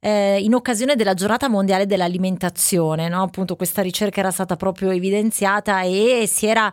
eh, 0.05 0.39
in 0.39 0.53
occasione 0.53 0.95
della 0.95 1.15
giornata 1.15 1.49
mondiale 1.49 1.87
dell'alimentazione, 1.87 3.09
no? 3.09 3.23
appunto 3.23 3.55
questa 3.55 3.81
ricerca 3.81 4.19
era 4.19 4.29
stata 4.29 4.55
proprio 4.55 4.91
evidenziata 4.91 5.81
e 5.81 6.25
si 6.27 6.45
era 6.45 6.71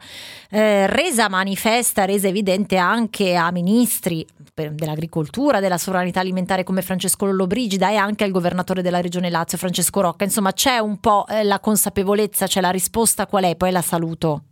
eh, 0.50 0.86
resa 0.86 1.30
manifesta, 1.30 2.04
resa 2.04 2.28
evidente 2.28 2.76
anche 2.76 3.34
a 3.34 3.50
ministri 3.50 4.26
dell'agricoltura, 4.54 5.60
della 5.60 5.78
sovranità 5.78 6.20
alimentare 6.20 6.62
come 6.62 6.82
Francesco 6.82 7.24
Lollobrigida 7.24 7.90
e 7.90 7.96
anche 7.96 8.24
al 8.24 8.30
governatore 8.30 8.82
della 8.82 9.00
regione 9.00 9.30
Lazio 9.30 9.56
Francesco 9.56 10.02
Rocca, 10.02 10.24
insomma 10.24 10.52
c'è 10.52 10.76
un 10.76 10.98
po' 10.98 11.24
eh, 11.26 11.42
la 11.42 11.58
consapevolezza, 11.58 12.46
c'è 12.46 12.60
la 12.60 12.70
risposta 12.70 13.26
qual 13.26 13.44
è, 13.44 13.56
poi 13.56 13.70
la 13.70 13.80
saluto 13.80 14.42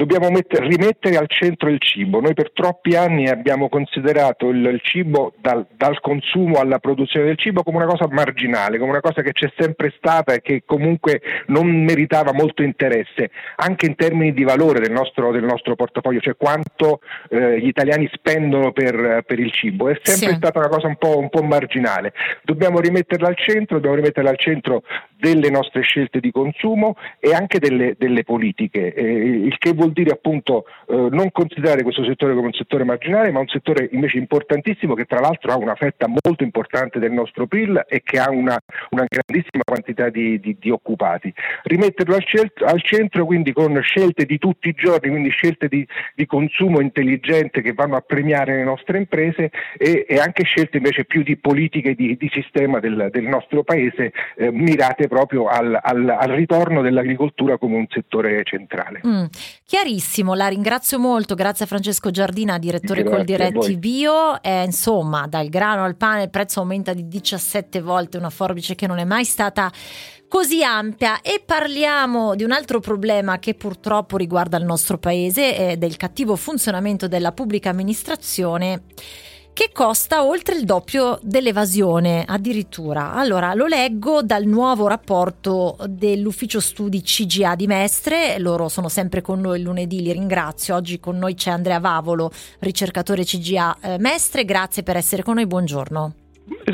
dobbiamo 0.00 0.30
mettere, 0.30 0.66
rimettere 0.66 1.18
al 1.18 1.28
centro 1.28 1.68
il 1.68 1.78
cibo. 1.78 2.20
Noi 2.20 2.32
per 2.32 2.52
troppi 2.52 2.96
anni 2.96 3.28
abbiamo 3.28 3.68
considerato 3.68 4.48
il, 4.48 4.64
il 4.64 4.80
cibo 4.82 5.34
dal, 5.36 5.66
dal, 5.76 6.00
consumo 6.00 6.58
alla 6.58 6.78
produzione 6.78 7.26
del 7.26 7.36
cibo 7.36 7.62
come 7.62 7.76
una 7.76 7.86
cosa 7.86 8.08
marginale, 8.10 8.78
come 8.78 8.92
una 8.92 9.02
cosa 9.02 9.20
che 9.20 9.32
c'è 9.32 9.52
sempre 9.58 9.92
stata 9.98 10.32
e 10.32 10.40
che 10.40 10.62
comunque 10.64 11.20
non 11.48 11.68
meritava 11.84 12.32
molto 12.32 12.62
interesse, 12.62 13.30
anche 13.56 13.84
in 13.84 13.94
termini 13.94 14.32
di 14.32 14.42
valore 14.42 14.80
del 14.80 14.90
nostro, 14.90 15.32
del 15.32 15.44
nostro 15.44 15.74
portafoglio, 15.74 16.20
cioè 16.20 16.36
quanto 16.36 17.00
eh, 17.28 17.60
gli 17.60 17.66
italiani 17.66 18.08
spendono 18.10 18.72
per, 18.72 19.22
per, 19.26 19.38
il 19.38 19.52
cibo. 19.52 19.90
È 19.90 19.98
sempre 20.02 20.30
sì. 20.30 20.34
stata 20.36 20.60
una 20.60 20.68
cosa 20.68 20.86
un 20.86 20.96
po', 20.96 21.18
un 21.18 21.28
po' 21.28 21.42
marginale. 21.42 22.14
Dobbiamo 22.42 22.80
rimetterla 22.80 23.28
al 23.28 23.36
centro, 23.36 23.76
dobbiamo 23.76 23.96
rimetterla 23.96 24.30
al 24.30 24.38
centro 24.38 24.82
delle 25.14 25.50
nostre 25.50 25.82
scelte 25.82 26.20
di 26.20 26.30
consumo 26.30 26.96
e 27.18 27.34
anche 27.34 27.58
delle, 27.58 27.96
delle 27.98 28.24
politiche, 28.24 28.94
eh, 28.94 29.04
il 29.04 29.58
che 29.58 29.74
vuol 29.74 29.89
dire 29.90 30.10
appunto 30.10 30.64
eh, 30.88 31.08
non 31.10 31.30
considerare 31.30 31.82
questo 31.82 32.04
settore 32.04 32.34
come 32.34 32.46
un 32.46 32.52
settore 32.52 32.84
marginale, 32.84 33.30
ma 33.30 33.40
un 33.40 33.48
settore 33.48 33.88
invece 33.92 34.18
importantissimo 34.18 34.94
che 34.94 35.04
tra 35.04 35.20
l'altro 35.20 35.52
ha 35.52 35.56
una 35.56 35.74
fetta 35.74 36.06
molto 36.06 36.42
importante 36.42 36.98
del 36.98 37.12
nostro 37.12 37.46
PIL 37.46 37.84
e 37.88 38.02
che 38.02 38.18
ha 38.18 38.30
una, 38.30 38.58
una 38.90 39.04
grandissima 39.08 39.62
quantità 39.64 40.08
di, 40.08 40.40
di, 40.40 40.56
di 40.58 40.70
occupati. 40.70 41.32
Rimetterlo 41.64 42.14
al, 42.14 42.24
cel- 42.24 42.52
al, 42.64 42.82
centro 42.82 43.24
quindi 43.26 43.52
con 43.52 43.78
scelte 43.82 44.24
di 44.24 44.38
tutti 44.38 44.68
i 44.68 44.72
giorni, 44.72 45.10
quindi 45.10 45.30
scelte 45.30 45.68
di, 45.68 45.86
di 46.14 46.26
consumo 46.26 46.80
intelligente 46.80 47.62
che 47.62 47.72
vanno 47.72 47.96
a 47.96 48.00
premiare 48.00 48.56
le 48.56 48.64
nostre 48.64 48.98
imprese 48.98 49.50
e, 49.76 50.06
e 50.08 50.18
anche 50.18 50.44
scelte 50.44 50.78
invece 50.78 51.04
più 51.04 51.22
di 51.22 51.36
politiche 51.36 51.94
di, 51.94 52.16
sistema 52.32 52.78
del, 52.80 53.08
del, 53.10 53.24
nostro 53.24 53.62
paese 53.62 54.12
eh, 54.36 54.50
mirate 54.50 55.08
proprio 55.08 55.46
al, 55.46 55.78
al, 55.80 56.08
al, 56.08 56.30
ritorno 56.30 56.82
dell'agricoltura 56.82 57.58
come 57.58 57.76
un 57.76 57.86
settore 57.88 58.42
centrale. 58.44 59.00
Mm. 59.06 59.24
Chiarissimo, 59.82 60.34
la 60.34 60.48
ringrazio 60.48 60.98
molto, 60.98 61.34
grazie 61.34 61.64
a 61.64 61.68
Francesco 61.68 62.10
Giardina, 62.10 62.58
direttore 62.58 63.02
grazie 63.02 63.16
Coldiretti 63.16 63.78
Bio. 63.78 64.42
Eh, 64.42 64.64
insomma, 64.64 65.26
dal 65.26 65.48
grano 65.48 65.84
al 65.84 65.96
pane 65.96 66.24
il 66.24 66.28
prezzo 66.28 66.60
aumenta 66.60 66.92
di 66.92 67.08
17 67.08 67.80
volte, 67.80 68.18
una 68.18 68.28
forbice 68.28 68.74
che 68.74 68.86
non 68.86 68.98
è 68.98 69.04
mai 69.04 69.24
stata 69.24 69.72
così 70.28 70.62
ampia. 70.62 71.22
E 71.22 71.42
parliamo 71.42 72.34
di 72.34 72.44
un 72.44 72.52
altro 72.52 72.80
problema 72.80 73.38
che 73.38 73.54
purtroppo 73.54 74.18
riguarda 74.18 74.58
il 74.58 74.66
nostro 74.66 74.98
paese, 74.98 75.56
eh, 75.56 75.76
del 75.78 75.96
cattivo 75.96 76.36
funzionamento 76.36 77.08
della 77.08 77.32
pubblica 77.32 77.70
amministrazione 77.70 78.82
che 79.60 79.72
costa 79.74 80.24
oltre 80.24 80.56
il 80.56 80.64
doppio 80.64 81.18
dell'evasione 81.20 82.24
addirittura. 82.26 83.12
Allora 83.12 83.52
lo 83.52 83.66
leggo 83.66 84.22
dal 84.22 84.46
nuovo 84.46 84.86
rapporto 84.86 85.76
dell'ufficio 85.86 86.60
studi 86.60 87.02
CGA 87.02 87.56
di 87.56 87.66
Mestre, 87.66 88.38
loro 88.38 88.70
sono 88.70 88.88
sempre 88.88 89.20
con 89.20 89.38
noi 89.38 89.58
il 89.58 89.64
lunedì, 89.64 90.00
li 90.00 90.12
ringrazio. 90.12 90.76
Oggi 90.76 90.98
con 90.98 91.18
noi 91.18 91.34
c'è 91.34 91.50
Andrea 91.50 91.78
Vavolo, 91.78 92.32
ricercatore 92.60 93.22
CGA 93.22 93.76
eh, 93.82 93.98
Mestre, 93.98 94.46
grazie 94.46 94.82
per 94.82 94.96
essere 94.96 95.22
con 95.22 95.34
noi, 95.34 95.46
buongiorno. 95.46 96.14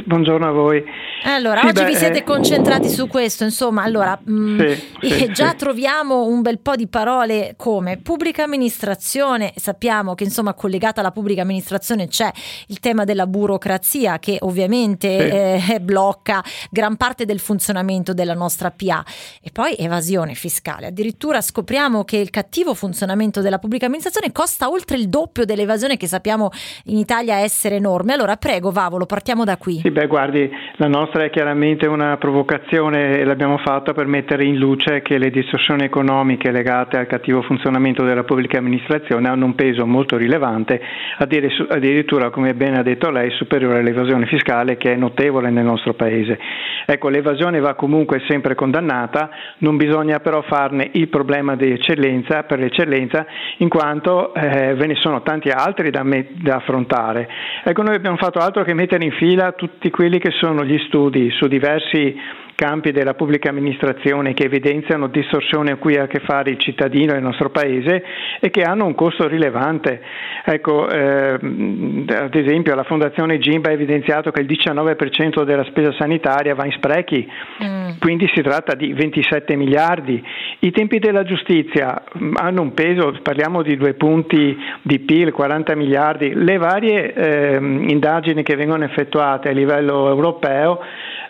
Buongiorno 0.06 0.46
a 0.46 0.52
voi. 0.52 0.84
Allora, 1.24 1.60
sì, 1.60 1.66
oggi 1.66 1.82
beh, 1.82 1.86
vi 1.86 1.96
siete 1.96 2.18
eh... 2.18 2.24
concentrati 2.24 2.88
su 2.88 3.08
questo, 3.08 3.44
insomma, 3.44 3.82
allora 3.82 4.18
mh, 4.22 4.32
mm, 4.32 4.60
sì, 5.00 5.10
sì, 5.10 5.32
già 5.32 5.54
troviamo 5.54 6.26
un 6.26 6.40
bel 6.40 6.60
po' 6.60 6.76
di 6.76 6.86
parole 6.86 7.54
come 7.56 7.98
pubblica 7.98 8.44
amministrazione, 8.44 9.52
sappiamo 9.56 10.14
che 10.14 10.24
insomma 10.24 10.54
collegata 10.54 11.00
alla 11.00 11.10
pubblica 11.10 11.42
amministrazione 11.42 12.08
c'è 12.08 12.30
il 12.68 12.80
tema 12.80 13.04
della 13.04 13.26
burocrazia 13.26 14.18
che 14.18 14.38
ovviamente 14.40 15.64
eh, 15.66 15.80
blocca 15.80 16.42
gran 16.70 16.96
parte 16.96 17.24
del 17.24 17.40
funzionamento 17.40 18.14
della 18.14 18.34
nostra 18.34 18.70
PA 18.70 19.04
e 19.42 19.50
poi 19.52 19.74
evasione 19.76 20.34
fiscale. 20.34 20.86
Addirittura 20.86 21.40
scopriamo 21.40 22.04
che 22.04 22.16
il 22.16 22.30
cattivo 22.30 22.74
funzionamento 22.74 23.40
della 23.40 23.58
pubblica 23.58 23.86
amministrazione 23.86 24.32
costa 24.32 24.70
oltre 24.70 24.96
il 24.96 25.08
doppio 25.08 25.44
dell'evasione 25.44 25.96
che 25.96 26.06
sappiamo 26.06 26.50
in 26.84 26.96
Italia 26.98 27.36
essere 27.36 27.76
enorme. 27.76 28.12
Allora, 28.12 28.36
prego 28.36 28.70
Vavolo, 28.70 29.06
partiamo 29.06 29.44
da 29.44 29.56
qui. 29.56 29.65
Sì, 29.72 29.90
beh, 29.90 30.06
guardi, 30.06 30.48
la 30.76 30.86
nostra 30.86 31.24
è 31.24 31.30
chiaramente 31.30 31.86
una 31.86 32.16
provocazione 32.18 33.18
e 33.18 33.24
l'abbiamo 33.24 33.58
fatta 33.58 33.92
per 33.92 34.06
mettere 34.06 34.44
in 34.44 34.58
luce 34.58 35.02
che 35.02 35.18
le 35.18 35.30
distorsioni 35.30 35.82
economiche 35.82 36.52
legate 36.52 36.96
al 36.96 37.06
cattivo 37.06 37.42
funzionamento 37.42 38.04
della 38.04 38.22
pubblica 38.22 38.58
amministrazione 38.58 39.28
hanno 39.28 39.44
un 39.44 39.54
peso 39.56 39.84
molto 39.84 40.16
rilevante, 40.16 40.80
addirittura, 41.18 42.30
come 42.30 42.54
bene 42.54 42.78
ha 42.78 42.82
detto 42.82 43.10
lei, 43.10 43.30
superiore 43.30 43.80
all'evasione 43.80 44.26
fiscale 44.26 44.76
che 44.76 44.92
è 44.92 44.96
notevole 44.96 45.50
nel 45.50 45.64
nostro 45.64 45.94
paese. 45.94 46.38
Ecco, 46.86 47.08
l'evasione 47.08 47.58
va 47.58 47.74
comunque 47.74 48.22
sempre 48.28 48.54
condannata, 48.54 49.30
non 49.58 49.76
bisogna 49.76 50.20
però 50.20 50.42
farne 50.42 50.90
il 50.92 51.08
problema 51.08 51.56
di 51.56 51.72
eccellenza 51.72 52.44
per 52.44 52.60
l'eccellenza, 52.60 53.26
in 53.58 53.68
quanto 53.68 54.32
eh, 54.32 54.74
ve 54.74 54.86
ne 54.86 54.94
sono 54.94 55.22
tanti 55.22 55.48
altri 55.48 55.90
da, 55.90 56.04
me- 56.04 56.28
da 56.40 56.56
affrontare. 56.56 57.28
Ecco, 57.64 57.82
noi 57.82 57.96
abbiamo 57.96 58.16
fatto 58.16 58.38
altro 58.38 58.62
che 58.62 58.72
mettere 58.72 59.04
in 59.04 59.12
fila 59.12 59.54
tutti 59.56 59.90
quelli 59.90 60.18
che 60.18 60.30
sono 60.30 60.64
gli 60.64 60.78
studi 60.86 61.30
su 61.30 61.46
diversi 61.46 62.14
campi 62.56 62.90
della 62.90 63.14
pubblica 63.14 63.50
amministrazione 63.50 64.34
che 64.34 64.44
evidenziano 64.44 65.06
distorsioni 65.06 65.70
a 65.70 65.76
cui 65.76 65.96
ha 65.96 66.04
a 66.04 66.06
che 66.08 66.20
fare 66.20 66.50
il 66.50 66.58
cittadino 66.58 67.12
e 67.12 67.18
il 67.18 67.22
nostro 67.22 67.50
paese 67.50 68.02
e 68.40 68.50
che 68.50 68.62
hanno 68.62 68.86
un 68.86 68.94
costo 68.94 69.28
rilevante. 69.28 70.00
Ecco, 70.44 70.88
eh, 70.88 71.34
ad 71.34 72.34
esempio 72.34 72.74
la 72.74 72.82
Fondazione 72.82 73.38
Gimba 73.38 73.68
ha 73.68 73.72
evidenziato 73.72 74.30
che 74.30 74.40
il 74.40 74.46
19% 74.46 75.44
della 75.44 75.64
spesa 75.64 75.92
sanitaria 75.98 76.54
va 76.54 76.64
in 76.64 76.72
sprechi, 76.72 77.28
mm. 77.62 77.98
quindi 78.00 78.28
si 78.34 78.40
tratta 78.40 78.74
di 78.74 78.92
27 78.92 79.54
miliardi. 79.54 80.22
I 80.60 80.70
tempi 80.70 80.98
della 80.98 81.24
giustizia 81.24 82.02
mm, 82.18 82.34
hanno 82.36 82.62
un 82.62 82.72
peso, 82.72 83.14
parliamo 83.22 83.62
di 83.62 83.76
due 83.76 83.94
punti 83.94 84.56
di 84.80 84.98
PIL, 85.00 85.30
40 85.30 85.74
miliardi. 85.76 86.32
Le 86.34 86.56
varie 86.56 87.12
eh, 87.12 87.56
indagini 87.56 88.42
che 88.42 88.56
vengono 88.56 88.84
effettuate 88.84 89.50
a 89.50 89.52
livello 89.52 90.08
europeo 90.08 90.80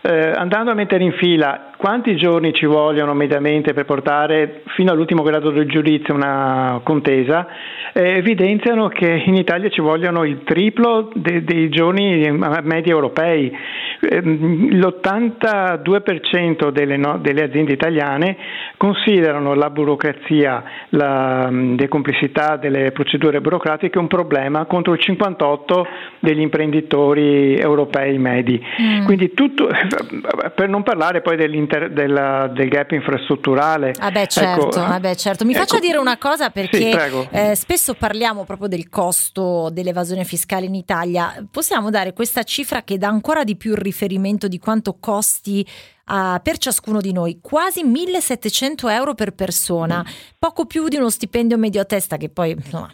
eh, 0.07 0.31
andando 0.37 0.71
a 0.71 0.75
mettere 0.75 1.03
in 1.03 1.13
fila 1.21 1.76
quanti 1.77 2.17
giorni 2.17 2.55
ci 2.55 2.67
vogliono 2.67 3.15
mediamente 3.15 3.73
per 3.73 3.85
portare 3.85 4.63
fino 4.75 4.91
all'ultimo 4.93 5.23
grado 5.23 5.51
del 5.51 5.69
giudizio 5.69 6.15
una 6.15 6.81
contesa, 6.83 7.47
eh, 7.93 8.17
evidenziano 8.17 8.89
che 8.89 9.23
in 9.27 9.35
Italia 9.35 9.69
ci 9.69 9.81
vogliono 9.81 10.25
il 10.25 10.43
triplo 10.45 11.11
de- 11.15 11.45
dei 11.45 11.69
giorni 11.69 12.29
medi 12.63 12.91
europei. 12.91 13.57
Eh, 14.01 14.21
l'82% 14.21 16.71
delle, 16.71 16.97
no- 16.97 17.19
delle, 17.19 17.45
aziende 17.45 17.73
italiane 17.73 18.37
considerano 18.77 19.55
la 19.55 19.71
burocrazia, 19.71 20.63
la 20.91 21.49
mm, 21.51 21.77
decomplessità 21.77 22.57
delle 22.57 22.93
procedure 22.93 23.41
burocratiche 23.41 23.99
un 23.99 24.09
problema 24.09 24.67
contro 24.67 24.93
il 24.93 25.01
58% 25.03 25.87
degli 26.19 26.41
imprenditori 26.41 27.57
europei 27.57 28.19
medi. 28.19 28.63
Mm. 28.81 29.05
Quindi 29.05 29.33
tutto, 29.33 29.69
per 30.55 30.69
non 30.69 30.83
parlare 30.83 31.23
poi 31.23 31.37
della, 31.67 32.49
del 32.53 32.69
gap 32.69 32.93
infrastrutturale. 32.93 33.95
Ah 33.99 34.11
beh, 34.11 34.27
certo, 34.27 34.69
ecco, 34.69 34.81
ah 34.81 35.01
beh, 35.01 35.17
certo. 35.17 35.45
Mi 35.45 35.53
ecco, 35.55 35.61
faccia 35.61 35.79
dire 35.79 35.99
una 35.99 36.19
cosa 36.19 36.51
perché 36.51 36.91
sì, 36.91 37.29
eh, 37.31 37.55
spesso 37.55 37.95
parliamo 37.95 38.45
proprio 38.45 38.69
del 38.69 38.89
costo 38.89 39.69
dell'evasione 39.71 40.25
fiscale 40.25 40.67
in 40.67 40.75
Italia. 40.75 41.45
Possiamo 41.51 41.91
dare 41.91 42.13
questa 42.13 42.43
cifra 42.43 42.83
che 42.83 42.99
dà 42.99 43.09
ancora 43.09 43.45
di 43.45 43.57
più 43.57 43.73
il 43.73 43.79
riferimento 43.79 44.49
di 44.49 44.59
quanto 44.59 44.97
costi 44.99 45.67
a, 46.09 46.41
per 46.43 46.59
ciascuno 46.59 47.01
di 47.01 47.13
noi, 47.13 47.39
quasi 47.41 47.83
1700 47.83 48.89
euro 48.89 49.15
per 49.15 49.33
persona, 49.33 50.05
mm. 50.07 50.13
poco 50.39 50.67
più 50.67 50.89
di 50.89 50.97
uno 50.97 51.11
stipendio 51.11 51.57
medio 51.57 51.81
a 51.81 51.85
testa 51.85 52.17
che 52.17 52.29
poi 52.29 52.53
insomma, 52.53 52.93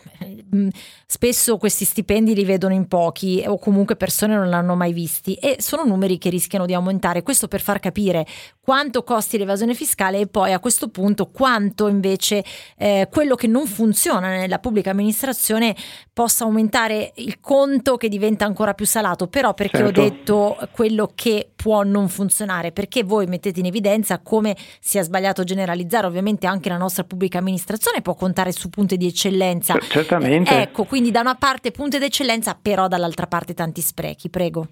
mm, 0.54 0.68
spesso 1.06 1.58
questi 1.58 1.84
stipendi 1.84 2.34
li 2.34 2.44
vedono 2.44 2.72
in 2.72 2.88
pochi 2.88 3.44
o 3.46 3.58
comunque 3.58 3.96
persone 3.96 4.34
non 4.34 4.48
l'hanno 4.48 4.74
mai 4.74 4.92
visti 4.92 5.34
e 5.34 5.56
sono 5.58 5.84
numeri 5.84 6.16
che 6.16 6.30
rischiano 6.30 6.64
di 6.64 6.72
aumentare. 6.72 7.22
Questo 7.22 7.48
per 7.48 7.60
far 7.60 7.80
capire 7.80 8.26
quanto 8.60 9.02
costi 9.04 9.36
l'evasione 9.36 9.74
fiscale 9.74 10.20
e 10.20 10.26
poi 10.26 10.52
a 10.52 10.60
questo 10.60 10.88
punto 10.88 11.26
quanto 11.26 11.88
invece 11.88 12.44
eh, 12.76 13.08
quello 13.10 13.34
che 13.34 13.46
non 13.46 13.66
funziona 13.66 14.28
nella 14.28 14.58
pubblica 14.58 14.90
amministrazione 14.90 15.76
possa 16.12 16.44
aumentare 16.44 17.12
il 17.16 17.40
conto 17.40 17.96
che 17.96 18.08
diventa 18.08 18.46
ancora 18.46 18.72
più 18.72 18.86
salato. 18.86 19.26
Però 19.26 19.52
perché 19.52 19.78
certo. 19.78 20.00
ho 20.00 20.04
detto 20.04 20.68
quello 20.72 21.10
che 21.14 21.50
può 21.54 21.82
non 21.82 22.08
funzionare? 22.08 22.72
Perché 22.72 23.01
voi 23.02 23.26
mettete 23.26 23.60
in 23.60 23.66
evidenza 23.66 24.20
come 24.20 24.56
sia 24.80 25.02
sbagliato 25.02 25.44
generalizzare. 25.44 26.06
Ovviamente 26.06 26.46
anche 26.46 26.68
la 26.68 26.76
nostra 26.76 27.04
pubblica 27.04 27.38
amministrazione 27.38 28.02
può 28.02 28.14
contare 28.14 28.52
su 28.52 28.68
punti 28.68 28.96
di 28.96 29.06
eccellenza. 29.06 29.78
Certamente. 29.78 30.56
Eh, 30.56 30.62
ecco, 30.62 30.84
quindi 30.84 31.10
da 31.10 31.20
una 31.20 31.34
parte 31.36 31.70
punti 31.70 31.98
di 31.98 32.04
eccellenza, 32.04 32.58
però 32.60 32.88
dall'altra 32.88 33.26
parte 33.26 33.54
tanti 33.54 33.80
sprechi. 33.80 34.28
Prego. 34.28 34.68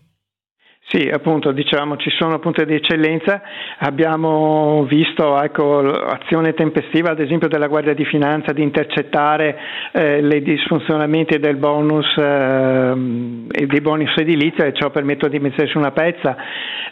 Sì, 0.83 1.09
appunto, 1.09 1.53
diciamo 1.53 1.97
ci 1.99 2.11
sono 2.11 2.41
punti 2.41 2.65
di 2.65 2.75
eccellenza, 2.75 3.41
abbiamo 3.79 4.85
visto 4.89 5.41
ecco, 5.41 5.89
azione 5.89 6.53
tempestiva 6.53 7.11
ad 7.11 7.21
esempio 7.21 7.47
della 7.47 7.69
Guardia 7.69 7.95
di 7.95 8.05
Finanza 8.05 8.53
di 8.53 8.63
intercettare 8.63 9.57
eh, 9.93 10.19
i 10.19 10.43
disfunzionamenti 10.43 11.39
del 11.39 11.57
bonus 11.57 12.07
eh, 12.17 12.93
e 13.53 13.67
dei 13.67 13.81
bonus 13.81 14.17
edilizia 14.17 14.65
e 14.65 14.73
ciò 14.73 14.91
permette 14.91 15.29
di 15.29 15.39
mettersi 15.39 15.77
una 15.77 15.93
pezza. 15.93 16.37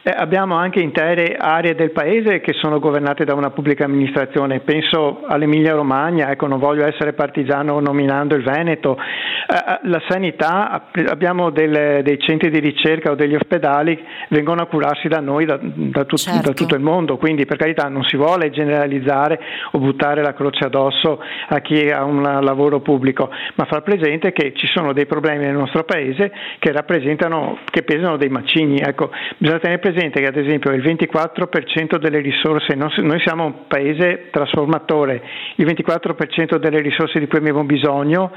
Eh, 0.02 0.14
abbiamo 0.16 0.54
anche 0.54 0.78
intere 0.78 1.34
aree 1.36 1.74
del 1.74 1.90
paese 1.90 2.40
che 2.40 2.52
sono 2.52 2.78
governate 2.78 3.24
da 3.24 3.34
una 3.34 3.50
pubblica 3.50 3.84
amministrazione, 3.84 4.60
penso 4.60 5.24
all'Emilia 5.26 5.74
Romagna, 5.74 6.30
ecco, 6.30 6.46
non 6.46 6.60
voglio 6.60 6.86
essere 6.86 7.14
partigiano 7.14 7.80
nominando 7.80 8.36
il 8.36 8.44
Veneto, 8.44 8.96
eh, 8.96 9.54
eh, 9.54 9.78
la 9.88 10.00
sanità, 10.08 10.88
abbiamo 11.08 11.50
delle, 11.50 12.02
dei 12.04 12.20
centri 12.20 12.48
di 12.50 12.60
ricerca 12.60 13.10
o 13.10 13.16
degli 13.16 13.34
ospedali 13.34 13.77
quali 13.78 14.04
vengono 14.30 14.62
a 14.62 14.66
curarsi 14.66 15.06
da 15.08 15.20
noi, 15.20 15.44
da, 15.44 15.58
da, 15.60 16.04
tut, 16.04 16.18
certo. 16.18 16.48
da, 16.48 16.52
tutto 16.52 16.74
il 16.74 16.80
mondo. 16.80 17.16
Quindi 17.16 17.46
per 17.46 17.56
carità 17.56 17.88
non 17.88 18.02
si 18.04 18.16
vuole 18.16 18.50
generalizzare 18.50 19.38
o 19.72 19.78
buttare 19.78 20.22
la 20.22 20.34
croce 20.34 20.64
addosso 20.64 21.20
a 21.48 21.60
chi 21.60 21.88
ha 21.88 22.02
un 22.04 22.22
lavoro 22.22 22.80
pubblico, 22.80 23.30
ma 23.54 23.64
far 23.66 23.82
presente 23.82 24.32
che 24.32 24.52
ci 24.54 24.66
sono 24.66 24.92
dei 24.92 25.06
problemi 25.06 25.44
nel 25.44 25.54
nostro 25.54 25.84
paese 25.84 26.32
che 26.58 26.72
rappresentano, 26.72 27.58
che 27.70 27.82
pesano 27.82 28.16
dei 28.16 28.28
macigni. 28.28 28.78
Ecco, 28.78 29.10
bisogna 29.36 29.60
tenere 29.60 29.80
presente 29.80 30.20
che 30.20 30.26
ad 30.26 30.36
esempio 30.36 30.72
il 30.72 30.82
24% 30.82 31.98
delle 31.98 32.18
risorse, 32.18 32.74
noi 32.74 33.20
siamo 33.20 33.44
un 33.44 33.54
paese 33.68 34.28
trasformatore, 34.30 35.22
il 35.56 35.66
24% 35.66 36.56
delle 36.56 36.80
risorse 36.80 37.18
di 37.18 37.26
cui 37.26 37.38
abbiamo 37.38 37.64
bisogno 37.64 38.32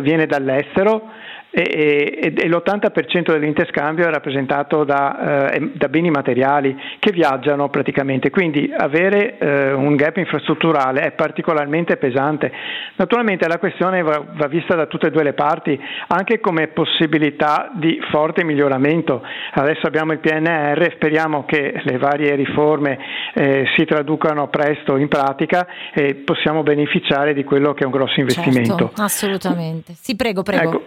viene 0.00 0.26
dall'estero 0.26 1.10
e, 1.50 2.20
e, 2.22 2.34
e 2.36 2.48
l'80% 2.48 3.32
dell'interscambio 3.32 4.06
è 4.06 4.10
rappresentato 4.10 4.84
da, 4.84 5.50
eh, 5.50 5.72
da, 5.74 5.88
beni 5.88 6.10
materiali 6.10 6.76
che 6.98 7.10
viaggiano 7.10 7.68
praticamente, 7.68 8.30
quindi 8.30 8.72
avere 8.74 9.36
eh, 9.38 9.72
un 9.72 9.96
gap 9.96 10.16
infrastrutturale 10.16 11.00
è 11.00 11.12
particolarmente 11.12 11.96
pesante. 11.96 12.52
Naturalmente 12.96 13.48
la 13.48 13.58
questione 13.58 14.02
va, 14.02 14.22
va, 14.32 14.46
vista 14.46 14.76
da 14.76 14.86
tutte 14.86 15.08
e 15.08 15.10
due 15.10 15.24
le 15.24 15.32
parti, 15.32 15.78
anche 16.08 16.38
come 16.38 16.68
possibilità 16.68 17.70
di 17.74 18.00
forte 18.10 18.44
miglioramento. 18.44 19.22
Adesso 19.52 19.86
abbiamo 19.86 20.12
il 20.12 20.20
PNR, 20.20 20.92
speriamo 20.94 21.44
che 21.44 21.80
le 21.82 21.98
varie 21.98 22.34
riforme 22.36 22.98
eh, 23.34 23.64
si 23.76 23.84
traducano 23.84 24.48
presto 24.48 24.96
in 24.96 25.08
pratica 25.08 25.66
e 25.92 26.14
possiamo 26.14 26.62
beneficiare 26.62 27.34
di 27.34 27.42
quello 27.42 27.74
che 27.74 27.82
è 27.82 27.86
un 27.86 27.92
grosso 27.92 28.20
investimento. 28.20 28.76
Certo, 28.76 29.02
assolutamente. 29.02 29.94
Sì, 29.96 30.14
prego, 30.14 30.42
prego. 30.42 30.68
Ecco, 30.68 30.82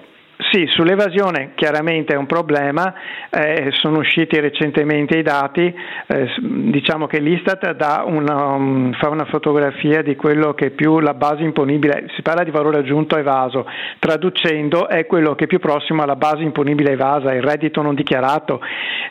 sì, 0.53 0.67
sull'evasione 0.69 1.53
chiaramente 1.55 2.13
è 2.13 2.15
un 2.15 2.27
problema, 2.27 2.93
eh, 3.31 3.69
sono 3.71 3.97
usciti 3.97 4.39
recentemente 4.39 5.17
i 5.17 5.23
dati, 5.23 5.61
eh, 6.05 6.29
diciamo 6.37 7.07
che 7.07 7.19
l'Istat 7.19 7.75
una, 8.05 8.53
um, 8.53 8.93
fa 8.93 9.09
una 9.09 9.25
fotografia 9.25 10.03
di 10.03 10.15
quello 10.15 10.53
che 10.53 10.69
più 10.69 10.99
la 10.99 11.15
base 11.15 11.41
imponibile, 11.41 12.05
si 12.15 12.21
parla 12.21 12.43
di 12.43 12.51
valore 12.51 12.77
aggiunto 12.77 13.17
evaso, 13.17 13.65
traducendo 13.97 14.87
è 14.87 15.07
quello 15.07 15.33
che 15.33 15.45
è 15.45 15.47
più 15.47 15.57
prossimo 15.57 16.03
alla 16.03 16.15
base 16.15 16.43
imponibile 16.43 16.91
evasa, 16.91 17.33
il 17.33 17.41
reddito 17.41 17.81
non 17.81 17.95
dichiarato 17.95 18.61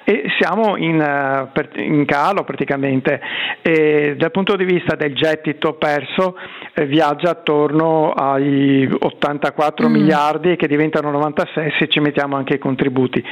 e 0.05 0.25
siamo 0.39 0.77
in, 0.77 1.01
uh, 1.01 1.51
per, 1.53 1.71
in 1.75 2.05
calo 2.05 2.45
praticamente. 2.45 3.21
E 3.63 4.15
dal 4.17 4.31
punto 4.31 4.55
di 4.55 4.65
vista 4.65 4.95
del 4.95 5.13
gettito 5.13 5.73
perso 5.73 6.37
viaggia 6.87 7.31
attorno 7.31 8.13
ai 8.13 8.89
84 8.99 9.89
mm. 9.89 9.93
miliardi 9.93 10.57
che 10.57 10.67
diventano 10.67 11.11
96 11.11 11.73
se 11.79 11.89
ci 11.89 12.01
mettiamo 12.01 12.37
anche 12.37 12.55
i 12.55 12.59
contributi. 12.59 13.23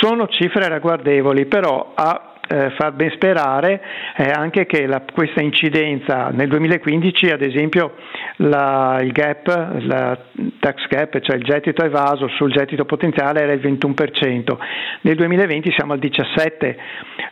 Sono 0.00 0.26
cifre 0.28 0.68
ragguardevoli, 0.68 1.46
però 1.46 1.92
a 1.94 2.32
eh, 2.48 2.70
far 2.76 2.92
ben 2.92 3.10
sperare 3.10 3.80
eh, 4.16 4.30
anche 4.30 4.66
che 4.66 4.86
la, 4.86 5.02
questa 5.12 5.42
incidenza 5.42 6.30
nel 6.30 6.48
2015 6.48 7.26
ad 7.26 7.42
esempio 7.42 7.94
la, 8.36 8.98
il 9.02 9.12
gap, 9.12 9.46
la 9.82 10.18
tax 10.58 10.86
gap, 10.88 11.20
cioè 11.20 11.36
il 11.36 11.44
gettito 11.44 11.84
evaso 11.84 12.28
sul 12.28 12.50
gettito 12.50 12.84
potenziale 12.84 13.42
era 13.42 13.52
il 13.52 13.60
21%, 13.60 14.56
nel 15.02 15.16
2020 15.16 15.72
siamo 15.72 15.92
al 15.92 15.98
17%, 15.98 16.76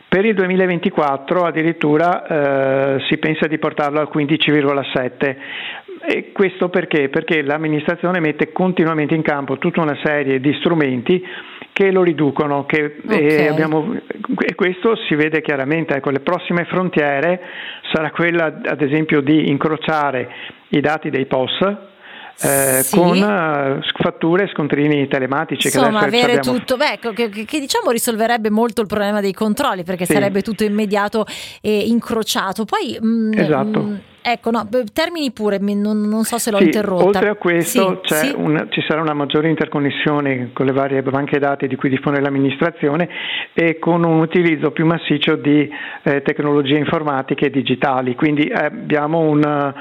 per 0.09 0.25
il 0.25 0.35
2024 0.35 1.45
addirittura 1.45 2.27
eh, 2.27 3.01
si 3.09 3.19
pensa 3.19 3.47
di 3.47 3.59
portarlo 3.59 4.01
al 4.01 4.11
15,7%. 4.13 5.37
E 6.09 6.31
questo 6.31 6.69
perché? 6.69 7.09
Perché 7.09 7.43
l'amministrazione 7.43 8.21
mette 8.21 8.53
continuamente 8.53 9.15
in 9.15 9.23
campo 9.23 9.59
tutta 9.59 9.81
una 9.81 9.99
serie 10.05 10.39
di 10.39 10.53
strumenti 10.61 11.21
che 11.77 11.93
lo 11.93 12.03
riducono 12.03 12.65
che, 12.65 13.01
okay. 13.05 13.27
e, 13.27 13.49
abbiamo, 13.49 13.95
e, 14.39 14.55
questo 14.55 14.97
si 15.07 15.15
vede 15.15 15.43
chiaramente. 15.43 15.95
Ecco, 15.95 16.09
le 16.09 16.21
prossime 16.21 16.65
frontiere 16.65 17.39
sarà 17.93 18.11
quella 18.13 18.47
ad 18.65 18.81
esempio 18.81 19.21
di 19.21 19.51
incrociare 19.51 20.27
i 20.69 20.81
dati 20.81 21.11
dei 21.11 21.27
POS 21.27 21.77
eh, 22.41 22.83
sì. 22.83 22.97
con 22.97 23.17
uh, 23.17 23.81
fatture 24.03 24.45
e 24.45 24.49
scontrini 24.49 25.09
telematici. 25.09 25.69
Insomma, 25.69 26.01
che 26.01 26.07
avere 26.07 26.39
tutto, 26.39 26.77
beh, 26.77 26.99
che, 27.01 27.29
che, 27.31 27.45
che, 27.45 27.61
diciamo 27.61 27.91
risolverebbe 27.91 28.51
molto 28.51 28.81
il 28.81 28.87
problema 28.87 29.21
dei 29.21 29.33
controlli 29.33 29.85
perché 29.85 30.05
sì. 30.05 30.13
sarebbe 30.13 30.43
tutto 30.43 30.65
immediato 30.65 31.27
e 31.61 31.87
incrociato. 31.87 32.65
Poi, 32.65 32.99
mh, 33.01 33.07
mm, 33.07 33.33
esatto. 33.33 33.81
Mh, 33.83 33.89
mm, 33.89 33.97
Ecco, 34.29 34.51
no, 34.51 34.69
termini 34.93 35.31
pure, 35.31 35.59
non, 35.61 36.01
non 36.01 36.25
so 36.25 36.37
se 36.39 36.51
l'ho 36.51 36.57
sì, 36.57 36.65
interrotta. 36.65 37.05
Oltre 37.05 37.29
a 37.29 37.37
questo 37.37 38.01
sì, 38.03 38.15
sì. 38.15 38.35
Una, 38.37 38.67
ci 38.71 38.83
sarà 38.89 39.01
una 39.01 39.15
maggiore 39.15 39.49
interconnessione 39.49 40.51
con 40.53 40.67
le 40.67 40.73
varie 40.73 41.01
banche 41.01 41.39
dati 41.39 41.69
di 41.69 41.77
cui 41.77 41.89
dispone 41.89 42.21
l'amministrazione 42.21 43.09
e 43.53 43.79
con 43.79 44.05
un 44.05 44.19
utilizzo 44.19 44.73
più 44.73 44.85
massiccio 44.85 45.37
di 45.37 45.71
eh, 46.03 46.23
tecnologie 46.23 46.77
informatiche 46.77 47.47
e 47.47 47.51
digitali. 47.51 48.17
Quindi 48.17 48.49
eh, 48.49 48.65
abbiamo 48.65 49.21
un 49.21 49.73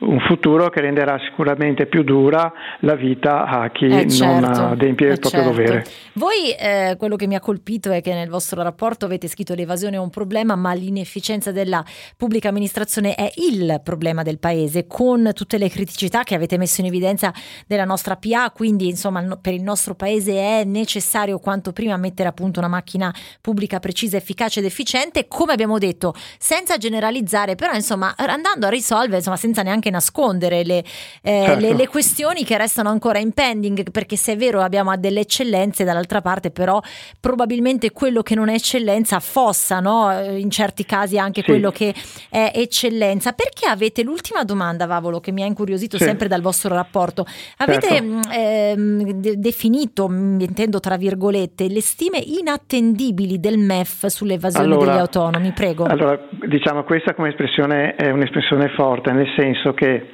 un 0.00 0.18
futuro 0.20 0.70
che 0.70 0.80
renderà 0.80 1.18
sicuramente 1.18 1.86
più 1.86 2.02
dura 2.02 2.52
la 2.80 2.94
vita 2.94 3.44
a 3.44 3.70
chi 3.70 3.86
eh 3.86 4.08
certo, 4.08 4.40
non 4.40 4.44
adempie 4.44 5.08
eh 5.08 5.12
il 5.12 5.18
proprio 5.18 5.42
certo. 5.42 5.56
dovere. 5.56 5.84
Voi 6.14 6.52
eh, 6.58 6.96
quello 6.98 7.16
che 7.16 7.26
mi 7.26 7.34
ha 7.34 7.40
colpito 7.40 7.90
è 7.90 8.00
che 8.00 8.14
nel 8.14 8.28
vostro 8.28 8.62
rapporto 8.62 9.04
avete 9.04 9.28
scritto 9.28 9.54
l'evasione 9.54 9.96
è 9.96 9.98
un 9.98 10.10
problema, 10.10 10.56
ma 10.56 10.72
l'inefficienza 10.72 11.52
della 11.52 11.84
pubblica 12.16 12.48
amministrazione 12.48 13.14
è 13.14 13.30
il 13.36 13.80
problema 13.84 14.22
del 14.22 14.38
paese, 14.38 14.86
con 14.86 15.30
tutte 15.34 15.58
le 15.58 15.68
criticità 15.68 16.22
che 16.22 16.34
avete 16.34 16.56
messo 16.56 16.80
in 16.80 16.86
evidenza 16.86 17.32
della 17.66 17.84
nostra 17.84 18.16
PA, 18.16 18.50
quindi 18.50 18.88
insomma 18.88 19.38
per 19.40 19.52
il 19.52 19.62
nostro 19.62 19.94
paese 19.94 20.32
è 20.32 20.64
necessario 20.64 21.38
quanto 21.38 21.72
prima 21.72 21.96
mettere 21.96 22.28
a 22.28 22.32
punto 22.32 22.58
una 22.58 22.68
macchina 22.68 23.14
pubblica 23.40 23.78
precisa, 23.80 24.16
efficace 24.16 24.60
ed 24.60 24.66
efficiente, 24.66 25.26
come 25.28 25.52
abbiamo 25.52 25.78
detto, 25.78 26.14
senza 26.38 26.78
generalizzare, 26.78 27.54
però 27.54 27.74
insomma 27.74 28.14
andando 28.16 28.66
a 28.66 28.70
risolvere, 28.70 29.16
insomma 29.16 29.36
senza 29.36 29.62
neanche 29.62 29.89
nascondere 29.90 30.64
le, 30.64 30.78
eh, 31.22 31.44
certo. 31.46 31.60
le, 31.60 31.74
le, 31.74 31.88
questioni 31.88 32.44
che 32.44 32.56
restano 32.56 32.88
ancora 32.88 33.18
in 33.18 33.32
pending, 33.32 33.90
perché 33.90 34.16
se 34.16 34.32
è 34.32 34.36
vero 34.36 34.60
abbiamo 34.60 34.96
delle 34.96 35.20
eccellenze, 35.20 35.84
dall'altra 35.84 36.20
parte 36.20 36.50
però 36.50 36.80
probabilmente 37.20 37.90
quello 37.92 38.22
che 38.22 38.34
non 38.34 38.48
è 38.48 38.54
eccellenza 38.54 39.16
affossa, 39.16 39.80
no? 39.80 40.10
in 40.36 40.50
certi 40.50 40.84
casi 40.84 41.18
anche 41.18 41.42
sì. 41.42 41.46
quello 41.46 41.70
che 41.70 41.94
è 42.28 42.52
eccellenza. 42.54 43.32
Perché 43.32 43.66
avete 43.66 44.02
l'ultima 44.02 44.44
domanda, 44.44 44.86
Vavolo, 44.86 45.20
che 45.20 45.32
mi 45.32 45.42
ha 45.42 45.46
incuriosito 45.46 45.96
sì. 45.96 46.04
sempre 46.04 46.28
dal 46.28 46.40
vostro 46.40 46.74
rapporto? 46.74 47.24
Avete 47.58 47.88
certo. 47.88 48.30
eh, 48.30 48.74
de- 48.76 49.38
definito, 49.38 50.06
intendo 50.10 50.80
tra 50.80 50.96
virgolette, 50.96 51.68
le 51.68 51.80
stime 51.80 52.18
inattendibili 52.18 53.38
del 53.38 53.58
MEF 53.58 54.06
sull'evasione 54.06 54.64
allora, 54.66 54.92
degli 54.92 55.00
autonomi? 55.00 55.52
Prego. 55.52 55.84
Allora, 55.84 56.18
diciamo 56.46 56.84
questa 56.84 57.14
come 57.14 57.28
espressione 57.28 57.94
è 57.94 58.10
un'espressione 58.10 58.68
forte, 58.76 59.12
nel 59.12 59.28
senso 59.36 59.72
che 59.80 60.06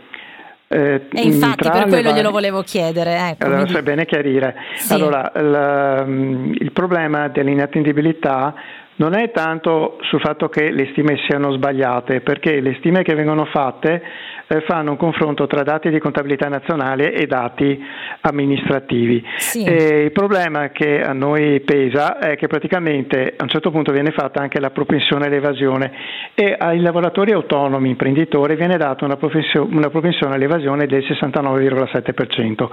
eh, 0.69 1.03
e 1.13 1.21
infatti 1.23 1.69
per 1.69 1.87
quello 1.87 2.11
glielo 2.13 2.31
volevo 2.31 2.63
chiedere. 2.63 3.17
Ecco, 3.31 3.47
allora, 3.47 3.67
sai 3.69 3.83
bene 3.83 4.05
chiarire. 4.05 4.55
Sì. 4.75 4.93
Allora, 4.93 5.31
il, 5.37 6.57
il 6.59 6.73
problema 6.73 7.29
dell'inattendibilità 7.29 8.55
non 8.97 9.15
è 9.15 9.31
tanto 9.31 9.99
sul 10.01 10.21
fatto 10.21 10.49
che 10.49 10.71
le 10.71 10.89
stime 10.91 11.19
siano 11.29 11.53
sbagliate, 11.53 12.21
perché 12.21 12.61
le 12.61 12.75
stime 12.79 13.03
che 13.03 13.15
vengono 13.15 13.45
fatte 13.45 14.03
fanno 14.67 14.93
un 14.93 14.97
confronto 14.97 15.47
tra 15.47 15.63
dati 15.63 15.91
di 15.91 15.99
contabilità 15.99 16.49
nazionale 16.49 17.13
e 17.13 17.27
dati 17.27 17.83
amministrativi. 18.21 19.25
Sì. 19.37 19.63
il 19.63 20.13
problema 20.13 20.71
che 20.71 21.01
a 21.03 21.13
noi 21.13 21.61
pesa 21.61 22.19
è 22.19 22.37
che 22.37 22.47
praticamente 22.47 23.35
a 23.37 23.43
un 23.43 23.49
certo 23.49 23.71
punto 23.71 23.93
viene 23.93 24.13
fatta 24.13 24.41
anche 24.41 24.61
la 24.61 24.71
propensione 24.71 25.27
all'evasione 25.27 25.93
e 26.35 26.55
ai 26.57 26.81
lavoratori 26.81 27.33
autonomi 27.33 27.91
imprenditori 27.91 28.55
viene 28.57 28.77
data 28.77 29.05
una, 29.05 29.19
una 29.71 29.91
propensione 29.91 30.35
all'evasione 30.35 30.87
del 30.87 31.03
69,7%. 31.03 32.69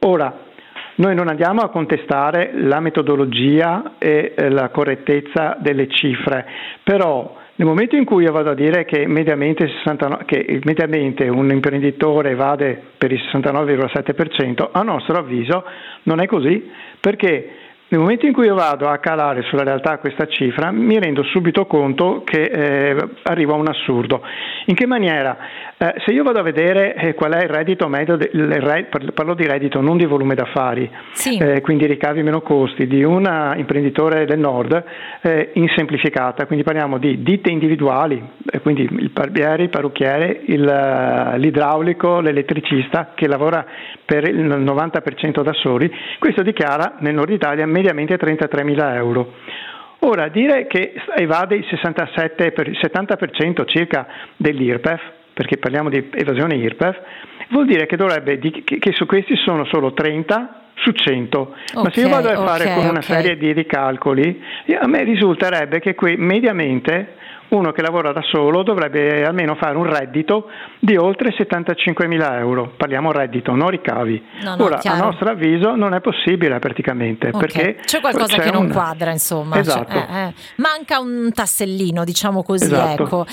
Ora, 0.00 0.50
noi 0.94 1.14
non 1.14 1.28
andiamo 1.28 1.62
a 1.62 1.70
contestare 1.70 2.50
la 2.54 2.80
metodologia 2.80 3.94
e 3.98 4.34
eh, 4.36 4.50
la 4.50 4.68
correttezza 4.68 5.56
delle 5.58 5.88
cifre, 5.88 6.46
però 6.82 7.40
nel 7.54 7.68
momento 7.68 7.96
in 7.96 8.04
cui 8.04 8.24
io 8.24 8.32
vado 8.32 8.50
a 8.50 8.54
dire 8.54 8.84
che 8.84 9.06
mediamente, 9.06 9.68
69, 9.68 10.24
che 10.24 10.60
mediamente 10.64 11.28
un 11.28 11.50
imprenditore 11.50 12.30
evade 12.30 12.80
per 12.96 13.12
il 13.12 13.20
69,7%, 13.30 14.70
a 14.72 14.82
nostro 14.82 15.18
avviso 15.18 15.64
non 16.04 16.20
è 16.20 16.26
così, 16.26 16.70
perché 16.98 17.50
nel 17.92 18.00
momento 18.00 18.24
in 18.24 18.32
cui 18.32 18.46
io 18.46 18.54
vado 18.54 18.88
a 18.88 18.96
calare 18.96 19.42
sulla 19.42 19.64
realtà 19.64 19.98
questa 19.98 20.26
cifra, 20.26 20.70
mi 20.70 20.98
rendo 20.98 21.22
subito 21.24 21.66
conto 21.66 22.22
che 22.24 22.44
eh, 22.44 22.96
arrivo 23.24 23.52
a 23.52 23.56
un 23.56 23.68
assurdo. 23.68 24.22
In 24.64 24.74
che 24.74 24.86
maniera? 24.86 25.36
Eh, 25.76 25.94
se 26.06 26.12
io 26.12 26.22
vado 26.22 26.38
a 26.38 26.42
vedere 26.42 26.94
eh, 26.94 27.14
qual 27.14 27.32
è 27.32 27.42
il 27.42 27.50
reddito 27.50 27.88
medio, 27.88 28.16
de, 28.16 28.30
il 28.32 29.12
parlo 29.12 29.34
di 29.34 29.46
reddito, 29.46 29.82
non 29.82 29.98
di 29.98 30.06
volume 30.06 30.34
d'affari, 30.34 30.90
sì. 31.12 31.36
Eh, 31.36 31.60
quindi 31.60 31.84
ricavi 31.84 32.22
meno 32.22 32.40
costi, 32.40 32.86
di 32.86 33.04
un 33.04 33.52
imprenditore 33.56 34.24
del 34.24 34.38
nord 34.38 34.84
eh, 35.20 35.50
in 35.54 35.68
semplificata, 35.76 36.46
quindi 36.46 36.64
parliamo 36.64 36.96
di 36.96 37.22
ditte 37.22 37.50
individuali, 37.50 38.22
eh, 38.50 38.60
quindi 38.60 38.88
il 38.90 39.10
barbiere, 39.10 39.64
il 39.64 39.68
parrucchiere, 39.68 40.40
il, 40.46 41.34
l'idraulico, 41.36 42.20
l'elettricista 42.20 43.10
che 43.14 43.28
lavora 43.28 43.66
per 44.06 44.26
il 44.26 44.46
90% 44.46 45.42
da 45.42 45.52
soli, 45.52 45.92
questo 46.18 46.42
dichiara 46.42 46.94
nel 47.00 47.14
nord 47.14 47.30
Italia 47.30 47.66
mediamente 47.82 48.16
33 48.16 48.64
mila 48.64 48.94
euro. 48.94 49.34
Ora, 50.00 50.28
dire 50.28 50.66
che 50.66 50.94
evade 51.16 51.56
il 51.56 51.64
67 51.68 52.52
per, 52.52 52.68
il 52.68 52.78
70% 52.80 53.66
circa 53.66 54.06
dell'IRPEF, 54.36 55.00
perché 55.34 55.58
parliamo 55.58 55.88
di 55.88 56.10
evasione 56.12 56.56
IRPEF, 56.56 57.00
vuol 57.50 57.66
dire 57.66 57.86
che, 57.86 57.96
dovrebbe, 57.96 58.38
che 58.38 58.92
su 58.92 59.06
questi 59.06 59.36
sono 59.36 59.64
solo 59.66 59.92
30 59.92 60.60
su 60.74 60.90
100. 60.90 61.38
Okay, 61.40 61.82
Ma 61.82 61.90
se 61.92 62.00
io 62.00 62.08
vado 62.08 62.28
a 62.30 62.46
fare 62.46 62.64
okay, 62.64 62.74
con 62.74 62.84
una 62.84 62.98
okay. 62.98 63.02
serie 63.02 63.36
di 63.36 63.52
ricalcoli, 63.52 64.42
a 64.80 64.86
me 64.88 65.04
risulterebbe 65.04 65.78
che 65.78 65.94
qui 65.94 66.16
mediamente 66.16 67.14
uno 67.56 67.72
che 67.72 67.82
lavora 67.82 68.12
da 68.12 68.22
solo 68.22 68.62
dovrebbe 68.62 69.24
almeno 69.24 69.54
fare 69.54 69.76
un 69.76 69.84
reddito 69.84 70.48
di 70.78 70.96
oltre 70.96 71.32
75 71.36 72.06
mila 72.06 72.38
euro. 72.38 72.72
Parliamo 72.76 73.12
reddito, 73.12 73.54
non 73.54 73.68
ricavi. 73.68 74.22
No, 74.42 74.56
no, 74.56 74.64
Ora, 74.64 74.78
chiaro. 74.78 75.02
a 75.02 75.04
nostro 75.06 75.30
avviso, 75.30 75.74
non 75.74 75.94
è 75.94 76.00
possibile 76.00 76.58
praticamente. 76.58 77.28
Okay. 77.28 77.40
Perché 77.40 77.78
c'è 77.84 78.00
qualcosa 78.00 78.36
c'è 78.36 78.42
che 78.42 78.50
non 78.50 78.70
quadra, 78.70 79.10
insomma. 79.10 79.58
Esatto. 79.58 79.92
Cioè, 79.92 80.06
eh, 80.10 80.22
eh. 80.28 80.34
Manca 80.56 80.98
un 80.98 81.30
tassellino, 81.32 82.04
diciamo 82.04 82.42
così. 82.42 82.64
Esatto. 82.64 83.02
Ecco. 83.04 83.26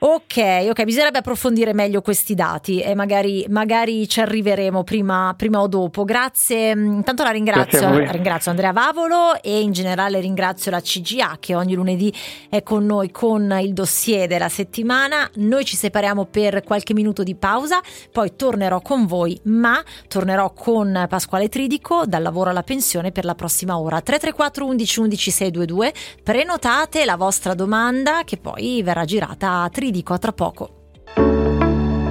Ok, 0.00 0.68
ok, 0.70 0.84
bisognerebbe 0.84 1.18
approfondire 1.18 1.74
meglio 1.74 2.02
questi 2.02 2.36
dati 2.36 2.80
e 2.80 2.94
magari, 2.94 3.44
magari 3.48 4.08
ci 4.08 4.20
arriveremo 4.20 4.84
prima, 4.84 5.34
prima, 5.36 5.60
o 5.60 5.66
dopo. 5.66 6.04
Grazie, 6.04 6.76
mm, 6.76 6.92
intanto 6.98 7.24
la 7.24 7.30
ringrazio, 7.30 7.98
ringrazio 8.08 8.52
Andrea 8.52 8.70
Vavolo 8.70 9.42
e 9.42 9.58
in 9.58 9.72
generale 9.72 10.20
ringrazio 10.20 10.70
la 10.70 10.80
CGA 10.80 11.38
che 11.40 11.56
ogni 11.56 11.74
lunedì 11.74 12.14
è 12.48 12.62
con 12.62 12.86
noi 12.86 13.10
con 13.10 13.58
il 13.60 13.72
dossier 13.72 14.28
della 14.28 14.48
settimana. 14.48 15.28
Noi 15.34 15.64
ci 15.64 15.74
separiamo 15.74 16.26
per 16.26 16.62
qualche 16.62 16.94
minuto 16.94 17.24
di 17.24 17.34
pausa, 17.34 17.80
poi 18.12 18.36
tornerò 18.36 18.80
con 18.80 19.04
voi, 19.04 19.36
ma 19.44 19.82
tornerò 20.06 20.52
con 20.52 21.06
Pasquale 21.08 21.48
Tridico 21.48 22.06
dal 22.06 22.22
lavoro 22.22 22.50
alla 22.50 22.62
pensione 22.62 23.10
per 23.10 23.24
la 23.24 23.34
prossima 23.34 23.76
ora. 23.76 24.00
334 24.00 24.64
11 24.64 25.00
11 25.00 25.30
622, 25.32 25.92
prenotate 26.22 27.04
la 27.04 27.16
vostra 27.16 27.54
domanda 27.54 28.22
che 28.24 28.36
poi 28.36 28.80
verrà 28.84 29.04
girata 29.04 29.62
a 29.62 29.68
Tridico 29.68 29.86
dico 29.90 30.14
a 30.14 30.18
tra 30.18 30.32
poco. 30.32 30.90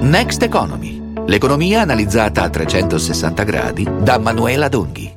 Next 0.00 0.42
Economy. 0.42 1.12
L'economia 1.26 1.82
analizzata 1.82 2.42
a 2.42 2.48
360 2.48 3.42
gradi 3.44 3.86
da 4.00 4.18
Manuela 4.18 4.68
Donghi. 4.68 5.06